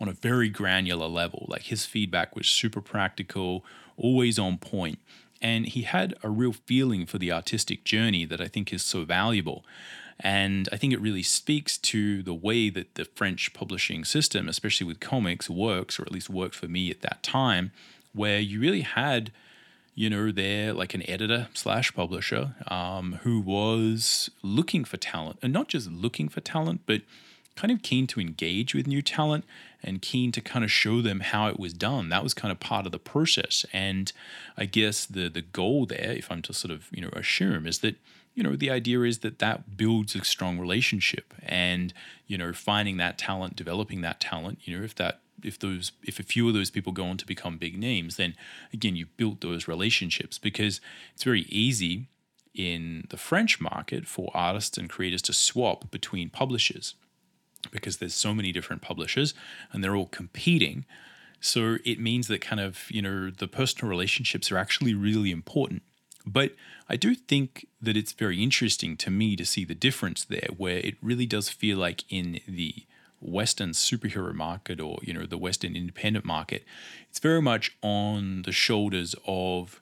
on 0.00 0.08
a 0.08 0.12
very 0.12 0.48
granular 0.48 1.08
level. 1.08 1.46
Like 1.48 1.62
his 1.62 1.86
feedback 1.86 2.36
was 2.36 2.46
super 2.46 2.80
practical 2.80 3.64
always 3.96 4.38
on 4.38 4.58
point 4.58 4.98
and 5.40 5.66
he 5.66 5.82
had 5.82 6.14
a 6.22 6.28
real 6.28 6.52
feeling 6.52 7.06
for 7.06 7.18
the 7.18 7.32
artistic 7.32 7.84
journey 7.84 8.24
that 8.24 8.40
I 8.40 8.48
think 8.48 8.72
is 8.72 8.84
so 8.84 9.04
valuable. 9.04 9.64
And 10.20 10.68
I 10.72 10.76
think 10.76 10.92
it 10.92 11.00
really 11.00 11.22
speaks 11.22 11.78
to 11.78 12.22
the 12.22 12.34
way 12.34 12.70
that 12.70 12.96
the 12.96 13.04
French 13.04 13.52
publishing 13.54 14.04
system, 14.04 14.48
especially 14.48 14.86
with 14.86 14.98
comics, 14.98 15.48
works, 15.48 15.98
or 15.98 16.02
at 16.02 16.12
least 16.12 16.28
worked 16.28 16.56
for 16.56 16.66
me 16.66 16.90
at 16.90 17.02
that 17.02 17.22
time, 17.22 17.70
where 18.12 18.40
you 18.40 18.58
really 18.58 18.80
had, 18.80 19.30
you 19.98 20.08
know, 20.08 20.30
there 20.30 20.72
like 20.72 20.94
an 20.94 21.02
editor 21.10 21.48
slash 21.54 21.92
publisher 21.92 22.54
um, 22.68 23.18
who 23.24 23.40
was 23.40 24.30
looking 24.44 24.84
for 24.84 24.96
talent, 24.96 25.40
and 25.42 25.52
not 25.52 25.66
just 25.66 25.90
looking 25.90 26.28
for 26.28 26.40
talent, 26.40 26.82
but 26.86 27.02
kind 27.56 27.72
of 27.72 27.82
keen 27.82 28.06
to 28.06 28.20
engage 28.20 28.76
with 28.76 28.86
new 28.86 29.02
talent 29.02 29.44
and 29.82 30.00
keen 30.00 30.30
to 30.30 30.40
kind 30.40 30.64
of 30.64 30.70
show 30.70 31.02
them 31.02 31.18
how 31.18 31.48
it 31.48 31.58
was 31.58 31.72
done. 31.72 32.10
That 32.10 32.22
was 32.22 32.32
kind 32.32 32.52
of 32.52 32.60
part 32.60 32.86
of 32.86 32.92
the 32.92 33.00
process. 33.00 33.66
And 33.72 34.12
I 34.56 34.66
guess 34.66 35.04
the 35.04 35.28
the 35.28 35.42
goal 35.42 35.84
there, 35.84 36.12
if 36.12 36.30
I'm 36.30 36.42
to 36.42 36.52
sort 36.52 36.70
of 36.70 36.86
you 36.92 37.02
know 37.02 37.10
assume, 37.12 37.66
is 37.66 37.80
that 37.80 37.96
you 38.36 38.44
know 38.44 38.54
the 38.54 38.70
idea 38.70 39.00
is 39.00 39.18
that 39.18 39.40
that 39.40 39.76
builds 39.76 40.14
a 40.14 40.24
strong 40.24 40.60
relationship, 40.60 41.34
and 41.42 41.92
you 42.28 42.38
know 42.38 42.52
finding 42.52 42.98
that 42.98 43.18
talent, 43.18 43.56
developing 43.56 44.02
that 44.02 44.20
talent. 44.20 44.60
You 44.62 44.78
know 44.78 44.84
if 44.84 44.94
that 44.94 45.22
if 45.42 45.58
those 45.58 45.92
if 46.02 46.18
a 46.18 46.22
few 46.22 46.48
of 46.48 46.54
those 46.54 46.70
people 46.70 46.92
go 46.92 47.06
on 47.06 47.16
to 47.18 47.26
become 47.26 47.58
big 47.58 47.78
names, 47.78 48.16
then 48.16 48.34
again 48.72 48.96
you've 48.96 49.16
built 49.16 49.40
those 49.40 49.68
relationships 49.68 50.38
because 50.38 50.80
it's 51.14 51.24
very 51.24 51.42
easy 51.42 52.06
in 52.54 53.06
the 53.10 53.16
French 53.16 53.60
market 53.60 54.06
for 54.06 54.30
artists 54.34 54.76
and 54.76 54.90
creators 54.90 55.22
to 55.22 55.32
swap 55.32 55.90
between 55.90 56.28
publishers 56.28 56.94
because 57.70 57.98
there's 57.98 58.14
so 58.14 58.34
many 58.34 58.52
different 58.52 58.82
publishers 58.82 59.34
and 59.72 59.82
they're 59.82 59.96
all 59.96 60.06
competing. 60.06 60.84
So 61.40 61.76
it 61.84 62.00
means 62.00 62.26
that 62.28 62.40
kind 62.40 62.60
of, 62.60 62.90
you 62.90 63.02
know, 63.02 63.30
the 63.30 63.48
personal 63.48 63.88
relationships 63.88 64.50
are 64.50 64.58
actually 64.58 64.94
really 64.94 65.30
important. 65.30 65.82
But 66.26 66.54
I 66.88 66.96
do 66.96 67.14
think 67.14 67.66
that 67.80 67.96
it's 67.96 68.12
very 68.12 68.42
interesting 68.42 68.96
to 68.98 69.10
me 69.10 69.36
to 69.36 69.46
see 69.46 69.64
the 69.64 69.74
difference 69.74 70.24
there, 70.24 70.48
where 70.56 70.78
it 70.78 70.96
really 71.00 71.26
does 71.26 71.48
feel 71.48 71.78
like 71.78 72.04
in 72.10 72.40
the 72.46 72.84
Western 73.20 73.70
superhero 73.70 74.32
market 74.34 74.80
or, 74.80 74.98
you 75.02 75.12
know, 75.12 75.26
the 75.26 75.38
Western 75.38 75.74
independent 75.74 76.24
market, 76.24 76.64
it's 77.10 77.18
very 77.18 77.42
much 77.42 77.76
on 77.82 78.42
the 78.42 78.52
shoulders 78.52 79.14
of 79.26 79.80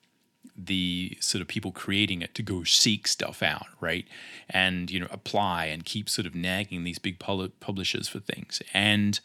the 0.56 1.18
sort 1.20 1.42
of 1.42 1.48
people 1.48 1.70
creating 1.70 2.22
it 2.22 2.34
to 2.34 2.42
go 2.42 2.64
seek 2.64 3.06
stuff 3.06 3.42
out, 3.42 3.66
right? 3.80 4.06
And, 4.48 4.90
you 4.90 4.98
know, 4.98 5.08
apply 5.10 5.66
and 5.66 5.84
keep 5.84 6.08
sort 6.08 6.26
of 6.26 6.34
nagging 6.34 6.84
these 6.84 6.98
big 6.98 7.18
publishers 7.18 8.08
for 8.08 8.20
things. 8.20 8.62
And 8.72 9.20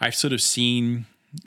I've 0.00 0.14
sort 0.14 0.32
of 0.32 0.40
seen 0.40 1.06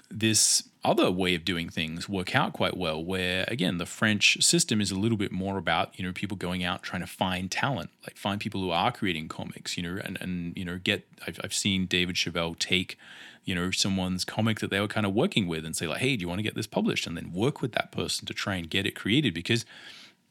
this 0.09 0.63
other 0.85 1.09
way 1.09 1.33
of 1.33 1.45
doing 1.45 1.69
things 1.69 2.09
work 2.09 2.35
out 2.35 2.53
quite 2.53 2.75
well 2.75 3.03
where 3.03 3.45
again 3.47 3.77
the 3.77 3.85
french 3.85 4.37
system 4.41 4.81
is 4.81 4.91
a 4.91 4.95
little 4.95 5.17
bit 5.17 5.31
more 5.31 5.57
about 5.57 5.97
you 5.97 6.05
know 6.05 6.11
people 6.11 6.35
going 6.35 6.63
out 6.63 6.83
trying 6.83 7.01
to 7.01 7.07
find 7.07 7.51
talent 7.51 7.89
like 8.05 8.17
find 8.17 8.41
people 8.41 8.61
who 8.61 8.69
are 8.69 8.91
creating 8.91 9.27
comics 9.27 9.77
you 9.77 9.83
know 9.83 10.01
and 10.03 10.17
and 10.21 10.55
you 10.57 10.65
know 10.65 10.77
get 10.77 11.07
i've, 11.27 11.39
I've 11.43 11.53
seen 11.53 11.85
David 11.85 12.15
Chauvel 12.15 12.55
take 12.55 12.97
you 13.45 13.55
know 13.55 13.71
someone's 13.71 14.25
comic 14.25 14.59
that 14.59 14.69
they 14.69 14.79
were 14.79 14.87
kind 14.87 15.05
of 15.05 15.13
working 15.13 15.47
with 15.47 15.65
and 15.65 15.75
say 15.75 15.87
like 15.87 15.99
hey 15.99 16.15
do 16.15 16.21
you 16.21 16.27
want 16.27 16.39
to 16.39 16.43
get 16.43 16.55
this 16.55 16.67
published? 16.67 17.07
and 17.07 17.15
then 17.17 17.31
work 17.33 17.61
with 17.61 17.71
that 17.73 17.91
person 17.91 18.25
to 18.25 18.33
try 18.33 18.55
and 18.55 18.69
get 18.69 18.85
it 18.85 18.95
created 18.95 19.33
because 19.33 19.65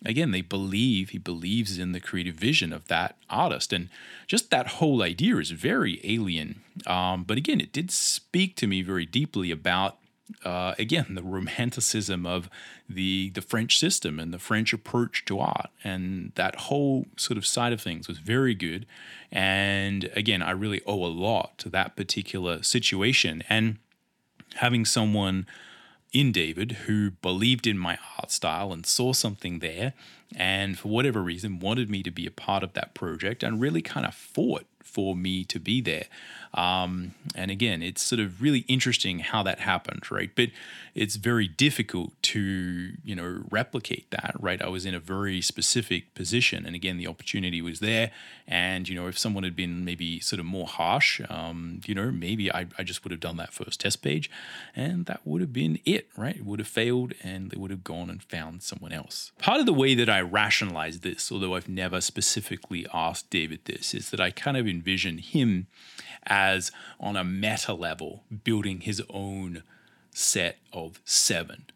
again 0.04 0.30
they 0.30 0.40
believe 0.40 1.10
he 1.10 1.18
believes 1.18 1.78
in 1.78 1.92
the 1.92 2.00
creative 2.00 2.36
vision 2.36 2.72
of 2.72 2.88
that 2.88 3.16
artist. 3.30 3.72
And 3.72 3.88
just 4.26 4.50
that 4.50 4.66
whole 4.66 5.02
idea 5.02 5.36
is 5.36 5.50
very 5.50 6.00
alien. 6.04 6.60
Um, 6.86 7.24
but 7.24 7.38
again 7.38 7.60
it 7.60 7.72
did 7.72 7.90
speak 7.90 8.56
to 8.56 8.66
me 8.66 8.82
very 8.82 9.06
deeply 9.06 9.50
about 9.50 9.98
uh, 10.44 10.74
again 10.78 11.14
the 11.14 11.22
romanticism 11.22 12.26
of 12.26 12.48
the 12.88 13.30
the 13.30 13.42
French 13.42 13.78
system 13.78 14.18
and 14.18 14.32
the 14.32 14.38
French 14.38 14.72
approach 14.72 15.24
to 15.26 15.38
art, 15.38 15.70
and 15.84 16.32
that 16.34 16.56
whole 16.56 17.06
sort 17.16 17.38
of 17.38 17.46
side 17.46 17.72
of 17.72 17.80
things 17.80 18.08
was 18.08 18.18
very 18.18 18.54
good. 18.54 18.86
And 19.30 20.10
again, 20.14 20.42
I 20.42 20.50
really 20.50 20.82
owe 20.86 21.04
a 21.04 21.06
lot 21.06 21.58
to 21.58 21.68
that 21.70 21.96
particular 21.96 22.62
situation. 22.62 23.42
And 23.48 23.78
having 24.56 24.84
someone 24.84 25.46
in 26.12 26.32
David 26.32 26.72
who 26.86 27.10
believed 27.10 27.66
in 27.66 27.78
my 27.78 27.98
art 28.18 28.30
style 28.30 28.72
and 28.72 28.84
saw 28.84 29.12
something 29.12 29.58
there, 29.60 29.94
and 30.34 30.78
for 30.78 30.88
whatever 30.88 31.22
reason 31.22 31.58
wanted 31.58 31.90
me 31.90 32.02
to 32.02 32.10
be 32.10 32.26
a 32.26 32.30
part 32.30 32.62
of 32.62 32.72
that 32.74 32.94
project 32.94 33.42
and 33.42 33.60
really 33.60 33.82
kind 33.82 34.06
of 34.06 34.14
fought 34.14 34.66
for 34.82 35.16
me 35.16 35.44
to 35.44 35.58
be 35.58 35.80
there. 35.80 36.04
Um, 36.54 37.14
and 37.34 37.50
again, 37.50 37.82
it's 37.82 38.02
sort 38.02 38.20
of 38.20 38.42
really 38.42 38.60
interesting 38.68 39.20
how 39.20 39.42
that 39.42 39.60
happened, 39.60 40.10
right? 40.10 40.30
But 40.34 40.50
it's 40.94 41.16
very 41.16 41.48
difficult 41.48 42.12
to, 42.22 42.92
you 43.02 43.14
know, 43.14 43.44
replicate 43.50 44.10
that, 44.10 44.36
right? 44.38 44.60
I 44.60 44.68
was 44.68 44.84
in 44.84 44.94
a 44.94 45.00
very 45.00 45.40
specific 45.40 46.14
position. 46.14 46.66
And 46.66 46.74
again, 46.76 46.98
the 46.98 47.06
opportunity 47.06 47.62
was 47.62 47.80
there. 47.80 48.10
And, 48.46 48.86
you 48.88 48.94
know, 48.94 49.06
if 49.06 49.18
someone 49.18 49.44
had 49.44 49.56
been 49.56 49.84
maybe 49.84 50.20
sort 50.20 50.40
of 50.40 50.46
more 50.46 50.66
harsh, 50.66 51.22
um, 51.30 51.80
you 51.86 51.94
know, 51.94 52.10
maybe 52.10 52.52
I, 52.52 52.66
I 52.76 52.82
just 52.82 53.02
would 53.04 53.12
have 53.12 53.20
done 53.20 53.38
that 53.38 53.54
first 53.54 53.80
test 53.80 54.02
page 54.02 54.30
and 54.76 55.06
that 55.06 55.20
would 55.24 55.40
have 55.40 55.52
been 55.52 55.78
it, 55.86 56.08
right? 56.16 56.36
It 56.36 56.44
would 56.44 56.58
have 56.58 56.68
failed 56.68 57.14
and 57.22 57.50
they 57.50 57.56
would 57.58 57.70
have 57.70 57.84
gone 57.84 58.10
and 58.10 58.22
found 58.22 58.62
someone 58.62 58.92
else. 58.92 59.32
Part 59.38 59.60
of 59.60 59.66
the 59.66 59.72
way 59.72 59.94
that 59.94 60.10
I 60.10 60.20
rationalize 60.20 61.00
this, 61.00 61.32
although 61.32 61.54
I've 61.54 61.68
never 61.68 62.02
specifically 62.02 62.86
asked 62.92 63.30
David 63.30 63.60
this, 63.64 63.94
is 63.94 64.10
that 64.10 64.20
I 64.20 64.30
kind 64.30 64.58
of 64.58 64.66
envision 64.66 65.18
him 65.18 65.66
as 66.24 66.41
on 67.00 67.16
a 67.16 67.24
meta 67.24 67.74
level 67.74 68.24
building 68.44 68.80
his 68.80 69.02
own 69.10 69.62
set 70.14 70.58
of 70.72 71.00
seven. 71.04 71.66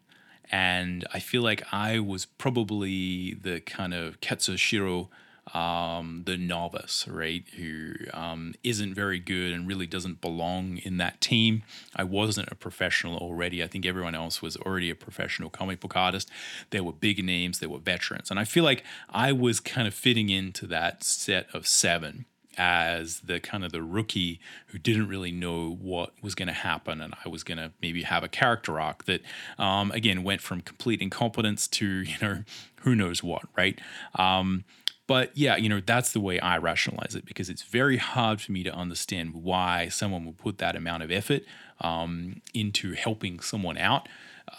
And 0.49 1.05
I 1.13 1.19
feel 1.19 1.41
like 1.41 1.63
I 1.73 1.99
was 1.99 2.25
probably 2.25 3.33
the 3.33 3.59
kind 3.59 3.93
of 3.93 4.21
Katsushiro, 4.21 5.09
um, 5.53 6.23
the 6.25 6.37
novice, 6.37 7.07
right, 7.07 7.43
who 7.57 7.93
um, 8.13 8.53
not 8.63 8.95
very 8.95 9.19
good 9.19 9.51
and 9.51 9.67
really 9.67 9.87
doesn't 9.87 10.21
belong 10.21 10.77
in 10.77 10.97
that 10.97 11.19
team. 11.19 11.63
I 11.95 12.03
wasn't 12.03 12.49
a 12.51 12.55
professional 12.55 13.17
already. 13.17 13.61
I 13.61 13.67
think 13.67 13.85
everyone 13.85 14.15
else 14.15 14.41
was 14.41 14.55
already 14.57 14.89
a 14.89 14.95
professional 14.95 15.49
comic 15.49 15.81
book 15.81 15.95
artist. 15.97 16.29
There 16.69 16.83
were 16.83 16.93
big 16.93 17.23
names, 17.23 17.59
there 17.59 17.69
were 17.69 17.79
veterans. 17.79 18.31
And 18.31 18.39
I 18.39 18.45
feel 18.45 18.63
like 18.63 18.83
I 19.09 19.31
was 19.33 19.59
kind 19.59 19.87
of 19.87 19.93
fitting 19.93 20.29
into 20.29 20.65
that 20.67 21.03
set 21.03 21.47
of 21.53 21.67
seven 21.67 22.25
as 22.57 23.21
the 23.21 23.39
kind 23.39 23.63
of 23.63 23.71
the 23.71 23.81
rookie 23.81 24.39
who 24.67 24.77
didn't 24.77 25.07
really 25.07 25.31
know 25.31 25.77
what 25.79 26.11
was 26.21 26.35
going 26.35 26.47
to 26.47 26.53
happen, 26.53 27.01
and 27.01 27.13
I 27.23 27.29
was 27.29 27.43
going 27.43 27.57
to 27.57 27.71
maybe 27.81 28.03
have 28.03 28.23
a 28.23 28.27
character 28.27 28.79
arc 28.79 29.05
that, 29.05 29.21
um, 29.57 29.91
again, 29.91 30.23
went 30.23 30.41
from 30.41 30.61
complete 30.61 31.01
incompetence 31.01 31.67
to 31.69 31.85
you 32.01 32.15
know 32.21 32.43
who 32.81 32.95
knows 32.95 33.23
what, 33.23 33.43
right? 33.55 33.79
Um, 34.15 34.63
but 35.07 35.31
yeah, 35.37 35.55
you 35.55 35.69
know, 35.69 35.81
that's 35.83 36.11
the 36.11 36.19
way 36.19 36.39
I 36.39 36.57
rationalize 36.57 37.15
it 37.15 37.25
because 37.25 37.49
it's 37.49 37.63
very 37.63 37.97
hard 37.97 38.41
for 38.41 38.51
me 38.51 38.63
to 38.63 38.73
understand 38.73 39.33
why 39.33 39.87
someone 39.87 40.25
would 40.25 40.37
put 40.37 40.57
that 40.57 40.75
amount 40.75 41.03
of 41.03 41.11
effort 41.11 41.43
um, 41.79 42.41
into 42.53 42.93
helping 42.93 43.39
someone 43.39 43.77
out. 43.77 44.07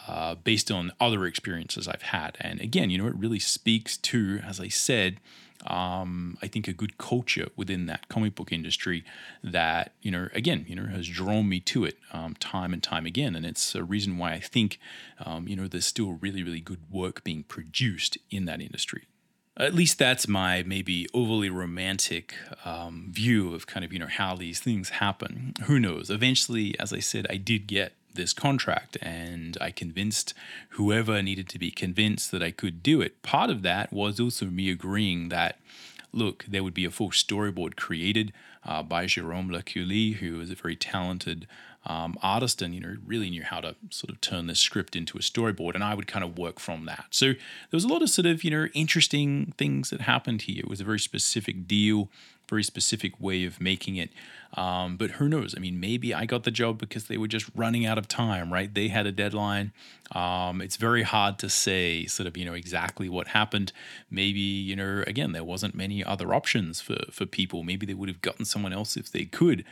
Uh, 0.07 0.35
based 0.35 0.71
on 0.71 0.93
other 1.01 1.25
experiences 1.25 1.89
I've 1.89 2.03
had. 2.03 2.37
And 2.43 2.61
again, 2.61 2.91
you 2.91 2.99
know, 2.99 3.07
it 3.07 3.17
really 3.17 3.39
speaks 3.39 3.97
to, 3.97 4.39
as 4.47 4.61
I 4.61 4.69
said, 4.69 5.19
um, 5.67 6.39
I 6.41 6.47
think 6.47 6.69
a 6.69 6.73
good 6.73 6.99
culture 6.99 7.49
within 7.57 7.87
that 7.87 8.09
comic 8.09 8.35
book 8.35 8.53
industry 8.53 9.05
that 9.43 9.93
you 10.03 10.11
know 10.11 10.29
again 10.33 10.65
you 10.69 10.77
know 10.77 10.87
has 10.87 11.09
drawn 11.09 11.49
me 11.49 11.61
to 11.61 11.85
it 11.85 11.99
um, 12.13 12.35
time 12.35 12.73
and 12.73 12.83
time 12.83 13.07
again, 13.07 13.35
and 13.35 13.45
it's 13.45 13.75
a 13.75 13.83
reason 13.83 14.19
why 14.19 14.33
I 14.33 14.41
think 14.41 14.79
um, 15.25 15.49
you 15.49 15.57
know 15.57 15.67
there's 15.67 15.87
still 15.87 16.13
really 16.13 16.43
really 16.43 16.61
good 16.61 16.91
work 16.91 17.25
being 17.25 17.43
produced 17.43 18.19
in 18.31 18.45
that 18.47 18.61
industry. 18.61 19.05
At 19.57 19.75
least 19.75 19.99
that's 19.99 20.29
my 20.29 20.63
maybe 20.63 21.09
overly 21.13 21.51
romantic 21.51 22.35
um, 22.65 23.09
view 23.11 23.53
of 23.55 23.67
kind 23.67 23.85
of 23.85 23.93
you 23.93 23.99
know 23.99 24.07
how 24.07 24.37
these 24.37 24.61
things 24.61 24.91
happen. 24.91 25.55
Who 25.65 25.81
knows? 25.81 26.11
Eventually, 26.11 26.79
as 26.79 26.93
I 26.93 27.01
said, 27.01 27.27
I 27.29 27.37
did 27.37 27.67
get 27.67 27.93
this 28.15 28.33
contract 28.33 28.97
and 29.01 29.57
I 29.61 29.71
convinced 29.71 30.35
whoever 30.71 31.23
needed 31.23 31.49
to 31.51 31.59
be 31.59 31.71
convinced 31.71 32.31
that 32.33 32.43
I 32.43 32.51
could 32.51 32.83
do 32.83 33.01
it. 33.01 33.23
Part 33.23 33.51
of 33.51 33.63
that 33.63 33.93
was 33.93 34.19
also 34.19 34.47
me 34.47 34.71
agreeing 34.71 35.29
that, 35.29 35.59
look, 36.13 36.45
there 36.49 36.65
would 36.65 36.75
be 36.75 36.85
a 36.85 36.91
full 36.91 37.11
storyboard 37.11 37.77
created 37.77 38.33
uh, 38.65 38.83
by 38.83 39.07
Jerome 39.07 39.49
Lereculey, 39.51 40.17
who 40.17 40.41
is 40.41 40.51
a 40.51 40.55
very 40.55 40.77
talented 40.77 41.47
um, 41.87 42.19
artist 42.23 42.61
and 42.61 42.75
you 42.75 42.81
know 42.81 42.97
really 43.07 43.31
knew 43.31 43.43
how 43.43 43.61
to 43.61 43.75
sort 43.91 44.11
of 44.11 44.21
turn 44.21 44.47
this 44.47 44.61
script 44.61 44.95
into 44.95 45.17
a 45.17 45.21
storyboard 45.21 45.75
and 45.75 45.83
i 45.83 45.95
would 45.95 46.07
kind 46.07 46.25
of 46.25 46.37
work 46.37 46.61
from 46.61 46.85
that. 46.85 47.07
So 47.11 47.27
there 47.27 47.37
was 47.73 47.85
a 47.85 47.89
lot 47.89 48.03
of 48.03 48.11
sort 48.11 48.27
of 48.27 48.45
you 48.45 48.51
know 48.51 48.67
interesting 48.75 49.55
things 49.57 49.91
that 49.91 50.03
happened 50.03 50.43
here. 50.43 50.61
It 50.61 50.69
was 50.69 50.81
a 50.81 50.85
very 50.85 50.99
specific 50.99 51.67
deal 51.67 52.11
very 52.49 52.63
specific 52.63 53.21
way 53.21 53.45
of 53.45 53.61
making 53.61 53.97
it. 53.97 54.11
Um, 54.55 54.97
but 54.97 55.13
who 55.13 55.29
knows? 55.29 55.55
I 55.57 55.61
mean, 55.61 55.79
maybe 55.79 56.15
I 56.15 56.25
got 56.25 56.45
the 56.45 56.51
job 56.51 56.79
because 56.79 57.05
they 57.07 57.19
were 57.19 57.29
just 57.29 57.51
running 57.55 57.85
out 57.85 57.99
of 57.99 58.09
time, 58.09 58.53
right? 58.53 58.73
They 58.73 58.89
had 58.89 59.07
a 59.07 59.13
deadline. 59.13 59.73
Um, 60.13 60.63
it's 60.63 60.77
very 60.77 61.03
hard 61.03 61.39
to 61.41 61.51
say, 61.51 62.07
sort 62.07 62.27
of, 62.27 62.37
you 62.37 62.47
know, 62.47 62.55
exactly 62.55 63.09
what 63.11 63.29
happened. 63.29 63.73
Maybe, 64.11 64.41
you 64.41 64.75
know, 64.75 65.05
again, 65.07 65.33
there 65.33 65.45
wasn't 65.45 65.75
many 65.75 66.03
other 66.03 66.33
options 66.33 66.81
for 66.81 66.97
for 67.11 67.27
people. 67.27 67.63
Maybe 67.63 67.85
they 67.85 67.95
would 67.95 68.09
have 68.09 68.23
gotten 68.23 68.45
someone 68.47 68.73
else 68.73 68.97
if 68.97 69.13
they 69.13 69.27
could. 69.27 69.65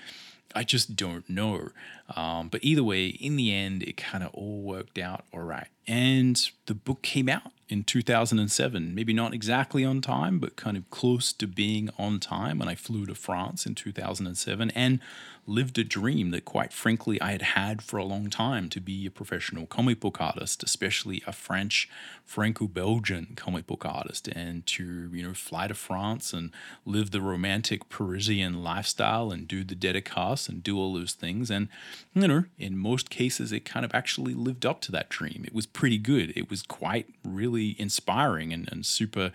I 0.54 0.64
just 0.64 0.96
don't 0.96 1.28
know. 1.28 1.70
Um, 2.14 2.48
but 2.48 2.62
either 2.62 2.84
way, 2.84 3.06
in 3.06 3.36
the 3.36 3.52
end, 3.52 3.82
it 3.82 3.96
kind 3.96 4.24
of 4.24 4.32
all 4.32 4.62
worked 4.62 4.98
out 4.98 5.24
all 5.32 5.40
right. 5.40 5.68
And 5.86 6.40
the 6.66 6.74
book 6.74 7.02
came 7.02 7.28
out 7.28 7.52
in 7.68 7.84
2007, 7.84 8.94
maybe 8.94 9.12
not 9.12 9.34
exactly 9.34 9.84
on 9.84 10.00
time, 10.00 10.38
but 10.38 10.56
kind 10.56 10.76
of 10.76 10.88
close 10.90 11.32
to 11.34 11.46
being 11.46 11.90
on 11.98 12.20
time. 12.20 12.60
And 12.60 12.70
I 12.70 12.74
flew 12.74 13.06
to 13.06 13.14
France 13.14 13.66
in 13.66 13.74
2007 13.74 14.70
and 14.70 15.00
lived 15.46 15.78
a 15.78 15.84
dream 15.84 16.30
that, 16.30 16.44
quite 16.44 16.72
frankly, 16.72 17.20
I 17.20 17.32
had 17.32 17.42
had 17.42 17.82
for 17.82 17.98
a 17.98 18.04
long 18.04 18.30
time 18.30 18.68
to 18.70 18.80
be 18.80 19.06
a 19.06 19.10
professional 19.10 19.66
comic 19.66 20.00
book 20.00 20.20
artist, 20.20 20.62
especially 20.62 21.22
a 21.26 21.32
French, 21.32 21.88
Franco-Belgian 22.24 23.34
comic 23.36 23.66
book 23.66 23.84
artist, 23.84 24.28
and 24.28 24.66
to 24.66 25.08
you 25.12 25.22
know 25.22 25.34
fly 25.34 25.68
to 25.68 25.74
France 25.74 26.32
and 26.32 26.50
live 26.84 27.10
the 27.10 27.20
romantic 27.20 27.88
Parisian 27.88 28.62
lifestyle 28.62 29.30
and 29.30 29.46
do 29.46 29.62
the 29.62 29.76
dédicace 29.76 30.48
and 30.48 30.62
do 30.62 30.76
all 30.76 30.94
those 30.94 31.12
things. 31.12 31.50
And 31.50 31.68
you 32.14 32.26
know, 32.26 32.44
in 32.58 32.76
most 32.76 33.10
cases, 33.10 33.52
it 33.52 33.64
kind 33.64 33.84
of 33.84 33.94
actually 33.94 34.34
lived 34.34 34.66
up 34.66 34.80
to 34.82 34.92
that 34.92 35.08
dream. 35.08 35.44
It 35.46 35.54
was 35.54 35.66
pretty 35.66 35.98
good. 35.98 36.32
It 36.36 36.50
was 36.50 36.62
quite 36.62 37.06
really 37.24 37.76
inspiring 37.78 38.52
and, 38.52 38.68
and 38.70 38.84
super 38.84 39.32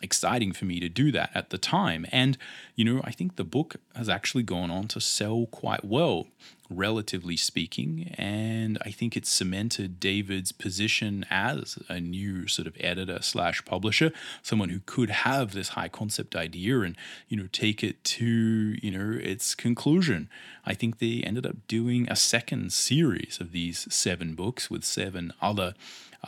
exciting 0.00 0.52
for 0.52 0.64
me 0.64 0.80
to 0.80 0.88
do 0.88 1.12
that 1.12 1.30
at 1.34 1.50
the 1.50 1.58
time. 1.58 2.06
And, 2.10 2.38
you 2.74 2.84
know, 2.84 3.00
I 3.04 3.12
think 3.12 3.36
the 3.36 3.44
book 3.44 3.76
has 3.94 4.08
actually 4.08 4.42
gone 4.42 4.70
on 4.70 4.88
to 4.88 5.00
sell 5.00 5.46
quite 5.46 5.84
well, 5.84 6.26
relatively 6.68 7.36
speaking. 7.36 8.14
And 8.16 8.78
I 8.84 8.90
think 8.90 9.16
it 9.16 9.26
cemented 9.26 10.00
David's 10.00 10.52
position 10.52 11.24
as 11.30 11.78
a 11.88 12.00
new 12.00 12.48
sort 12.48 12.66
of 12.66 12.76
editor 12.80 13.20
slash 13.22 13.64
publisher, 13.64 14.12
someone 14.42 14.70
who 14.70 14.80
could 14.86 15.10
have 15.10 15.52
this 15.52 15.70
high 15.70 15.88
concept 15.88 16.34
idea 16.34 16.80
and, 16.80 16.96
you 17.28 17.36
know, 17.36 17.48
take 17.52 17.84
it 17.84 18.02
to, 18.04 18.26
you 18.26 18.90
know, 18.90 19.18
its 19.20 19.54
conclusion. 19.54 20.28
I 20.64 20.74
think 20.74 20.98
they 20.98 21.22
ended 21.24 21.46
up 21.46 21.66
doing 21.68 22.08
a 22.08 22.16
second 22.16 22.72
series 22.72 23.38
of 23.40 23.52
these 23.52 23.92
seven 23.92 24.34
books 24.34 24.70
with 24.70 24.84
seven 24.84 25.32
other 25.40 25.74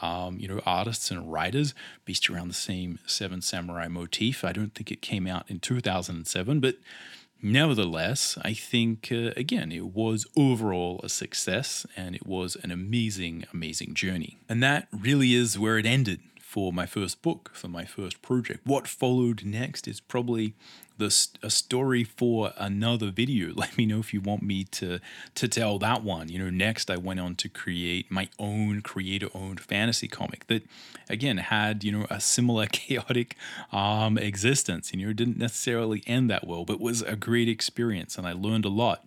um, 0.02 0.38
you 0.38 0.48
know, 0.48 0.60
artists 0.66 1.10
and 1.10 1.32
writers 1.32 1.74
based 2.04 2.28
around 2.28 2.48
the 2.48 2.54
same 2.54 2.98
Seven 3.06 3.40
Samurai 3.42 3.88
motif. 3.88 4.44
I 4.44 4.52
don't 4.52 4.74
think 4.74 4.90
it 4.90 5.02
came 5.02 5.26
out 5.26 5.44
in 5.48 5.60
2007, 5.60 6.60
but 6.60 6.76
nevertheless, 7.42 8.38
I 8.42 8.54
think, 8.54 9.08
uh, 9.12 9.30
again, 9.36 9.70
it 9.70 9.86
was 9.86 10.26
overall 10.36 11.00
a 11.02 11.08
success 11.08 11.86
and 11.96 12.14
it 12.14 12.26
was 12.26 12.56
an 12.56 12.70
amazing, 12.70 13.44
amazing 13.52 13.94
journey. 13.94 14.38
And 14.48 14.62
that 14.62 14.88
really 14.92 15.34
is 15.34 15.58
where 15.58 15.78
it 15.78 15.86
ended 15.86 16.20
for 16.54 16.72
my 16.72 16.86
first 16.86 17.20
book, 17.20 17.50
for 17.52 17.66
my 17.66 17.84
first 17.84 18.22
project. 18.22 18.60
What 18.64 18.86
followed 18.86 19.44
next 19.44 19.88
is 19.88 19.98
probably 19.98 20.54
the 20.98 21.12
a 21.42 21.50
story 21.50 22.04
for 22.04 22.52
another 22.56 23.10
video. 23.10 23.52
Let 23.56 23.76
me 23.76 23.86
know 23.86 23.98
if 23.98 24.14
you 24.14 24.20
want 24.20 24.44
me 24.44 24.62
to 24.78 25.00
to 25.34 25.48
tell 25.48 25.80
that 25.80 26.04
one. 26.04 26.28
You 26.28 26.38
know, 26.38 26.50
next 26.50 26.92
I 26.92 26.96
went 26.96 27.18
on 27.18 27.34
to 27.42 27.48
create 27.48 28.08
my 28.08 28.28
own 28.38 28.82
creator-owned 28.82 29.58
fantasy 29.58 30.06
comic 30.06 30.46
that, 30.46 30.62
again, 31.08 31.38
had 31.38 31.82
you 31.82 31.90
know 31.90 32.06
a 32.08 32.20
similar 32.20 32.66
chaotic 32.80 33.34
um, 33.72 34.16
existence. 34.16 34.92
You 34.94 35.04
know, 35.04 35.12
didn't 35.12 35.38
necessarily 35.38 36.04
end 36.06 36.30
that 36.30 36.46
well, 36.46 36.64
but 36.64 36.78
was 36.80 37.02
a 37.02 37.16
great 37.16 37.48
experience, 37.48 38.16
and 38.16 38.28
I 38.28 38.32
learned 38.32 38.64
a 38.64 38.68
lot 38.84 39.04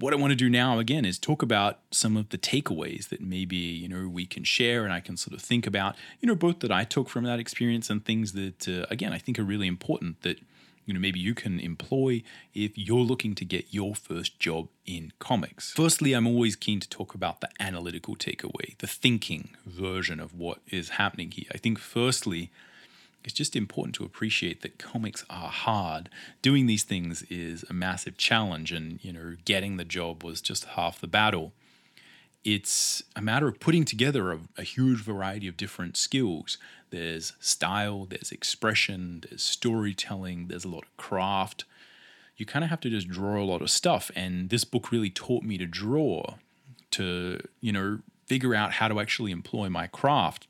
what 0.00 0.14
I 0.14 0.16
want 0.16 0.30
to 0.30 0.36
do 0.36 0.48
now 0.48 0.78
again 0.78 1.04
is 1.04 1.18
talk 1.18 1.42
about 1.42 1.78
some 1.90 2.16
of 2.16 2.30
the 2.30 2.38
takeaways 2.38 3.10
that 3.10 3.20
maybe 3.20 3.56
you 3.56 3.88
know 3.88 4.08
we 4.08 4.26
can 4.26 4.44
share 4.44 4.84
and 4.84 4.92
I 4.92 5.00
can 5.00 5.16
sort 5.16 5.34
of 5.34 5.42
think 5.42 5.66
about 5.66 5.94
you 6.20 6.26
know 6.26 6.34
both 6.34 6.60
that 6.60 6.72
I 6.72 6.84
took 6.84 7.08
from 7.08 7.24
that 7.24 7.38
experience 7.38 7.90
and 7.90 8.04
things 8.04 8.32
that 8.32 8.66
uh, 8.66 8.86
again 8.90 9.12
I 9.12 9.18
think 9.18 9.38
are 9.38 9.44
really 9.44 9.66
important 9.66 10.22
that 10.22 10.40
you 10.86 10.94
know 10.94 11.00
maybe 11.00 11.20
you 11.20 11.34
can 11.34 11.60
employ 11.60 12.22
if 12.54 12.76
you're 12.76 13.04
looking 13.04 13.34
to 13.36 13.44
get 13.44 13.66
your 13.70 13.94
first 13.94 14.40
job 14.40 14.68
in 14.86 15.12
comics. 15.18 15.72
Firstly, 15.72 16.14
I'm 16.14 16.26
always 16.26 16.56
keen 16.56 16.80
to 16.80 16.88
talk 16.88 17.14
about 17.14 17.40
the 17.40 17.50
analytical 17.60 18.16
takeaway, 18.16 18.76
the 18.78 18.86
thinking 18.86 19.50
version 19.66 20.18
of 20.18 20.34
what 20.34 20.60
is 20.68 20.90
happening 20.90 21.30
here. 21.30 21.46
I 21.52 21.58
think 21.58 21.78
firstly, 21.78 22.50
it's 23.24 23.34
just 23.34 23.54
important 23.54 23.94
to 23.96 24.04
appreciate 24.04 24.62
that 24.62 24.78
comics 24.78 25.24
are 25.28 25.48
hard. 25.48 26.08
Doing 26.42 26.66
these 26.66 26.84
things 26.84 27.22
is 27.24 27.64
a 27.68 27.72
massive 27.72 28.16
challenge, 28.16 28.72
and 28.72 28.98
you 29.02 29.12
know, 29.12 29.36
getting 29.44 29.76
the 29.76 29.84
job 29.84 30.24
was 30.24 30.40
just 30.40 30.64
half 30.64 31.00
the 31.00 31.06
battle 31.06 31.52
it's 32.44 33.02
a 33.14 33.20
matter 33.20 33.48
of 33.48 33.60
putting 33.60 33.84
together 33.84 34.32
a, 34.32 34.38
a, 34.56 34.62
huge 34.62 35.00
variety 35.00 35.46
of 35.46 35.56
different 35.56 35.96
skills. 35.96 36.56
There's 36.90 37.34
style, 37.38 38.06
there's 38.06 38.32
expression, 38.32 39.24
there's 39.28 39.42
storytelling, 39.42 40.48
there's 40.48 40.64
a 40.64 40.68
lot 40.68 40.84
of 40.84 40.96
craft. 40.96 41.64
You 42.36 42.46
kind 42.46 42.64
of 42.64 42.70
have 42.70 42.80
to 42.80 42.90
just 42.90 43.08
draw 43.08 43.42
a 43.42 43.44
lot 43.44 43.60
of 43.60 43.70
stuff. 43.70 44.10
And 44.16 44.48
this 44.48 44.64
book 44.64 44.90
really 44.90 45.10
taught 45.10 45.42
me 45.42 45.58
to 45.58 45.66
draw, 45.66 46.36
to, 46.92 47.40
you 47.60 47.72
know, 47.72 47.98
figure 48.26 48.54
out 48.54 48.72
how 48.72 48.88
to 48.88 49.00
actually 49.00 49.32
employ 49.32 49.68
my 49.68 49.86
craft. 49.86 50.46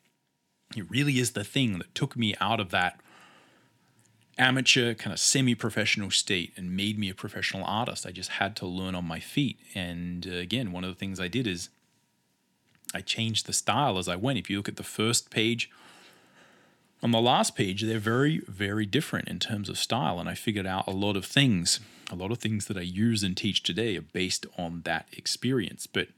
It 0.76 0.88
really 0.88 1.18
is 1.18 1.32
the 1.32 1.44
thing 1.44 1.78
that 1.78 1.94
took 1.94 2.16
me 2.16 2.34
out 2.40 2.60
of 2.60 2.70
that 2.70 3.00
amateur, 4.38 4.94
kind 4.94 5.12
of 5.12 5.18
semi 5.18 5.54
professional 5.54 6.10
state 6.10 6.52
and 6.56 6.76
made 6.76 6.98
me 6.98 7.10
a 7.10 7.14
professional 7.14 7.64
artist. 7.64 8.06
I 8.06 8.12
just 8.12 8.30
had 8.30 8.56
to 8.56 8.66
learn 8.66 8.94
on 8.94 9.04
my 9.04 9.20
feet. 9.20 9.58
And 9.74 10.26
uh, 10.26 10.36
again, 10.36 10.72
one 10.72 10.84
of 10.84 10.90
the 10.90 10.98
things 10.98 11.20
I 11.20 11.28
did 11.28 11.46
is 11.46 11.68
I 12.94 13.00
changed 13.00 13.46
the 13.46 13.52
style 13.52 13.98
as 13.98 14.08
I 14.08 14.16
went. 14.16 14.38
If 14.38 14.48
you 14.48 14.56
look 14.56 14.68
at 14.68 14.76
the 14.76 14.82
first 14.82 15.30
page, 15.30 15.70
on 17.02 17.12
the 17.12 17.20
last 17.20 17.56
page, 17.56 17.82
they're 17.82 17.98
very, 17.98 18.42
very 18.46 18.86
different 18.86 19.28
in 19.28 19.38
terms 19.38 19.68
of 19.68 19.78
style. 19.78 20.20
And 20.20 20.28
I 20.28 20.34
figured 20.34 20.66
out 20.66 20.86
a 20.86 20.92
lot 20.92 21.16
of 21.16 21.24
things. 21.24 21.80
A 22.10 22.14
lot 22.14 22.30
of 22.30 22.38
things 22.38 22.66
that 22.66 22.76
I 22.76 22.82
use 22.82 23.22
and 23.22 23.36
teach 23.36 23.62
today 23.62 23.96
are 23.96 24.02
based 24.02 24.46
on 24.58 24.82
that 24.84 25.06
experience. 25.12 25.86
But 25.86 26.08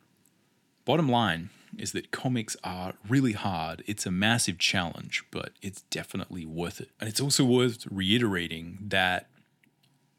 bottom 0.85 1.09
line 1.09 1.51
is 1.79 1.93
that 1.93 2.11
comics 2.11 2.57
are 2.63 2.95
really 3.09 3.33
hard. 3.33 3.83
It's 3.87 4.07
a 4.07 4.11
massive 4.11 4.59
challenge, 4.59 5.25
but 5.31 5.53
it's 5.63 5.83
definitely 5.83 6.45
worth 6.45 6.81
it. 6.81 6.91
And 7.01 7.09
it's 7.09 7.21
also 7.21 7.45
worth 7.45 7.87
reiterating 7.91 8.79
that 8.81 9.29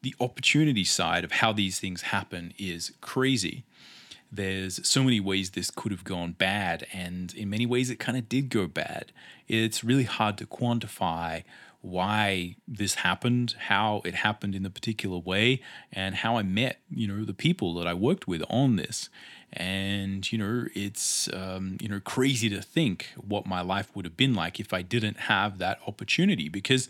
the 0.02 0.14
opportunity 0.20 0.84
side 0.84 1.24
of 1.24 1.32
how 1.32 1.52
these 1.52 1.78
things 1.78 2.02
happen 2.02 2.52
is 2.58 2.92
crazy 3.00 3.64
there's 4.34 4.86
so 4.86 5.02
many 5.02 5.20
ways 5.20 5.50
this 5.50 5.70
could 5.70 5.92
have 5.92 6.04
gone 6.04 6.32
bad, 6.32 6.86
and 6.92 7.32
in 7.34 7.48
many 7.48 7.66
ways 7.66 7.90
it 7.90 7.98
kind 7.98 8.18
of 8.18 8.28
did 8.28 8.48
go 8.48 8.66
bad. 8.66 9.12
It's 9.46 9.84
really 9.84 10.04
hard 10.04 10.38
to 10.38 10.46
quantify 10.46 11.44
why 11.80 12.56
this 12.66 12.94
happened, 12.96 13.54
how 13.68 14.00
it 14.04 14.14
happened 14.14 14.54
in 14.54 14.62
the 14.62 14.70
particular 14.70 15.18
way, 15.18 15.60
and 15.92 16.16
how 16.16 16.36
I 16.36 16.42
met, 16.42 16.78
you 16.90 17.06
know, 17.06 17.24
the 17.24 17.34
people 17.34 17.74
that 17.74 17.86
I 17.86 17.94
worked 17.94 18.26
with 18.26 18.42
on 18.48 18.76
this. 18.76 19.08
And 19.56 20.30
you 20.32 20.38
know, 20.38 20.66
it's 20.74 21.32
um, 21.32 21.76
you 21.80 21.88
know 21.88 22.00
crazy 22.00 22.48
to 22.50 22.60
think 22.60 23.10
what 23.16 23.46
my 23.46 23.60
life 23.60 23.94
would 23.94 24.04
have 24.04 24.16
been 24.16 24.34
like 24.34 24.58
if 24.58 24.72
I 24.72 24.82
didn't 24.82 25.20
have 25.20 25.58
that 25.58 25.78
opportunity, 25.86 26.48
because 26.48 26.88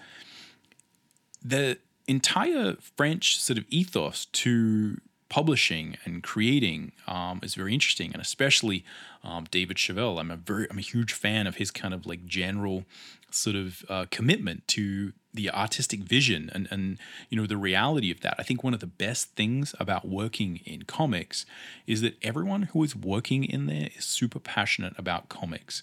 the 1.42 1.78
entire 2.08 2.76
French 2.96 3.40
sort 3.40 3.58
of 3.58 3.64
ethos 3.68 4.24
to 4.26 4.98
publishing 5.34 5.96
and 6.04 6.22
creating 6.22 6.92
um, 7.08 7.40
is 7.42 7.56
very 7.56 7.74
interesting, 7.74 8.12
and 8.12 8.22
especially 8.22 8.84
um, 9.24 9.48
David 9.50 9.76
Chauvel. 9.76 10.20
I'm 10.20 10.30
a 10.30 10.36
very 10.36 10.68
I'm 10.70 10.78
a 10.78 10.88
huge 10.92 11.12
fan 11.12 11.48
of 11.48 11.56
his 11.56 11.72
kind 11.72 11.92
of 11.92 12.06
like 12.06 12.24
general 12.24 12.84
sort 13.32 13.56
of 13.56 13.84
uh, 13.88 14.06
commitment 14.12 14.68
to 14.68 15.12
the 15.32 15.50
artistic 15.50 16.02
vision 16.04 16.50
and 16.54 16.68
and 16.70 16.98
you 17.30 17.36
know 17.36 17.48
the 17.48 17.56
reality 17.56 18.12
of 18.12 18.20
that. 18.20 18.36
I 18.38 18.44
think 18.44 18.62
one 18.62 18.74
of 18.74 18.78
the 18.78 18.86
best 18.86 19.34
things 19.34 19.74
about 19.80 20.06
working 20.06 20.60
in 20.64 20.82
comics 20.82 21.44
is 21.84 22.00
that 22.02 22.14
everyone 22.22 22.62
who 22.70 22.84
is 22.84 22.94
working 22.94 23.42
in 23.42 23.66
there 23.66 23.88
is 23.98 24.04
super 24.04 24.38
passionate 24.38 24.94
about 24.96 25.28
comics 25.28 25.82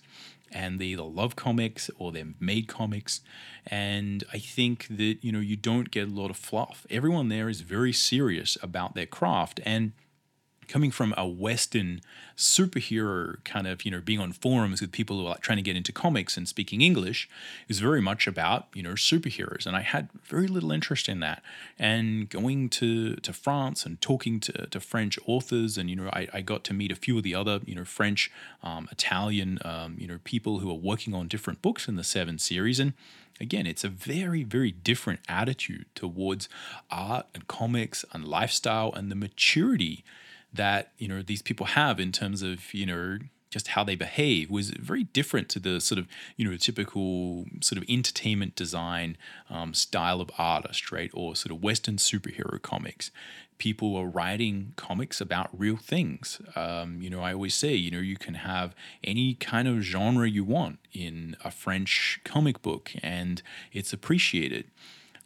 and 0.51 0.79
they 0.79 0.85
either 0.85 1.03
love 1.03 1.35
comics 1.35 1.89
or 1.97 2.11
they've 2.11 2.33
made 2.39 2.67
comics. 2.67 3.21
And 3.67 4.23
I 4.33 4.37
think 4.37 4.87
that, 4.89 5.17
you 5.21 5.31
know, 5.31 5.39
you 5.39 5.55
don't 5.55 5.91
get 5.91 6.07
a 6.07 6.11
lot 6.11 6.29
of 6.29 6.37
fluff. 6.37 6.85
Everyone 6.89 7.29
there 7.29 7.49
is 7.49 7.61
very 7.61 7.93
serious 7.93 8.57
about 8.61 8.95
their 8.95 9.05
craft. 9.05 9.59
And 9.65 9.93
coming 10.71 10.89
from 10.89 11.13
a 11.17 11.27
Western 11.27 11.99
superhero 12.37 13.43
kind 13.43 13.67
of, 13.67 13.83
you 13.83 13.91
know, 13.91 13.99
being 13.99 14.21
on 14.21 14.31
forums 14.31 14.79
with 14.79 14.91
people 14.91 15.17
who 15.17 15.25
are 15.25 15.31
like 15.31 15.41
trying 15.41 15.57
to 15.57 15.61
get 15.61 15.75
into 15.75 15.91
comics 15.91 16.37
and 16.37 16.47
speaking 16.47 16.81
English 16.81 17.29
is 17.67 17.79
very 17.79 18.01
much 18.01 18.25
about, 18.25 18.67
you 18.73 18.81
know, 18.81 18.93
superheroes. 18.93 19.65
And 19.65 19.75
I 19.75 19.81
had 19.81 20.07
very 20.23 20.47
little 20.47 20.71
interest 20.71 21.09
in 21.09 21.19
that. 21.19 21.43
And 21.77 22.29
going 22.29 22.69
to, 22.69 23.15
to 23.17 23.33
France 23.33 23.85
and 23.85 23.99
talking 23.99 24.39
to, 24.39 24.67
to 24.67 24.79
French 24.79 25.19
authors, 25.25 25.77
and, 25.77 25.89
you 25.89 25.95
know, 25.97 26.09
I, 26.13 26.29
I 26.33 26.39
got 26.39 26.63
to 26.65 26.73
meet 26.73 26.91
a 26.91 26.95
few 26.95 27.17
of 27.17 27.23
the 27.23 27.35
other, 27.35 27.59
you 27.65 27.75
know, 27.75 27.83
French, 27.83 28.31
um, 28.63 28.87
Italian, 28.91 29.59
um, 29.65 29.97
you 29.99 30.07
know, 30.07 30.19
people 30.23 30.59
who 30.59 30.69
are 30.69 30.75
working 30.75 31.13
on 31.13 31.27
different 31.27 31.61
books 31.61 31.89
in 31.89 31.97
the 31.97 32.03
Seven 32.03 32.39
series. 32.39 32.79
And 32.79 32.93
again, 33.41 33.67
it's 33.67 33.83
a 33.83 33.89
very, 33.89 34.43
very 34.43 34.71
different 34.71 35.19
attitude 35.27 35.85
towards 35.95 36.47
art 36.89 37.25
and 37.35 37.45
comics 37.47 38.05
and 38.13 38.25
lifestyle 38.25 38.93
and 38.93 39.11
the 39.11 39.15
maturity 39.15 40.05
that 40.53 40.91
you 40.97 41.07
know 41.07 41.21
these 41.21 41.41
people 41.41 41.65
have 41.65 41.99
in 41.99 42.11
terms 42.11 42.41
of 42.41 42.73
you 42.73 42.85
know 42.85 43.17
just 43.49 43.69
how 43.69 43.83
they 43.83 43.95
behave 43.95 44.49
was 44.49 44.71
very 44.71 45.03
different 45.03 45.49
to 45.49 45.59
the 45.59 45.79
sort 45.81 45.99
of 45.99 46.07
you 46.37 46.49
know 46.49 46.55
typical 46.57 47.45
sort 47.59 47.77
of 47.77 47.87
entertainment 47.89 48.55
design 48.55 49.17
um, 49.49 49.73
style 49.73 50.21
of 50.21 50.31
artist 50.37 50.91
right? 50.91 51.11
Or 51.13 51.35
sort 51.35 51.51
of 51.51 51.61
western 51.61 51.97
superhero 51.97 52.61
comics. 52.61 53.11
People 53.57 53.95
are 53.95 54.07
writing 54.07 54.73
comics 54.75 55.21
about 55.21 55.49
real 55.55 55.77
things. 55.77 56.41
Um, 56.55 57.01
you 57.01 57.09
know 57.09 57.21
i 57.21 57.33
always 57.33 57.53
say 57.53 57.73
you 57.73 57.91
know 57.91 57.99
you 57.99 58.17
can 58.17 58.35
have 58.35 58.73
any 59.03 59.35
kind 59.35 59.67
of 59.67 59.81
genre 59.81 60.27
you 60.27 60.43
want 60.43 60.79
in 60.93 61.35
a 61.43 61.51
french 61.51 62.19
comic 62.23 62.61
book 62.61 62.91
and 63.03 63.41
it's 63.71 63.93
appreciated 63.93 64.65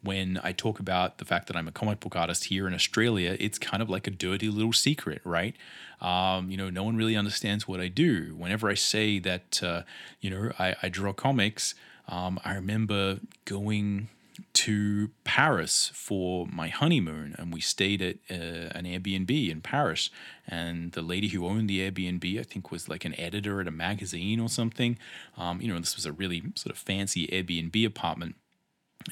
when 0.06 0.40
I 0.44 0.52
talk 0.52 0.80
about 0.80 1.18
the 1.18 1.26
fact 1.26 1.48
that 1.48 1.56
I'm 1.56 1.68
a 1.68 1.72
comic 1.72 2.00
book 2.00 2.16
artist 2.16 2.46
here 2.46 2.68
in 2.68 2.74
Australia, 2.74 3.36
it's 3.40 3.60
kind 3.60 3.82
of 3.82 3.90
like 3.90 4.08
a 4.08 4.12
dirty 4.12 4.50
little 4.50 4.74
secret, 4.74 5.22
right? 5.24 5.56
Um, 6.02 6.50
you 6.50 6.58
know, 6.58 6.70
no 6.70 6.84
one 6.84 6.96
really 6.96 7.16
understands 7.16 7.68
what 7.68 7.80
I 7.80 7.88
do. 7.88 8.36
Whenever 8.36 8.70
I 8.70 8.76
say 8.76 9.20
that, 9.20 9.62
uh, 9.64 9.82
you 10.22 10.30
know, 10.30 10.52
I, 10.60 10.76
I 10.82 10.90
draw 10.90 11.14
comics, 11.14 11.76
um, 12.08 12.40
I 12.46 12.54
remember 12.54 13.20
going 13.46 14.10
to 14.54 15.12
Paris 15.24 15.92
for 15.94 16.46
my 16.48 16.68
honeymoon, 16.68 17.36
and 17.38 17.54
we 17.54 17.62
stayed 17.62 18.02
at 18.02 18.18
uh, 18.30 18.70
an 18.78 18.86
Airbnb 18.86 19.50
in 19.50 19.62
Paris. 19.62 20.10
And 20.48 20.92
the 20.92 21.02
lady 21.02 21.30
who 21.30 21.46
owned 21.46 21.70
the 21.70 21.80
Airbnb, 21.80 22.40
I 22.40 22.44
think, 22.44 22.72
was 22.72 22.90
like 22.90 23.06
an 23.06 23.18
editor 23.20 23.62
at 23.62 23.68
a 23.68 23.72
magazine 23.72 24.40
or 24.40 24.50
something. 24.50 24.98
Um, 25.38 25.62
you 25.62 25.72
know, 25.72 25.80
this 25.80 25.96
was 25.96 26.06
a 26.06 26.12
really 26.12 26.44
sort 26.56 26.76
of 26.76 26.78
fancy 26.78 27.28
Airbnb 27.28 27.86
apartment 27.86 28.36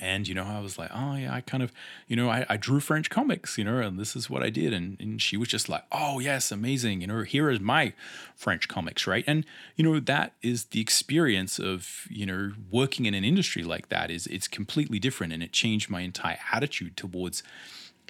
and 0.02 0.28
you 0.28 0.34
know 0.34 0.44
i 0.44 0.60
was 0.60 0.80
like 0.80 0.90
oh 0.94 1.16
yeah 1.16 1.34
i 1.34 1.42
kind 1.42 1.62
of 1.62 1.72
you 2.08 2.16
know 2.16 2.30
I, 2.30 2.46
I, 2.50 2.58
drew 2.58 2.80
french 2.80 3.10
comics 3.10 3.58
you 3.58 3.64
know 3.64 3.78
and 3.78 4.00
this 4.00 4.16
is 4.16 4.30
what 4.30 4.42
i 4.42 4.50
did. 4.50 4.74
And, 4.74 4.98
and 5.00 5.22
she 5.22 5.38
was 5.38 5.48
just 5.48 5.70
like 5.70 5.84
oh 5.92 6.20
yes 6.20 6.52
amazing 6.52 7.02
you 7.02 7.08
know 7.08 7.22
here 7.22 7.50
is 7.50 7.60
my 7.60 7.94
french 8.36 8.68
comics 8.68 9.06
right? 9.06 9.24
And 9.28 9.46
you 9.76 9.84
know 9.84 10.00
that 10.00 10.34
is 10.42 10.66
the 10.66 10.82
experience 10.82 11.60
of 11.60 12.08
you 12.10 12.26
know 12.26 12.54
working 12.72 13.06
in 13.06 13.14
an 13.14 13.24
industry 13.24 13.64
like 13.64 13.90
that 13.90 14.10
is 14.10 14.28
it's 14.28 14.48
completely 14.48 15.00
different 15.00 15.34
and 15.34 15.44
it 15.44 15.52
changed 15.52 15.90
my 15.90 16.02
entire 16.02 16.40
attitude 16.52 16.98
towards 16.98 17.44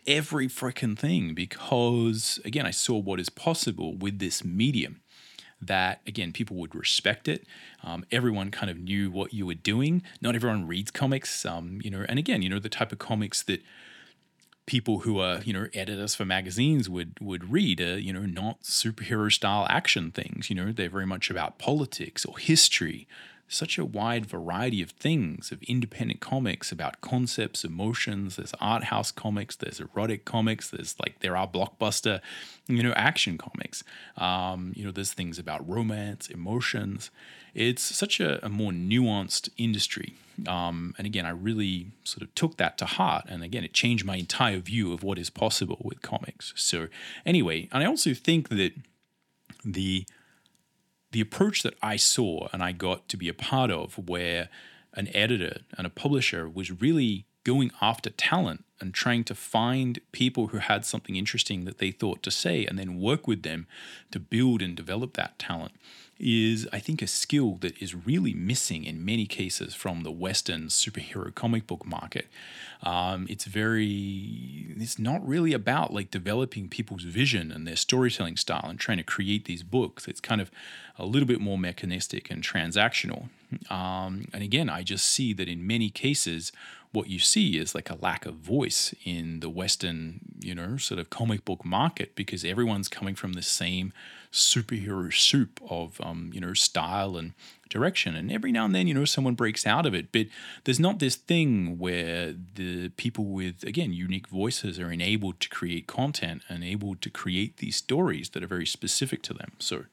every 0.06 0.48
freaking 0.48 0.98
thing 0.98 1.34
because 1.34 2.40
again 2.44 2.66
i 2.66 2.72
saw 2.72 2.98
what 2.98 3.22
is 3.22 3.30
possible 3.30 3.96
with 3.96 4.20
this 4.20 4.44
medium 4.44 5.00
that 5.68 6.02
again 6.08 6.32
people 6.32 6.58
would 6.58 6.76
respect 6.76 7.28
it. 7.28 7.46
Um, 7.84 8.06
everyone 8.12 8.52
kind 8.52 8.70
of 8.70 8.78
knew 8.78 9.12
what 9.12 9.34
you 9.34 9.46
were 9.46 9.54
doing. 9.54 10.04
Not 10.22 10.36
everyone 10.36 10.68
reads 10.68 10.92
comics 10.92 11.46
um, 11.46 11.80
you 11.84 11.92
know 11.92 12.06
and 12.08 12.20
again 12.20 12.42
you 12.42 12.50
know 12.50 12.60
the 12.60 12.70
type 12.70 12.92
of 12.92 13.00
comics 13.00 13.44
that 13.44 13.62
people 14.66 15.00
who 15.00 15.20
are 15.20 15.42
you 15.42 15.52
know 15.52 15.68
editors 15.74 16.16
for 16.16 16.26
magazines 16.26 16.90
would 16.90 17.18
would 17.20 17.52
read 17.52 17.82
uh, 17.82 17.96
you 17.96 18.14
know 18.14 18.26
not 18.26 18.62
superhero 18.64 19.32
style 19.32 19.68
action 19.70 20.12
things. 20.12 20.50
You 20.50 20.56
know 20.56 20.72
they're 20.72 20.90
very 20.90 21.06
much 21.06 21.30
about 21.30 21.60
politics 21.60 22.26
or 22.26 22.38
history 22.38 23.08
such 23.54 23.78
a 23.78 23.86
wide 23.86 24.26
variety 24.26 24.82
of 24.82 24.92
things 24.92 25.52
of 25.52 25.62
independent 25.64 26.20
comics 26.20 26.72
about 26.72 27.02
concepts, 27.02 27.64
emotions. 27.64 28.36
There's 28.36 28.54
art 28.60 28.86
house 28.86 29.12
comics, 29.12 29.56
there's 29.56 29.80
erotic 29.80 30.26
comics, 30.26 30.70
there's 30.70 30.96
like 31.00 31.20
there 31.20 31.38
are 31.38 31.48
blockbuster, 31.48 32.22
you 32.68 32.84
know, 32.84 32.94
action 32.94 33.38
comics. 33.38 33.84
Um, 34.18 34.74
you 34.76 34.86
know, 34.86 34.92
there's 34.92 35.14
things 35.14 35.40
about 35.40 35.68
romance, 35.68 36.30
emotions. 36.30 37.12
It's 37.54 37.84
such 37.84 38.20
a, 38.20 38.44
a 38.46 38.50
more 38.50 38.72
nuanced 38.72 39.50
industry. 39.58 40.16
Um, 40.48 40.96
and 40.98 41.06
again, 41.06 41.26
I 41.26 41.30
really 41.30 41.92
sort 42.04 42.24
of 42.24 42.34
took 42.34 42.58
that 42.58 42.78
to 42.80 42.86
heart. 42.86 43.26
And 43.28 43.44
again, 43.44 43.64
it 43.64 43.74
changed 43.74 44.06
my 44.06 44.16
entire 44.16 44.58
view 44.58 44.92
of 44.94 45.04
what 45.04 45.20
is 45.20 45.30
possible 45.30 45.80
with 45.84 46.02
comics. 46.02 46.54
So, 46.56 46.88
anyway, 47.26 47.70
and 47.72 47.84
I 47.84 47.86
also 47.86 48.14
think 48.14 48.50
that 48.50 48.74
the 49.64 50.06
the 51.14 51.22
approach 51.22 51.64
that 51.64 51.76
I 51.82 51.96
saw 51.96 52.50
and 52.52 52.62
I 52.62 52.72
got 52.72 53.08
to 53.10 53.18
be 53.18 53.30
a 53.30 53.34
part 53.34 53.72
of, 53.72 53.98
where 54.10 54.50
an 54.94 55.10
editor 55.16 55.62
and 55.78 55.88
a 55.88 55.90
publisher 55.90 56.50
was 56.50 56.82
really 56.82 57.26
going 57.44 57.72
after 57.82 58.10
talent 58.10 58.66
and 58.80 58.94
trying 58.94 59.24
to 59.26 59.36
find 59.36 60.00
people 60.12 60.48
who 60.48 60.58
had 60.58 60.86
something 60.86 61.16
interesting 61.16 61.66
that 61.66 61.78
they 61.78 61.92
thought 61.92 62.24
to 62.24 62.32
say 62.32 62.66
and 62.66 62.78
then 62.78 63.00
work 63.00 63.28
with 63.28 63.44
them 63.44 63.68
to 64.12 64.20
build 64.20 64.62
and 64.62 64.76
develop 64.76 65.14
that 65.14 65.38
talent 65.40 65.74
is, 66.24 66.68
I 66.72 66.80
think, 66.80 67.02
a 67.02 67.08
skill 67.08 67.56
that 67.56 67.78
is 67.82 67.94
really 67.94 68.34
missing 68.34 68.86
in 68.86 69.04
many 69.04 69.26
cases 69.26 69.76
from 69.76 70.04
the 70.04 70.12
Western 70.12 70.68
superhero 70.68 71.36
comic 71.36 71.68
book 71.68 71.86
market. 71.86 72.28
Um, 72.82 73.28
it's 73.30 73.46
very, 73.46 74.74
it's 74.78 74.98
not 74.98 75.26
really 75.28 75.54
about 75.54 75.94
like 75.94 76.12
developing 76.12 76.70
people's 76.70 77.04
vision 77.04 77.52
and 77.52 77.68
their 77.68 77.76
storytelling 77.76 78.38
style 78.38 78.68
and 78.70 78.80
trying 78.80 78.98
to 78.98 79.04
create 79.04 79.46
these 79.46 79.64
books. 79.64 80.08
It's 80.08 80.22
kind 80.22 80.40
of 80.40 80.50
a 80.98 81.06
little 81.06 81.28
bit 81.28 81.42
more 81.42 81.58
mechanistic 81.58 82.32
and 82.32 82.42
transactional. 82.42 83.30
Um, 83.70 84.26
and 84.34 84.42
again, 84.42 84.70
I 84.70 84.84
just 84.84 85.06
see 85.06 85.34
that 85.34 85.50
in 85.50 85.68
many 85.68 85.90
cases, 85.90 86.52
what 86.94 87.10
you 87.10 87.20
see 87.20 87.58
is 87.58 87.74
like 87.74 87.90
a 87.90 87.98
lack 88.02 88.26
of 88.26 88.36
voice 88.36 88.94
in 89.04 89.40
the 89.40 89.50
Western, 89.50 90.20
you 90.40 90.54
know, 90.54 90.78
sort 90.78 91.00
of 91.00 91.10
comic 91.10 91.44
book 91.44 91.66
market 91.66 92.16
because 92.16 92.46
everyone's 92.46 92.88
coming 92.88 93.16
from 93.16 93.34
the 93.34 93.42
same 93.42 93.92
superhero 94.32 95.12
soup 95.12 95.60
of, 95.68 96.00
um, 96.02 96.30
you 96.34 96.40
know, 96.40 96.54
style 96.54 97.18
and 97.18 97.34
direction. 97.68 98.16
And 98.16 98.32
every 98.32 98.52
now 98.52 98.66
and 98.66 98.76
then, 98.76 98.86
you 98.86 98.94
know, 98.94 99.06
someone 99.06 99.34
breaks 99.34 99.66
out 99.66 99.88
of 99.88 99.96
it. 99.96 100.12
But 100.12 100.28
there's 100.64 100.80
not 100.80 101.00
this 101.00 101.16
thing 101.16 101.80
where 101.80 102.36
the 102.54 102.90
people 102.90 103.26
with, 103.26 103.64
again, 103.64 103.92
unique 103.92 104.28
voices 104.28 104.80
are 104.80 104.92
enabled 104.92 105.40
to 105.40 105.50
create 105.50 105.88
content 105.88 106.44
and 106.48 106.64
able 106.64 106.96
to 106.96 107.10
create 107.10 107.58
these 107.58 107.76
stories 107.76 108.30
that 108.30 108.44
are 108.44 108.48
very 108.48 108.68
specific 108.68 109.24
to 109.24 109.34
them. 109.34 109.54
So, 109.58 109.86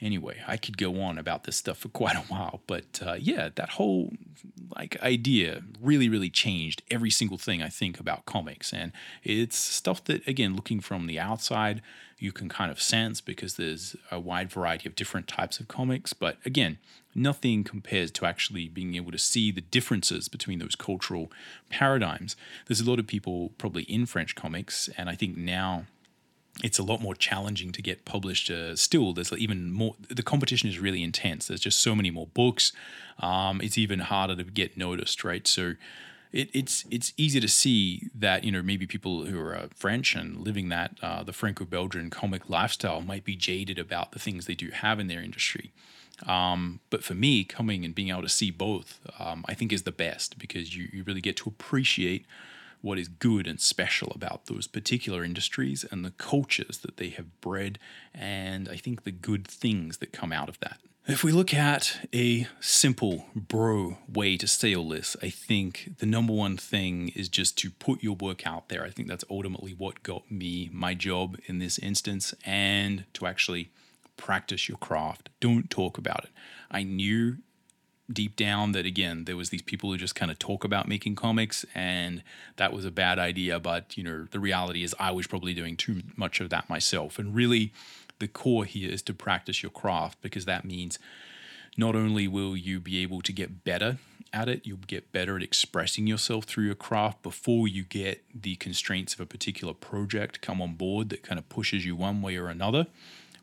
anyway, 0.00 0.42
I 0.46 0.56
could 0.56 0.76
go 0.76 1.00
on 1.00 1.18
about 1.18 1.44
this 1.44 1.56
stuff 1.56 1.78
for 1.78 1.88
quite 2.02 2.16
a 2.16 2.20
while, 2.20 2.60
but 2.66 3.00
uh, 3.04 3.16
yeah, 3.18 3.50
that 3.54 3.70
whole 3.70 4.12
like 4.74 5.00
idea 5.02 5.62
really, 5.80 6.08
really 6.08 6.30
changed 6.30 6.82
every 6.90 7.10
single 7.10 7.38
thing 7.38 7.62
I 7.62 7.68
think 7.68 8.00
about 8.00 8.26
comics, 8.26 8.72
and 8.72 8.92
it's 9.22 9.56
stuff 9.56 10.04
that 10.04 10.26
again, 10.26 10.54
looking 10.54 10.80
from 10.80 11.06
the 11.06 11.18
outside, 11.18 11.82
you 12.18 12.32
can 12.32 12.48
kind 12.48 12.70
of 12.70 12.80
sense 12.80 13.20
because 13.20 13.56
there's 13.56 13.96
a 14.10 14.18
wide 14.18 14.50
variety 14.50 14.88
of 14.88 14.96
different 14.96 15.28
types 15.28 15.60
of 15.60 15.68
comics, 15.68 16.12
but 16.12 16.38
again. 16.44 16.78
Nothing 17.18 17.64
compares 17.64 18.10
to 18.10 18.26
actually 18.26 18.68
being 18.68 18.94
able 18.94 19.10
to 19.10 19.16
see 19.16 19.50
the 19.50 19.62
differences 19.62 20.28
between 20.28 20.58
those 20.58 20.74
cultural 20.74 21.32
paradigms. 21.70 22.36
There's 22.66 22.82
a 22.82 22.90
lot 22.90 22.98
of 22.98 23.06
people 23.06 23.52
probably 23.56 23.84
in 23.84 24.04
French 24.04 24.34
comics, 24.34 24.90
and 24.98 25.08
I 25.08 25.14
think 25.14 25.34
now 25.34 25.86
it's 26.64 26.78
a 26.78 26.82
lot 26.82 27.00
more 27.00 27.14
challenging 27.14 27.72
to 27.72 27.82
get 27.82 28.04
published. 28.04 28.50
Uh, 28.50 28.76
still, 28.76 29.12
there's 29.12 29.32
even 29.32 29.72
more. 29.72 29.94
The 30.08 30.22
competition 30.22 30.68
is 30.68 30.78
really 30.78 31.02
intense. 31.02 31.46
There's 31.46 31.60
just 31.60 31.80
so 31.80 31.94
many 31.94 32.10
more 32.10 32.26
books. 32.28 32.72
Um, 33.18 33.60
it's 33.60 33.76
even 33.76 34.00
harder 34.00 34.36
to 34.36 34.44
get 34.44 34.76
noticed, 34.76 35.22
right? 35.24 35.46
So, 35.46 35.74
it, 36.32 36.50
it's 36.52 36.84
it's 36.90 37.12
easy 37.16 37.40
to 37.40 37.48
see 37.48 38.08
that 38.14 38.44
you 38.44 38.52
know 38.52 38.62
maybe 38.62 38.86
people 38.86 39.26
who 39.26 39.38
are 39.40 39.54
uh, 39.54 39.68
French 39.74 40.14
and 40.14 40.40
living 40.40 40.68
that 40.70 40.96
uh, 41.02 41.22
the 41.22 41.32
Franco-Belgian 41.32 42.10
comic 42.10 42.48
lifestyle 42.48 43.00
might 43.00 43.24
be 43.24 43.36
jaded 43.36 43.78
about 43.78 44.12
the 44.12 44.18
things 44.18 44.46
they 44.46 44.54
do 44.54 44.70
have 44.70 44.98
in 44.98 45.08
their 45.08 45.22
industry. 45.22 45.72
Um, 46.26 46.80
but 46.88 47.04
for 47.04 47.14
me, 47.14 47.44
coming 47.44 47.84
and 47.84 47.94
being 47.94 48.08
able 48.08 48.22
to 48.22 48.28
see 48.28 48.50
both, 48.50 49.00
um, 49.18 49.44
I 49.48 49.54
think 49.54 49.72
is 49.72 49.82
the 49.82 49.92
best 49.92 50.38
because 50.38 50.74
you, 50.74 50.88
you 50.90 51.04
really 51.04 51.20
get 51.20 51.36
to 51.38 51.48
appreciate 51.48 52.24
what 52.86 52.98
is 52.98 53.08
good 53.08 53.48
and 53.48 53.60
special 53.60 54.12
about 54.14 54.46
those 54.46 54.68
particular 54.68 55.24
industries 55.24 55.84
and 55.90 56.04
the 56.04 56.12
cultures 56.12 56.78
that 56.78 56.96
they 56.96 57.08
have 57.08 57.40
bred, 57.40 57.78
and 58.14 58.68
I 58.68 58.76
think 58.76 59.02
the 59.02 59.10
good 59.10 59.46
things 59.46 59.98
that 59.98 60.12
come 60.12 60.32
out 60.32 60.48
of 60.48 60.60
that. 60.60 60.78
If 61.08 61.22
we 61.22 61.32
look 61.32 61.52
at 61.52 62.08
a 62.14 62.46
simple 62.60 63.26
bro 63.34 63.98
way 64.08 64.36
to 64.36 64.46
say 64.46 64.74
all 64.74 64.88
this, 64.88 65.16
I 65.22 65.30
think 65.30 65.94
the 65.98 66.06
number 66.06 66.32
one 66.32 66.56
thing 66.56 67.12
is 67.14 67.28
just 67.28 67.58
to 67.58 67.70
put 67.70 68.02
your 68.02 68.16
work 68.16 68.46
out 68.46 68.68
there. 68.68 68.84
I 68.84 68.90
think 68.90 69.08
that's 69.08 69.24
ultimately 69.28 69.72
what 69.72 70.02
got 70.02 70.30
me 70.30 70.70
my 70.72 70.94
job 70.94 71.38
in 71.46 71.58
this 71.58 71.78
instance, 71.78 72.34
and 72.44 73.04
to 73.14 73.26
actually 73.26 73.70
practice 74.16 74.68
your 74.68 74.78
craft. 74.78 75.28
Don't 75.40 75.70
talk 75.70 75.98
about 75.98 76.24
it. 76.24 76.30
I 76.70 76.82
knew 76.84 77.38
deep 78.12 78.36
down 78.36 78.72
that 78.72 78.86
again 78.86 79.24
there 79.24 79.36
was 79.36 79.50
these 79.50 79.62
people 79.62 79.90
who 79.90 79.96
just 79.96 80.14
kind 80.14 80.30
of 80.30 80.38
talk 80.38 80.62
about 80.62 80.86
making 80.86 81.16
comics 81.16 81.64
and 81.74 82.22
that 82.56 82.72
was 82.72 82.84
a 82.84 82.90
bad 82.90 83.18
idea 83.18 83.58
but 83.58 83.96
you 83.96 84.04
know 84.04 84.26
the 84.30 84.38
reality 84.38 84.84
is 84.84 84.94
i 85.00 85.10
was 85.10 85.26
probably 85.26 85.52
doing 85.52 85.76
too 85.76 86.02
much 86.16 86.40
of 86.40 86.50
that 86.50 86.68
myself. 86.68 87.18
And 87.18 87.34
really 87.34 87.72
the 88.18 88.28
core 88.28 88.64
here 88.64 88.90
is 88.90 89.02
to 89.02 89.14
practice 89.14 89.62
your 89.62 89.70
craft 89.70 90.20
because 90.22 90.44
that 90.46 90.64
means 90.64 90.98
not 91.76 91.94
only 91.94 92.26
will 92.26 92.56
you 92.56 92.80
be 92.80 93.02
able 93.02 93.20
to 93.22 93.32
get 93.32 93.64
better 93.64 93.98
at 94.32 94.48
it 94.48 94.66
you'll 94.66 94.78
get 94.86 95.12
better 95.12 95.36
at 95.36 95.42
expressing 95.42 96.06
yourself 96.06 96.44
through 96.44 96.64
your 96.64 96.74
craft 96.74 97.22
before 97.22 97.68
you 97.68 97.82
get 97.82 98.24
the 98.34 98.56
constraints 98.56 99.14
of 99.14 99.20
a 99.20 99.26
particular 99.26 99.74
project 99.74 100.40
come 100.40 100.60
on 100.60 100.74
board 100.74 101.10
that 101.10 101.22
kind 101.22 101.38
of 101.38 101.48
pushes 101.48 101.84
you 101.84 101.94
one 101.94 102.22
way 102.22 102.36
or 102.36 102.48
another. 102.48 102.86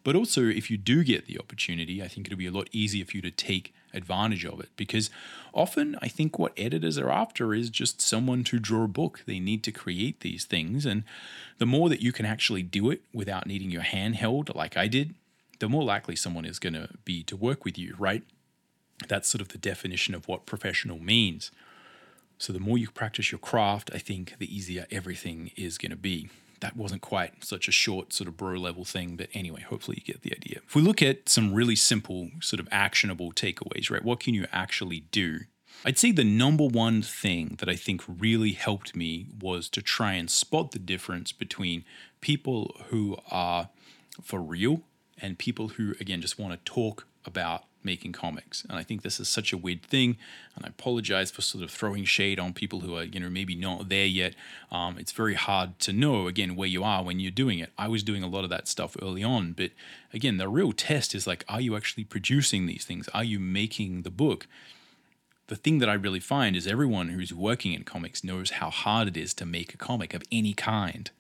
But 0.04 0.18
also, 0.18 0.44
if 0.44 0.70
you 0.70 0.76
do 0.76 1.02
get 1.06 1.28
the 1.28 1.40
opportunity, 1.40 2.04
I 2.04 2.10
think 2.10 2.28
it'll 2.28 2.38
be 2.38 2.48
a 2.48 2.52
lot 2.52 2.68
easier 2.74 3.06
for 3.06 3.16
you 3.16 3.22
to 3.22 3.32
take 3.32 3.74
advantage 3.94 4.46
of 4.46 4.60
it 4.60 4.70
because 4.76 5.10
often 5.54 5.98
I 6.02 6.08
think 6.08 6.40
what 6.40 6.54
editors 6.58 6.98
are 6.98 7.12
after 7.12 7.54
is 7.54 7.70
just 7.70 8.02
someone 8.02 8.44
to 8.46 8.60
draw 8.60 8.84
a 8.84 8.88
book. 8.88 9.22
They 9.26 9.40
need 9.40 9.64
to 9.64 9.72
create 9.72 10.22
these 10.22 10.46
things. 10.46 10.86
And 10.86 11.04
the 11.58 11.66
more 11.66 11.90
that 11.90 12.02
you 12.02 12.12
can 12.12 12.26
actually 12.26 12.64
do 12.64 12.90
it 12.90 13.02
without 13.14 13.48
needing 13.48 13.72
your 13.72 13.82
hand 13.82 14.16
held, 14.16 14.54
like 14.56 14.78
I 14.78 14.88
did, 14.88 15.14
the 15.60 15.70
more 15.70 15.84
likely 15.84 16.16
someone 16.16 16.46
is 16.46 16.60
going 16.60 16.74
to 16.74 16.90
be 17.06 17.24
to 17.24 17.36
work 17.36 17.64
with 17.64 17.78
you, 17.78 17.96
right? 17.98 18.24
That's 19.08 19.30
sort 19.30 19.42
of 19.42 19.50
the 19.50 19.58
definition 19.58 20.16
of 20.16 20.28
what 20.28 20.46
professional 20.46 21.00
means. 21.00 21.52
So 22.38 22.52
the 22.52 22.60
more 22.60 22.78
you 22.78 22.90
practice 22.90 23.32
your 23.32 23.40
craft, 23.40 23.92
I 23.94 24.00
think 24.00 24.36
the 24.40 24.54
easier 24.54 24.86
everything 24.92 25.52
is 25.56 25.78
going 25.78 25.92
to 25.92 25.98
be 25.98 26.30
that 26.64 26.78
wasn't 26.78 27.02
quite 27.02 27.44
such 27.44 27.68
a 27.68 27.74
short 27.74 28.14
sort 28.14 28.30
of 28.30 28.38
bro 28.38 28.58
level 28.58 28.86
thing. 28.86 29.18
But 29.18 29.28
anyway, 29.34 29.62
hopefully 29.62 29.98
you 30.00 30.14
get 30.14 30.22
the 30.22 30.32
idea. 30.32 30.62
If 30.66 30.76
we 30.76 30.82
look 30.82 31.02
at 31.02 31.28
some 31.28 31.54
really 31.54 31.76
simple, 31.76 32.30
sort 32.40 32.62
of 32.62 32.70
actionable 32.72 33.34
takeaways, 33.34 33.92
right? 33.92 34.04
What 34.04 34.22
can 34.22 34.34
you 34.34 34.48
actually 34.50 35.02
do? 35.12 35.42
I'd 35.84 35.98
say 35.98 36.14
the 36.14 36.24
number 36.24 36.66
one 36.66 37.02
thing 37.02 37.58
that 37.60 37.68
I 37.68 37.76
think 37.76 38.02
really 38.08 38.54
helped 38.54 38.96
me 38.96 39.28
was 39.42 39.68
to 39.70 39.82
try 39.82 40.14
and 40.14 40.32
spot 40.32 40.72
the 40.72 40.80
difference 40.80 41.34
between 41.34 41.84
people 42.22 42.74
who 42.88 43.18
are 43.30 43.68
for 44.22 44.40
real 44.42 44.84
and 45.22 45.38
people 45.38 45.70
who, 45.70 45.96
again, 46.00 46.22
just 46.22 46.40
want 46.40 46.54
to 46.54 46.72
talk 46.72 47.08
about 47.26 47.64
making 47.86 48.12
comics. 48.12 48.64
And 48.70 48.78
I 48.78 48.84
think 48.84 49.02
this 49.02 49.20
is 49.20 49.28
such 49.28 49.54
a 49.54 49.58
weird 49.58 49.82
thing. 49.82 50.18
And 50.56 50.66
I 50.66 50.70
apologize 50.70 51.32
for 51.32 51.42
sort 51.42 51.64
of 51.64 51.72
throwing 51.72 52.06
shade 52.06 52.40
on 52.40 52.54
people 52.54 52.82
who 52.82 52.96
are, 52.96 53.04
you 53.04 53.20
know, 53.20 53.30
maybe 53.30 53.56
not 53.56 53.90
there 53.90 54.06
yet. 54.06 54.36
Um, 54.72 54.98
it's 54.98 55.12
very 55.12 55.36
hard 55.36 55.80
to 55.80 55.94
know, 55.94 56.28
again, 56.28 56.56
where 56.56 56.68
you 56.68 56.84
are 56.84 57.04
when 57.04 57.20
you're 57.20 57.32
doing 57.32 57.60
it. 57.60 57.72
I 57.78 57.88
was 57.88 58.04
doing 58.04 58.24
a 58.24 58.28
lot 58.28 58.44
of 58.44 58.50
that 58.50 58.68
stuff 58.68 58.96
early 59.02 59.24
on. 59.24 59.54
But 59.54 59.72
again, 60.14 60.38
the 60.38 60.50
real 60.50 60.72
test 60.72 61.16
is 61.16 61.28
like, 61.28 61.46
are 61.48 61.62
you 61.62 61.76
actually 61.76 62.04
producing 62.04 62.66
these 62.66 62.86
things? 62.86 63.10
Are 63.10 63.24
you 63.24 63.40
making 63.40 64.02
the 64.02 64.12
book? 64.12 64.48
The 65.48 65.56
thing 65.56 65.80
that 65.80 65.90
I 65.90 65.94
really 65.94 66.22
find 66.22 66.56
is 66.56 66.66
everyone 66.66 67.10
who's 67.10 67.34
working 67.34 67.74
in 67.74 67.84
comics 67.84 68.24
knows 68.24 68.52
how 68.52 68.70
hard 68.70 69.10
it 69.10 69.18
is 69.18 69.34
to 69.36 69.46
make 69.46 69.74
a 69.74 69.78
comic 69.78 70.14
of 70.14 70.24
any 70.32 70.54
kind 70.54 71.12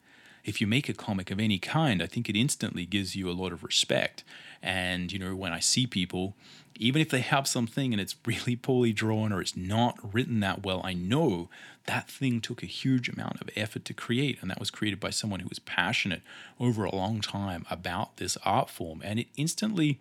if 0.43 0.59
you 0.59 0.67
make 0.67 0.89
a 0.89 0.93
comic 0.93 1.31
of 1.31 1.39
any 1.39 1.57
kind, 1.57 2.01
I 2.01 2.05
think 2.05 2.29
it 2.29 2.35
instantly 2.35 2.85
gives 2.85 3.15
you 3.15 3.29
a 3.29 3.31
lot 3.33 3.53
of 3.53 3.63
respect. 3.63 4.23
And, 4.61 5.11
you 5.11 5.19
know, 5.19 5.35
when 5.35 5.53
I 5.53 5.59
see 5.59 5.87
people, 5.87 6.35
even 6.75 7.01
if 7.01 7.09
they 7.09 7.21
have 7.21 7.47
something 7.47 7.93
and 7.93 8.01
it's 8.01 8.15
really 8.25 8.55
poorly 8.55 8.91
drawn 8.91 9.31
or 9.31 9.41
it's 9.41 9.55
not 9.55 9.97
written 10.13 10.39
that 10.41 10.63
well, 10.65 10.81
I 10.83 10.93
know 10.93 11.49
that 11.85 12.09
thing 12.09 12.41
took 12.41 12.63
a 12.63 12.67
huge 12.67 13.07
amount 13.09 13.39
of 13.41 13.49
effort 13.55 13.85
to 13.85 13.93
create. 13.93 14.37
And 14.41 14.49
that 14.49 14.59
was 14.59 14.71
created 14.71 14.99
by 14.99 15.11
someone 15.11 15.39
who 15.39 15.49
was 15.49 15.59
passionate 15.59 16.21
over 16.59 16.83
a 16.83 16.95
long 16.95 17.21
time 17.21 17.65
about 17.69 18.17
this 18.17 18.37
art 18.43 18.69
form. 18.69 19.01
And 19.03 19.19
it 19.19 19.27
instantly 19.37 19.99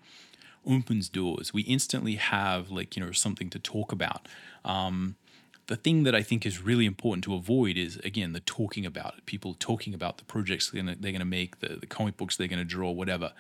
opens 0.66 1.08
doors. 1.08 1.52
We 1.52 1.62
instantly 1.62 2.16
have, 2.16 2.70
like, 2.70 2.96
you 2.96 3.04
know, 3.04 3.12
something 3.12 3.50
to 3.50 3.58
talk 3.58 3.92
about. 3.92 4.26
Um, 4.64 5.16
the 5.66 5.76
thing 5.76 6.02
that 6.02 6.14
I 6.14 6.22
think 6.22 6.44
is 6.44 6.60
really 6.60 6.86
important 6.86 7.24
to 7.24 7.34
avoid 7.34 7.76
is 7.76 7.96
again 7.98 8.32
the 8.32 8.40
talking 8.40 8.84
about 8.84 9.14
it. 9.18 9.26
People 9.26 9.54
talking 9.58 9.94
about 9.94 10.18
the 10.18 10.24
projects 10.24 10.70
they're 10.70 10.82
going 10.82 11.18
to 11.18 11.24
make, 11.24 11.60
the, 11.60 11.76
the 11.76 11.86
comic 11.86 12.16
books 12.16 12.36
they're 12.36 12.48
going 12.48 12.58
to 12.58 12.64
draw, 12.64 12.90
whatever. 12.90 13.32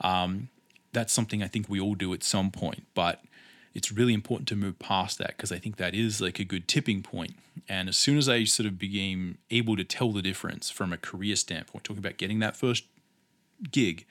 Um, 0.00 0.48
that's 0.92 1.12
something 1.12 1.42
I 1.42 1.48
think 1.48 1.68
we 1.68 1.80
all 1.80 1.94
do 1.94 2.12
at 2.12 2.22
some 2.22 2.50
point, 2.50 2.84
but 2.94 3.22
it's 3.74 3.92
really 3.92 4.14
important 4.14 4.48
to 4.48 4.56
move 4.56 4.78
past 4.78 5.18
that 5.18 5.36
because 5.36 5.52
I 5.52 5.58
think 5.58 5.76
that 5.76 5.94
is 5.94 6.20
like 6.20 6.38
a 6.38 6.44
good 6.44 6.66
tipping 6.66 7.02
point. 7.02 7.36
And 7.68 7.88
as 7.88 7.96
soon 7.96 8.18
as 8.18 8.28
I 8.28 8.44
sort 8.44 8.66
of 8.66 8.78
became 8.78 9.38
able 9.50 9.76
to 9.76 9.84
tell 9.84 10.10
the 10.12 10.22
difference 10.22 10.70
from 10.70 10.92
a 10.92 10.96
career 10.96 11.36
standpoint, 11.36 11.84
talking 11.84 11.98
about 11.98 12.16
getting 12.16 12.40
that 12.40 12.56
first 12.56 12.84
gig 13.70 14.06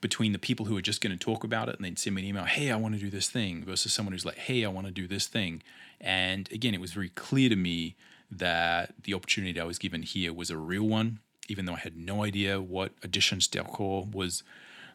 between 0.00 0.32
the 0.32 0.38
people 0.38 0.66
who 0.66 0.76
are 0.76 0.82
just 0.82 1.00
going 1.00 1.16
to 1.16 1.24
talk 1.24 1.44
about 1.44 1.68
it 1.68 1.76
and 1.76 1.84
then 1.84 1.96
send 1.96 2.16
me 2.16 2.22
an 2.22 2.28
email, 2.28 2.44
hey, 2.44 2.70
I 2.70 2.76
want 2.76 2.94
to 2.94 3.00
do 3.00 3.10
this 3.10 3.28
thing, 3.28 3.64
versus 3.64 3.92
someone 3.92 4.12
who's 4.12 4.26
like, 4.26 4.38
hey, 4.38 4.64
I 4.64 4.68
want 4.68 4.86
to 4.86 4.92
do 4.92 5.06
this 5.06 5.26
thing. 5.26 5.62
And 6.00 6.50
again, 6.52 6.74
it 6.74 6.80
was 6.80 6.92
very 6.92 7.08
clear 7.10 7.48
to 7.48 7.56
me 7.56 7.96
that 8.30 8.94
the 9.02 9.14
opportunity 9.14 9.60
I 9.60 9.64
was 9.64 9.78
given 9.78 10.02
here 10.02 10.32
was 10.32 10.50
a 10.50 10.56
real 10.56 10.84
one, 10.84 11.20
even 11.48 11.64
though 11.64 11.74
I 11.74 11.78
had 11.80 11.96
no 11.96 12.24
idea 12.24 12.60
what 12.60 12.92
Editions 13.02 13.48
Delcourt 13.48 14.14
was 14.14 14.42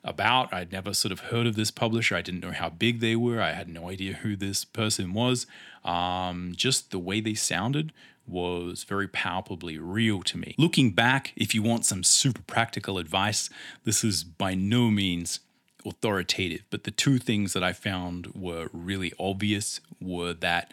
about. 0.03 0.53
I'd 0.53 0.71
never 0.71 0.93
sort 0.93 1.11
of 1.11 1.21
heard 1.21 1.47
of 1.47 1.55
this 1.55 1.71
publisher. 1.71 2.15
I 2.15 2.21
didn't 2.21 2.41
know 2.41 2.51
how 2.51 2.69
big 2.69 2.99
they 2.99 3.15
were. 3.15 3.41
I 3.41 3.53
had 3.53 3.69
no 3.69 3.89
idea 3.89 4.13
who 4.13 4.35
this 4.35 4.65
person 4.65 5.13
was. 5.13 5.47
Um, 5.83 6.53
just 6.55 6.91
the 6.91 6.99
way 6.99 7.21
they 7.21 7.33
sounded 7.33 7.93
was 8.25 8.83
very 8.83 9.07
palpably 9.07 9.77
real 9.77 10.21
to 10.23 10.37
me. 10.37 10.55
Looking 10.57 10.91
back, 10.91 11.33
if 11.35 11.53
you 11.53 11.61
want 11.61 11.85
some 11.85 12.03
super 12.03 12.41
practical 12.43 12.97
advice, 12.97 13.49
this 13.83 14.03
is 14.03 14.23
by 14.23 14.53
no 14.53 14.89
means 14.89 15.39
authoritative, 15.85 16.63
but 16.69 16.83
the 16.83 16.91
two 16.91 17.17
things 17.17 17.53
that 17.53 17.63
I 17.63 17.73
found 17.73 18.27
were 18.33 18.69
really 18.71 19.13
obvious 19.19 19.79
were 20.01 20.33
that 20.33 20.71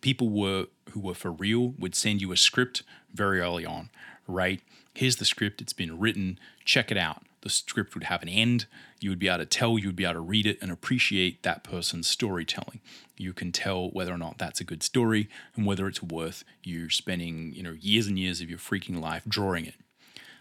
people 0.00 0.28
were 0.28 0.66
who 0.90 1.00
were 1.00 1.14
for 1.14 1.30
real 1.30 1.74
would 1.78 1.94
send 1.94 2.20
you 2.20 2.32
a 2.32 2.36
script 2.36 2.82
very 3.12 3.40
early 3.40 3.64
on, 3.64 3.90
right? 4.26 4.60
Here's 4.94 5.16
the 5.16 5.24
script, 5.24 5.60
it's 5.60 5.72
been 5.72 5.98
written, 5.98 6.38
check 6.64 6.90
it 6.90 6.98
out 6.98 7.22
the 7.42 7.48
script 7.48 7.94
would 7.94 8.04
have 8.04 8.22
an 8.22 8.28
end. 8.28 8.66
You 9.00 9.10
would 9.10 9.18
be 9.18 9.28
able 9.28 9.38
to 9.38 9.46
tell, 9.46 9.78
you 9.78 9.88
would 9.88 9.96
be 9.96 10.04
able 10.04 10.14
to 10.14 10.20
read 10.20 10.46
it 10.46 10.58
and 10.60 10.70
appreciate 10.70 11.42
that 11.42 11.64
person's 11.64 12.06
storytelling. 12.06 12.80
You 13.16 13.32
can 13.32 13.52
tell 13.52 13.88
whether 13.90 14.12
or 14.12 14.18
not 14.18 14.38
that's 14.38 14.60
a 14.60 14.64
good 14.64 14.82
story 14.82 15.28
and 15.56 15.64
whether 15.64 15.86
it's 15.86 16.02
worth 16.02 16.44
you 16.62 16.90
spending, 16.90 17.52
you 17.54 17.62
know, 17.62 17.76
years 17.80 18.06
and 18.06 18.18
years 18.18 18.40
of 18.40 18.50
your 18.50 18.58
freaking 18.58 19.00
life 19.00 19.24
drawing 19.26 19.66
it. 19.66 19.74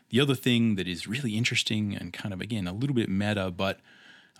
The 0.10 0.20
other 0.20 0.36
thing 0.36 0.76
that 0.76 0.88
is 0.88 1.08
really 1.08 1.38
interesting 1.38 1.96
and 1.96 2.12
kind 2.12 2.34
of 2.34 2.42
again 2.42 2.68
a 2.68 2.74
little 2.74 2.96
bit 2.96 3.10
meta, 3.10 3.52
but 3.52 3.80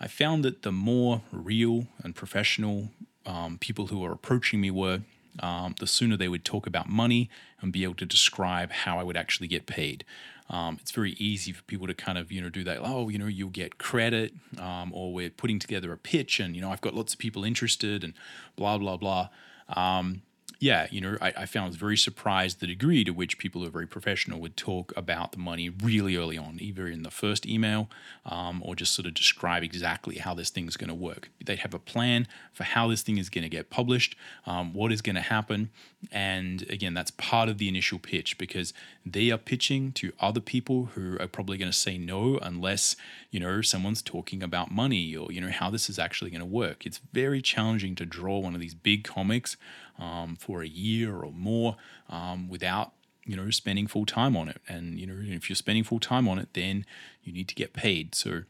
I 0.00 0.08
found 0.08 0.44
that 0.44 0.62
the 0.62 0.72
more 0.72 1.22
real 1.30 1.86
and 2.02 2.14
professional 2.14 2.88
um, 3.26 3.58
people 3.58 3.88
who 3.88 3.98
were 3.98 4.12
approaching 4.12 4.60
me 4.60 4.70
were, 4.70 5.00
um, 5.40 5.74
the 5.78 5.86
sooner 5.86 6.16
they 6.16 6.28
would 6.28 6.44
talk 6.44 6.66
about 6.66 6.88
money 6.88 7.28
and 7.60 7.72
be 7.72 7.84
able 7.84 7.94
to 7.94 8.06
describe 8.06 8.72
how 8.72 8.98
I 8.98 9.02
would 9.02 9.16
actually 9.16 9.46
get 9.46 9.66
paid. 9.66 10.04
Um, 10.48 10.78
it's 10.80 10.90
very 10.90 11.12
easy 11.12 11.52
for 11.52 11.62
people 11.64 11.86
to 11.86 11.94
kind 11.94 12.18
of 12.18 12.32
you 12.32 12.40
know 12.40 12.48
do 12.48 12.64
that. 12.64 12.78
Oh, 12.80 13.08
you 13.08 13.18
know, 13.18 13.26
you'll 13.26 13.50
get 13.50 13.78
credit, 13.78 14.32
um, 14.58 14.90
or 14.92 15.12
we're 15.12 15.30
putting 15.30 15.60
together 15.60 15.92
a 15.92 15.96
pitch, 15.96 16.40
and 16.40 16.56
you 16.56 16.62
know, 16.62 16.72
I've 16.72 16.80
got 16.80 16.94
lots 16.94 17.12
of 17.12 17.20
people 17.20 17.44
interested, 17.44 18.02
and 18.02 18.14
blah 18.56 18.76
blah 18.78 18.96
blah. 18.96 19.28
Um, 19.68 20.22
yeah, 20.62 20.86
you 20.90 21.00
know, 21.00 21.16
I, 21.22 21.32
I 21.38 21.46
found 21.46 21.64
I 21.64 21.68
was 21.68 21.76
very 21.76 21.96
surprised 21.96 22.60
the 22.60 22.66
degree 22.66 23.02
to 23.04 23.12
which 23.12 23.38
people 23.38 23.62
who 23.62 23.68
are 23.68 23.70
very 23.70 23.86
professional 23.86 24.38
would 24.40 24.58
talk 24.58 24.92
about 24.94 25.32
the 25.32 25.38
money 25.38 25.70
really 25.70 26.16
early 26.16 26.36
on, 26.36 26.58
either 26.60 26.86
in 26.86 27.02
the 27.02 27.10
first 27.10 27.46
email 27.46 27.88
um, 28.26 28.62
or 28.62 28.76
just 28.76 28.92
sort 28.92 29.06
of 29.06 29.14
describe 29.14 29.62
exactly 29.62 30.18
how 30.18 30.34
this 30.34 30.50
thing 30.50 30.68
is 30.68 30.76
going 30.76 30.88
to 30.88 30.94
work. 30.94 31.30
They'd 31.42 31.60
have 31.60 31.72
a 31.72 31.78
plan 31.78 32.28
for 32.52 32.64
how 32.64 32.88
this 32.88 33.00
thing 33.00 33.16
is 33.16 33.30
going 33.30 33.42
to 33.42 33.48
get 33.48 33.70
published, 33.70 34.16
um, 34.44 34.74
what 34.74 34.92
is 34.92 35.00
going 35.00 35.16
to 35.16 35.22
happen. 35.22 35.70
And 36.12 36.62
again, 36.68 36.92
that's 36.92 37.10
part 37.12 37.48
of 37.48 37.56
the 37.56 37.66
initial 37.66 37.98
pitch 37.98 38.36
because 38.36 38.74
they 39.06 39.30
are 39.30 39.38
pitching 39.38 39.92
to 39.92 40.12
other 40.20 40.40
people 40.40 40.90
who 40.94 41.16
are 41.20 41.26
probably 41.26 41.56
going 41.56 41.72
to 41.72 41.76
say 41.76 41.96
no 41.96 42.38
unless, 42.42 42.96
you 43.30 43.40
know, 43.40 43.62
someone's 43.62 44.02
talking 44.02 44.42
about 44.42 44.70
money 44.70 45.16
or, 45.16 45.32
you 45.32 45.40
know, 45.40 45.50
how 45.50 45.70
this 45.70 45.88
is 45.88 45.98
actually 45.98 46.30
going 46.30 46.40
to 46.40 46.46
work. 46.46 46.84
It's 46.84 47.00
very 47.14 47.40
challenging 47.40 47.94
to 47.94 48.04
draw 48.04 48.40
one 48.40 48.54
of 48.54 48.60
these 48.60 48.74
big 48.74 49.04
comics 49.04 49.56
um, 50.00 50.36
for 50.36 50.62
a 50.62 50.68
year 50.68 51.16
or 51.16 51.30
more 51.32 51.76
um, 52.08 52.48
without 52.48 52.92
you 53.24 53.36
know 53.36 53.50
spending 53.50 53.86
full 53.86 54.06
time 54.06 54.36
on 54.36 54.48
it. 54.48 54.60
And 54.68 54.98
you 54.98 55.06
know 55.06 55.14
if 55.16 55.48
you're 55.48 55.56
spending 55.56 55.84
full 55.84 56.00
time 56.00 56.28
on 56.28 56.38
it 56.38 56.48
then 56.54 56.84
you 57.22 57.32
need 57.32 57.48
to 57.48 57.54
get 57.54 57.72
paid. 57.72 58.14
So 58.14 58.42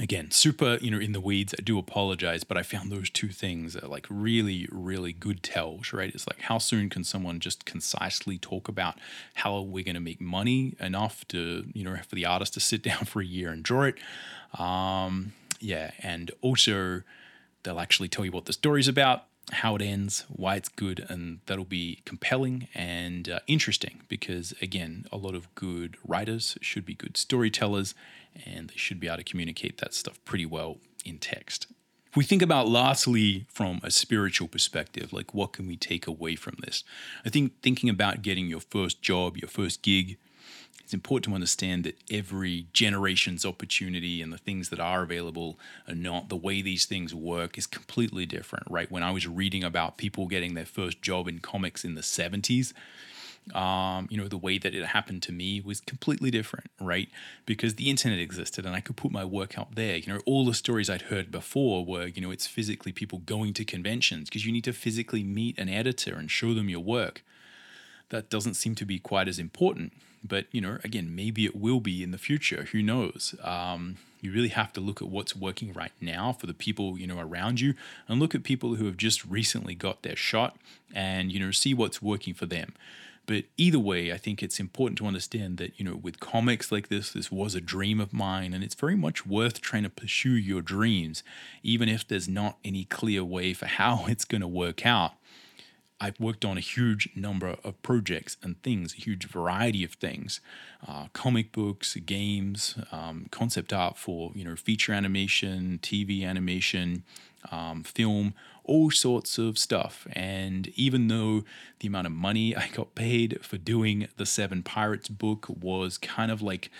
again 0.00 0.30
super 0.30 0.78
you 0.80 0.90
know 0.90 0.98
in 0.98 1.12
the 1.12 1.20
weeds. 1.20 1.54
I 1.58 1.62
do 1.62 1.78
apologize 1.78 2.44
but 2.44 2.56
i 2.56 2.62
found 2.62 2.90
those 2.90 3.10
two 3.10 3.28
things 3.28 3.76
are 3.76 3.86
like 3.86 4.06
really 4.08 4.66
really 4.72 5.12
good 5.12 5.42
tells 5.42 5.92
right? 5.92 6.12
It's 6.12 6.26
like 6.26 6.40
how 6.40 6.58
soon 6.58 6.88
can 6.88 7.04
someone 7.04 7.38
just 7.40 7.64
concisely 7.64 8.38
talk 8.38 8.68
about 8.68 8.96
how 9.34 9.60
we're 9.60 9.84
going 9.84 9.94
to 9.94 10.00
make 10.00 10.20
money 10.20 10.74
enough 10.80 11.28
to 11.28 11.66
you 11.74 11.84
know 11.84 11.96
for 12.08 12.14
the 12.14 12.24
artist 12.24 12.54
to 12.54 12.60
sit 12.60 12.82
down 12.90 13.04
for 13.04 13.20
a 13.20 13.26
year 13.26 13.50
and 13.50 13.62
draw 13.62 13.82
it? 13.82 13.96
Um 14.58 15.34
yeah 15.60 15.92
and 16.00 16.30
also 16.40 17.02
they'll 17.62 17.78
actually 17.78 18.08
tell 18.08 18.24
you 18.24 18.32
what 18.32 18.46
the 18.46 18.52
story's 18.52 18.88
about 18.88 19.26
how 19.50 19.74
it 19.74 19.82
ends, 19.82 20.24
why 20.28 20.56
it's 20.56 20.68
good, 20.68 21.04
and 21.08 21.40
that'll 21.46 21.64
be 21.64 22.00
compelling 22.04 22.68
and 22.74 23.28
uh, 23.28 23.40
interesting 23.46 24.02
because, 24.08 24.54
again, 24.62 25.04
a 25.10 25.16
lot 25.16 25.34
of 25.34 25.52
good 25.54 25.96
writers 26.06 26.56
should 26.60 26.86
be 26.86 26.94
good 26.94 27.16
storytellers 27.16 27.94
and 28.46 28.70
they 28.70 28.76
should 28.76 29.00
be 29.00 29.08
able 29.08 29.18
to 29.18 29.24
communicate 29.24 29.78
that 29.78 29.94
stuff 29.94 30.24
pretty 30.24 30.46
well 30.46 30.78
in 31.04 31.18
text. 31.18 31.66
we 32.14 32.24
think 32.24 32.42
about 32.42 32.68
lastly 32.68 33.44
from 33.48 33.80
a 33.82 33.90
spiritual 33.90 34.48
perspective, 34.48 35.12
like 35.12 35.34
what 35.34 35.52
can 35.52 35.66
we 35.66 35.76
take 35.76 36.06
away 36.06 36.36
from 36.36 36.56
this? 36.62 36.84
I 37.24 37.28
think 37.28 37.60
thinking 37.62 37.90
about 37.90 38.22
getting 38.22 38.46
your 38.46 38.60
first 38.60 39.02
job, 39.02 39.36
your 39.36 39.48
first 39.48 39.82
gig, 39.82 40.18
it's 40.92 40.94
important 40.94 41.32
to 41.32 41.34
understand 41.34 41.84
that 41.84 41.96
every 42.10 42.66
generation's 42.74 43.46
opportunity 43.46 44.20
and 44.20 44.30
the 44.30 44.36
things 44.36 44.68
that 44.68 44.78
are 44.78 45.02
available 45.02 45.58
are 45.88 45.94
not 45.94 46.28
the 46.28 46.36
way 46.36 46.60
these 46.60 46.84
things 46.84 47.14
work 47.14 47.56
is 47.56 47.66
completely 47.66 48.26
different, 48.26 48.66
right? 48.68 48.90
When 48.90 49.02
I 49.02 49.10
was 49.10 49.26
reading 49.26 49.64
about 49.64 49.96
people 49.96 50.26
getting 50.26 50.52
their 50.52 50.66
first 50.66 51.00
job 51.00 51.28
in 51.28 51.38
comics 51.38 51.82
in 51.82 51.94
the 51.94 52.02
70s, 52.02 52.74
um, 53.54 54.06
you 54.10 54.18
know, 54.18 54.28
the 54.28 54.36
way 54.36 54.58
that 54.58 54.74
it 54.74 54.84
happened 54.84 55.22
to 55.22 55.32
me 55.32 55.62
was 55.62 55.80
completely 55.80 56.30
different, 56.30 56.70
right? 56.78 57.08
Because 57.46 57.76
the 57.76 57.88
internet 57.88 58.18
existed 58.18 58.66
and 58.66 58.76
I 58.76 58.80
could 58.80 58.96
put 58.96 59.10
my 59.10 59.24
work 59.24 59.58
out 59.58 59.74
there. 59.74 59.96
You 59.96 60.12
know, 60.12 60.20
all 60.26 60.44
the 60.44 60.52
stories 60.52 60.90
I'd 60.90 61.02
heard 61.02 61.30
before 61.30 61.86
were, 61.86 62.06
you 62.06 62.20
know, 62.20 62.30
it's 62.30 62.46
physically 62.46 62.92
people 62.92 63.20
going 63.20 63.54
to 63.54 63.64
conventions 63.64 64.28
because 64.28 64.44
you 64.44 64.52
need 64.52 64.64
to 64.64 64.74
physically 64.74 65.22
meet 65.22 65.58
an 65.58 65.70
editor 65.70 66.16
and 66.16 66.30
show 66.30 66.52
them 66.52 66.68
your 66.68 66.80
work. 66.80 67.24
That 68.10 68.28
doesn't 68.28 68.54
seem 68.54 68.74
to 68.74 68.84
be 68.84 68.98
quite 68.98 69.26
as 69.26 69.38
important. 69.38 69.94
But, 70.24 70.46
you 70.52 70.60
know, 70.60 70.78
again, 70.84 71.14
maybe 71.14 71.44
it 71.44 71.56
will 71.56 71.80
be 71.80 72.02
in 72.02 72.10
the 72.10 72.18
future. 72.18 72.68
Who 72.72 72.82
knows? 72.82 73.34
Um, 73.42 73.96
you 74.20 74.32
really 74.32 74.48
have 74.48 74.72
to 74.74 74.80
look 74.80 75.02
at 75.02 75.08
what's 75.08 75.34
working 75.34 75.72
right 75.72 75.92
now 76.00 76.32
for 76.32 76.46
the 76.46 76.54
people 76.54 76.96
you 76.96 77.08
know 77.08 77.18
around 77.18 77.60
you 77.60 77.74
and 78.06 78.20
look 78.20 78.36
at 78.36 78.44
people 78.44 78.76
who 78.76 78.86
have 78.86 78.96
just 78.96 79.24
recently 79.26 79.74
got 79.74 80.02
their 80.02 80.14
shot 80.14 80.56
and 80.94 81.32
you 81.32 81.40
know 81.40 81.50
see 81.50 81.74
what's 81.74 82.00
working 82.00 82.32
for 82.32 82.46
them 82.46 82.72
but 83.24 83.44
either 83.56 83.78
way, 83.78 84.12
I 84.12 84.16
think 84.16 84.42
it's 84.42 84.58
important 84.58 84.98
to 84.98 85.06
understand 85.06 85.58
that, 85.58 85.78
you 85.78 85.84
know, 85.84 85.94
with 85.94 86.18
comics 86.18 86.72
like 86.72 86.88
this, 86.88 87.12
this 87.12 87.30
was 87.30 87.54
a 87.54 87.60
dream 87.60 88.00
of 88.00 88.12
mine, 88.12 88.52
and 88.52 88.64
it's 88.64 88.74
very 88.74 88.96
much 88.96 89.24
worth 89.24 89.60
trying 89.60 89.84
to 89.84 89.90
pursue 89.90 90.34
your 90.34 90.60
dreams, 90.60 91.22
even 91.62 91.88
if 91.88 92.06
there's 92.06 92.28
not 92.28 92.58
any 92.64 92.84
clear 92.84 93.22
way 93.22 93.54
for 93.54 93.66
how 93.66 94.06
it's 94.08 94.24
going 94.24 94.40
to 94.40 94.48
work 94.48 94.84
out. 94.84 95.12
I've 96.02 96.18
worked 96.18 96.44
on 96.44 96.56
a 96.56 96.60
huge 96.60 97.08
number 97.14 97.54
of 97.62 97.80
projects 97.82 98.36
and 98.42 98.60
things, 98.64 98.92
a 98.94 98.96
huge 98.96 99.28
variety 99.28 99.84
of 99.84 99.92
things, 99.92 100.40
uh, 100.86 101.06
comic 101.12 101.52
books, 101.52 101.94
games, 101.94 102.74
um, 102.90 103.26
concept 103.30 103.72
art 103.72 103.96
for 103.96 104.32
you 104.34 104.44
know 104.44 104.56
feature 104.56 104.92
animation, 104.92 105.78
TV 105.80 106.24
animation, 106.26 107.04
um, 107.52 107.84
film, 107.84 108.34
all 108.64 108.90
sorts 108.90 109.38
of 109.38 109.58
stuff. 109.58 110.06
And 110.12 110.68
even 110.68 111.08
though 111.08 111.44
the 111.80 111.88
amount 111.88 112.06
of 112.06 112.12
money 112.12 112.56
I 112.56 112.68
got 112.68 112.94
paid 112.94 113.38
for 113.42 113.58
doing 113.58 114.08
the 114.16 114.26
Seven 114.26 114.62
Pirates 114.62 115.08
book 115.08 115.46
was 115.48 115.98
kind 115.98 116.30
of 116.30 116.42
like 116.42 116.70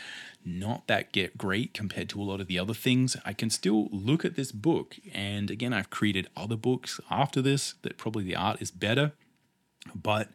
not 0.44 0.86
that 0.88 1.12
get 1.12 1.38
great 1.38 1.72
compared 1.72 2.08
to 2.10 2.20
a 2.20 2.24
lot 2.24 2.40
of 2.40 2.48
the 2.48 2.58
other 2.58 2.74
things, 2.74 3.16
I 3.24 3.32
can 3.32 3.50
still 3.50 3.88
look 3.92 4.24
at 4.24 4.34
this 4.34 4.52
book. 4.52 4.96
And 5.14 5.50
again, 5.50 5.72
I've 5.72 5.90
created 5.90 6.28
other 6.36 6.56
books 6.56 7.00
after 7.10 7.40
this 7.40 7.74
that 7.82 7.98
probably 7.98 8.24
the 8.24 8.36
art 8.36 8.60
is 8.60 8.70
better. 8.70 9.12
But 9.94 10.28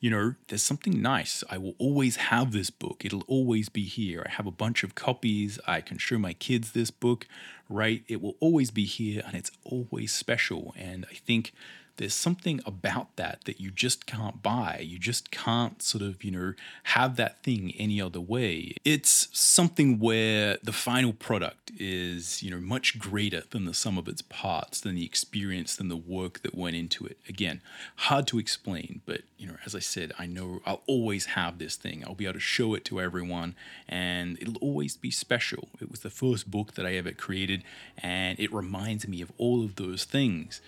you 0.00 0.10
know, 0.10 0.34
there's 0.46 0.62
something 0.62 1.02
nice. 1.02 1.42
I 1.50 1.58
will 1.58 1.74
always 1.78 2.16
have 2.16 2.52
this 2.52 2.70
book. 2.70 3.04
It'll 3.04 3.24
always 3.26 3.68
be 3.68 3.84
here. 3.84 4.24
I 4.26 4.30
have 4.32 4.46
a 4.46 4.52
bunch 4.52 4.84
of 4.84 4.94
copies. 4.94 5.58
I 5.66 5.80
can 5.80 5.98
show 5.98 6.18
my 6.18 6.34
kids 6.34 6.72
this 6.72 6.90
book, 6.90 7.26
right? 7.68 8.04
It 8.06 8.22
will 8.22 8.36
always 8.38 8.70
be 8.70 8.84
here 8.84 9.22
and 9.26 9.34
it's 9.34 9.50
always 9.64 10.12
special. 10.12 10.74
And 10.76 11.04
I 11.10 11.14
think 11.14 11.52
there's 11.98 12.14
something 12.14 12.60
about 12.64 13.14
that 13.16 13.40
that 13.44 13.60
you 13.60 13.70
just 13.70 14.06
can't 14.06 14.40
buy. 14.42 14.80
You 14.82 14.98
just 14.98 15.30
can't 15.30 15.82
sort 15.82 16.02
of, 16.02 16.22
you 16.22 16.30
know, 16.30 16.54
have 16.84 17.16
that 17.16 17.42
thing 17.42 17.74
any 17.76 18.00
other 18.00 18.20
way. 18.20 18.76
It's 18.84 19.28
something 19.32 19.98
where 19.98 20.58
the 20.62 20.72
final 20.72 21.12
product 21.12 21.72
is, 21.76 22.42
you 22.42 22.52
know, 22.52 22.60
much 22.60 22.98
greater 23.00 23.42
than 23.50 23.64
the 23.64 23.74
sum 23.74 23.98
of 23.98 24.06
its 24.06 24.22
parts, 24.22 24.80
than 24.80 24.94
the 24.94 25.04
experience, 25.04 25.74
than 25.74 25.88
the 25.88 25.96
work 25.96 26.42
that 26.42 26.54
went 26.54 26.76
into 26.76 27.04
it. 27.04 27.18
Again, 27.28 27.60
hard 27.96 28.28
to 28.28 28.38
explain, 28.38 29.00
but, 29.04 29.22
you 29.36 29.48
know, 29.48 29.56
as 29.66 29.74
I 29.74 29.80
said, 29.80 30.12
I 30.18 30.26
know 30.26 30.60
I'll 30.64 30.82
always 30.86 31.26
have 31.26 31.58
this 31.58 31.74
thing. 31.74 32.04
I'll 32.06 32.14
be 32.14 32.26
able 32.26 32.34
to 32.34 32.40
show 32.40 32.74
it 32.74 32.84
to 32.86 33.00
everyone 33.00 33.56
and 33.88 34.38
it'll 34.40 34.56
always 34.58 34.96
be 34.96 35.10
special. 35.10 35.68
It 35.80 35.90
was 35.90 36.00
the 36.00 36.10
first 36.10 36.48
book 36.48 36.74
that 36.74 36.86
I 36.86 36.94
ever 36.94 37.10
created 37.10 37.64
and 38.00 38.38
it 38.38 38.52
reminds 38.52 39.08
me 39.08 39.20
of 39.20 39.32
all 39.36 39.64
of 39.64 39.74
those 39.74 40.04
things 40.04 40.60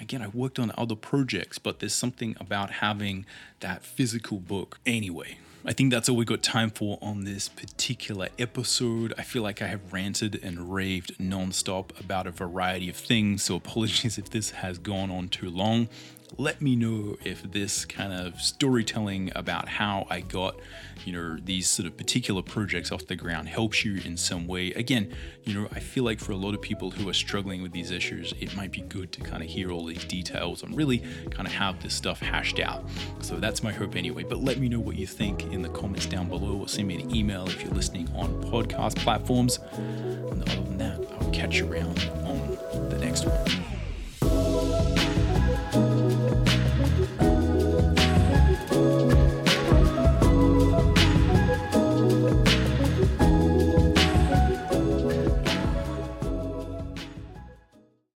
again, 0.00 0.22
I 0.22 0.28
worked 0.28 0.58
on 0.58 0.72
other 0.76 0.94
projects, 0.94 1.58
but 1.58 1.80
there's 1.80 1.94
something 1.94 2.36
about 2.40 2.70
having 2.70 3.26
that 3.60 3.84
physical 3.84 4.38
book 4.38 4.78
anyway. 4.86 5.38
I 5.64 5.72
think 5.72 5.90
that's 5.90 6.08
all 6.08 6.16
we 6.16 6.24
got 6.24 6.42
time 6.42 6.70
for 6.70 6.98
on 7.02 7.24
this 7.24 7.48
particular 7.48 8.28
episode. 8.38 9.12
I 9.18 9.22
feel 9.22 9.42
like 9.42 9.60
I 9.60 9.66
have 9.66 9.92
ranted 9.92 10.40
and 10.42 10.72
raved 10.72 11.18
nonstop 11.18 11.98
about 12.00 12.26
a 12.26 12.30
variety 12.30 12.88
of 12.88 12.96
things, 12.96 13.42
so 13.42 13.56
apologies 13.56 14.18
if 14.18 14.30
this 14.30 14.50
has 14.50 14.78
gone 14.78 15.10
on 15.10 15.28
too 15.28 15.50
long 15.50 15.88
let 16.36 16.60
me 16.60 16.76
know 16.76 17.16
if 17.24 17.42
this 17.42 17.84
kind 17.84 18.12
of 18.12 18.40
storytelling 18.40 19.32
about 19.34 19.68
how 19.68 20.06
I 20.10 20.20
got, 20.20 20.56
you 21.04 21.12
know, 21.12 21.38
these 21.42 21.68
sort 21.68 21.86
of 21.86 21.96
particular 21.96 22.42
projects 22.42 22.92
off 22.92 23.06
the 23.06 23.16
ground 23.16 23.48
helps 23.48 23.84
you 23.84 24.00
in 24.04 24.16
some 24.16 24.46
way. 24.46 24.72
Again, 24.72 25.14
you 25.44 25.54
know, 25.54 25.68
I 25.72 25.80
feel 25.80 26.04
like 26.04 26.20
for 26.20 26.32
a 26.32 26.36
lot 26.36 26.54
of 26.54 26.60
people 26.60 26.90
who 26.90 27.08
are 27.08 27.14
struggling 27.14 27.62
with 27.62 27.72
these 27.72 27.90
issues, 27.90 28.34
it 28.40 28.54
might 28.54 28.72
be 28.72 28.82
good 28.82 29.10
to 29.12 29.20
kind 29.20 29.42
of 29.42 29.48
hear 29.48 29.70
all 29.70 29.86
these 29.86 30.04
details 30.04 30.62
and 30.62 30.76
really 30.76 30.98
kind 31.30 31.46
of 31.46 31.54
have 31.54 31.82
this 31.82 31.94
stuff 31.94 32.20
hashed 32.20 32.60
out. 32.60 32.84
So 33.20 33.36
that's 33.36 33.62
my 33.62 33.72
hope 33.72 33.96
anyway. 33.96 34.24
But 34.24 34.38
let 34.38 34.58
me 34.58 34.68
know 34.68 34.80
what 34.80 34.96
you 34.96 35.06
think 35.06 35.44
in 35.44 35.62
the 35.62 35.70
comments 35.70 36.06
down 36.06 36.28
below 36.28 36.58
or 36.58 36.68
send 36.68 36.88
me 36.88 37.00
an 37.00 37.14
email 37.14 37.46
if 37.48 37.62
you're 37.62 37.72
listening 37.72 38.08
on 38.14 38.42
podcast 38.44 38.96
platforms. 38.96 39.58
And 39.72 40.42
other 40.42 40.62
than 40.62 40.78
that, 40.78 41.00
I'll 41.20 41.30
catch 41.30 41.56
you 41.56 41.72
around 41.72 41.98
on 42.24 42.90
the 42.90 42.98
next 42.98 43.24
one. 43.24 43.87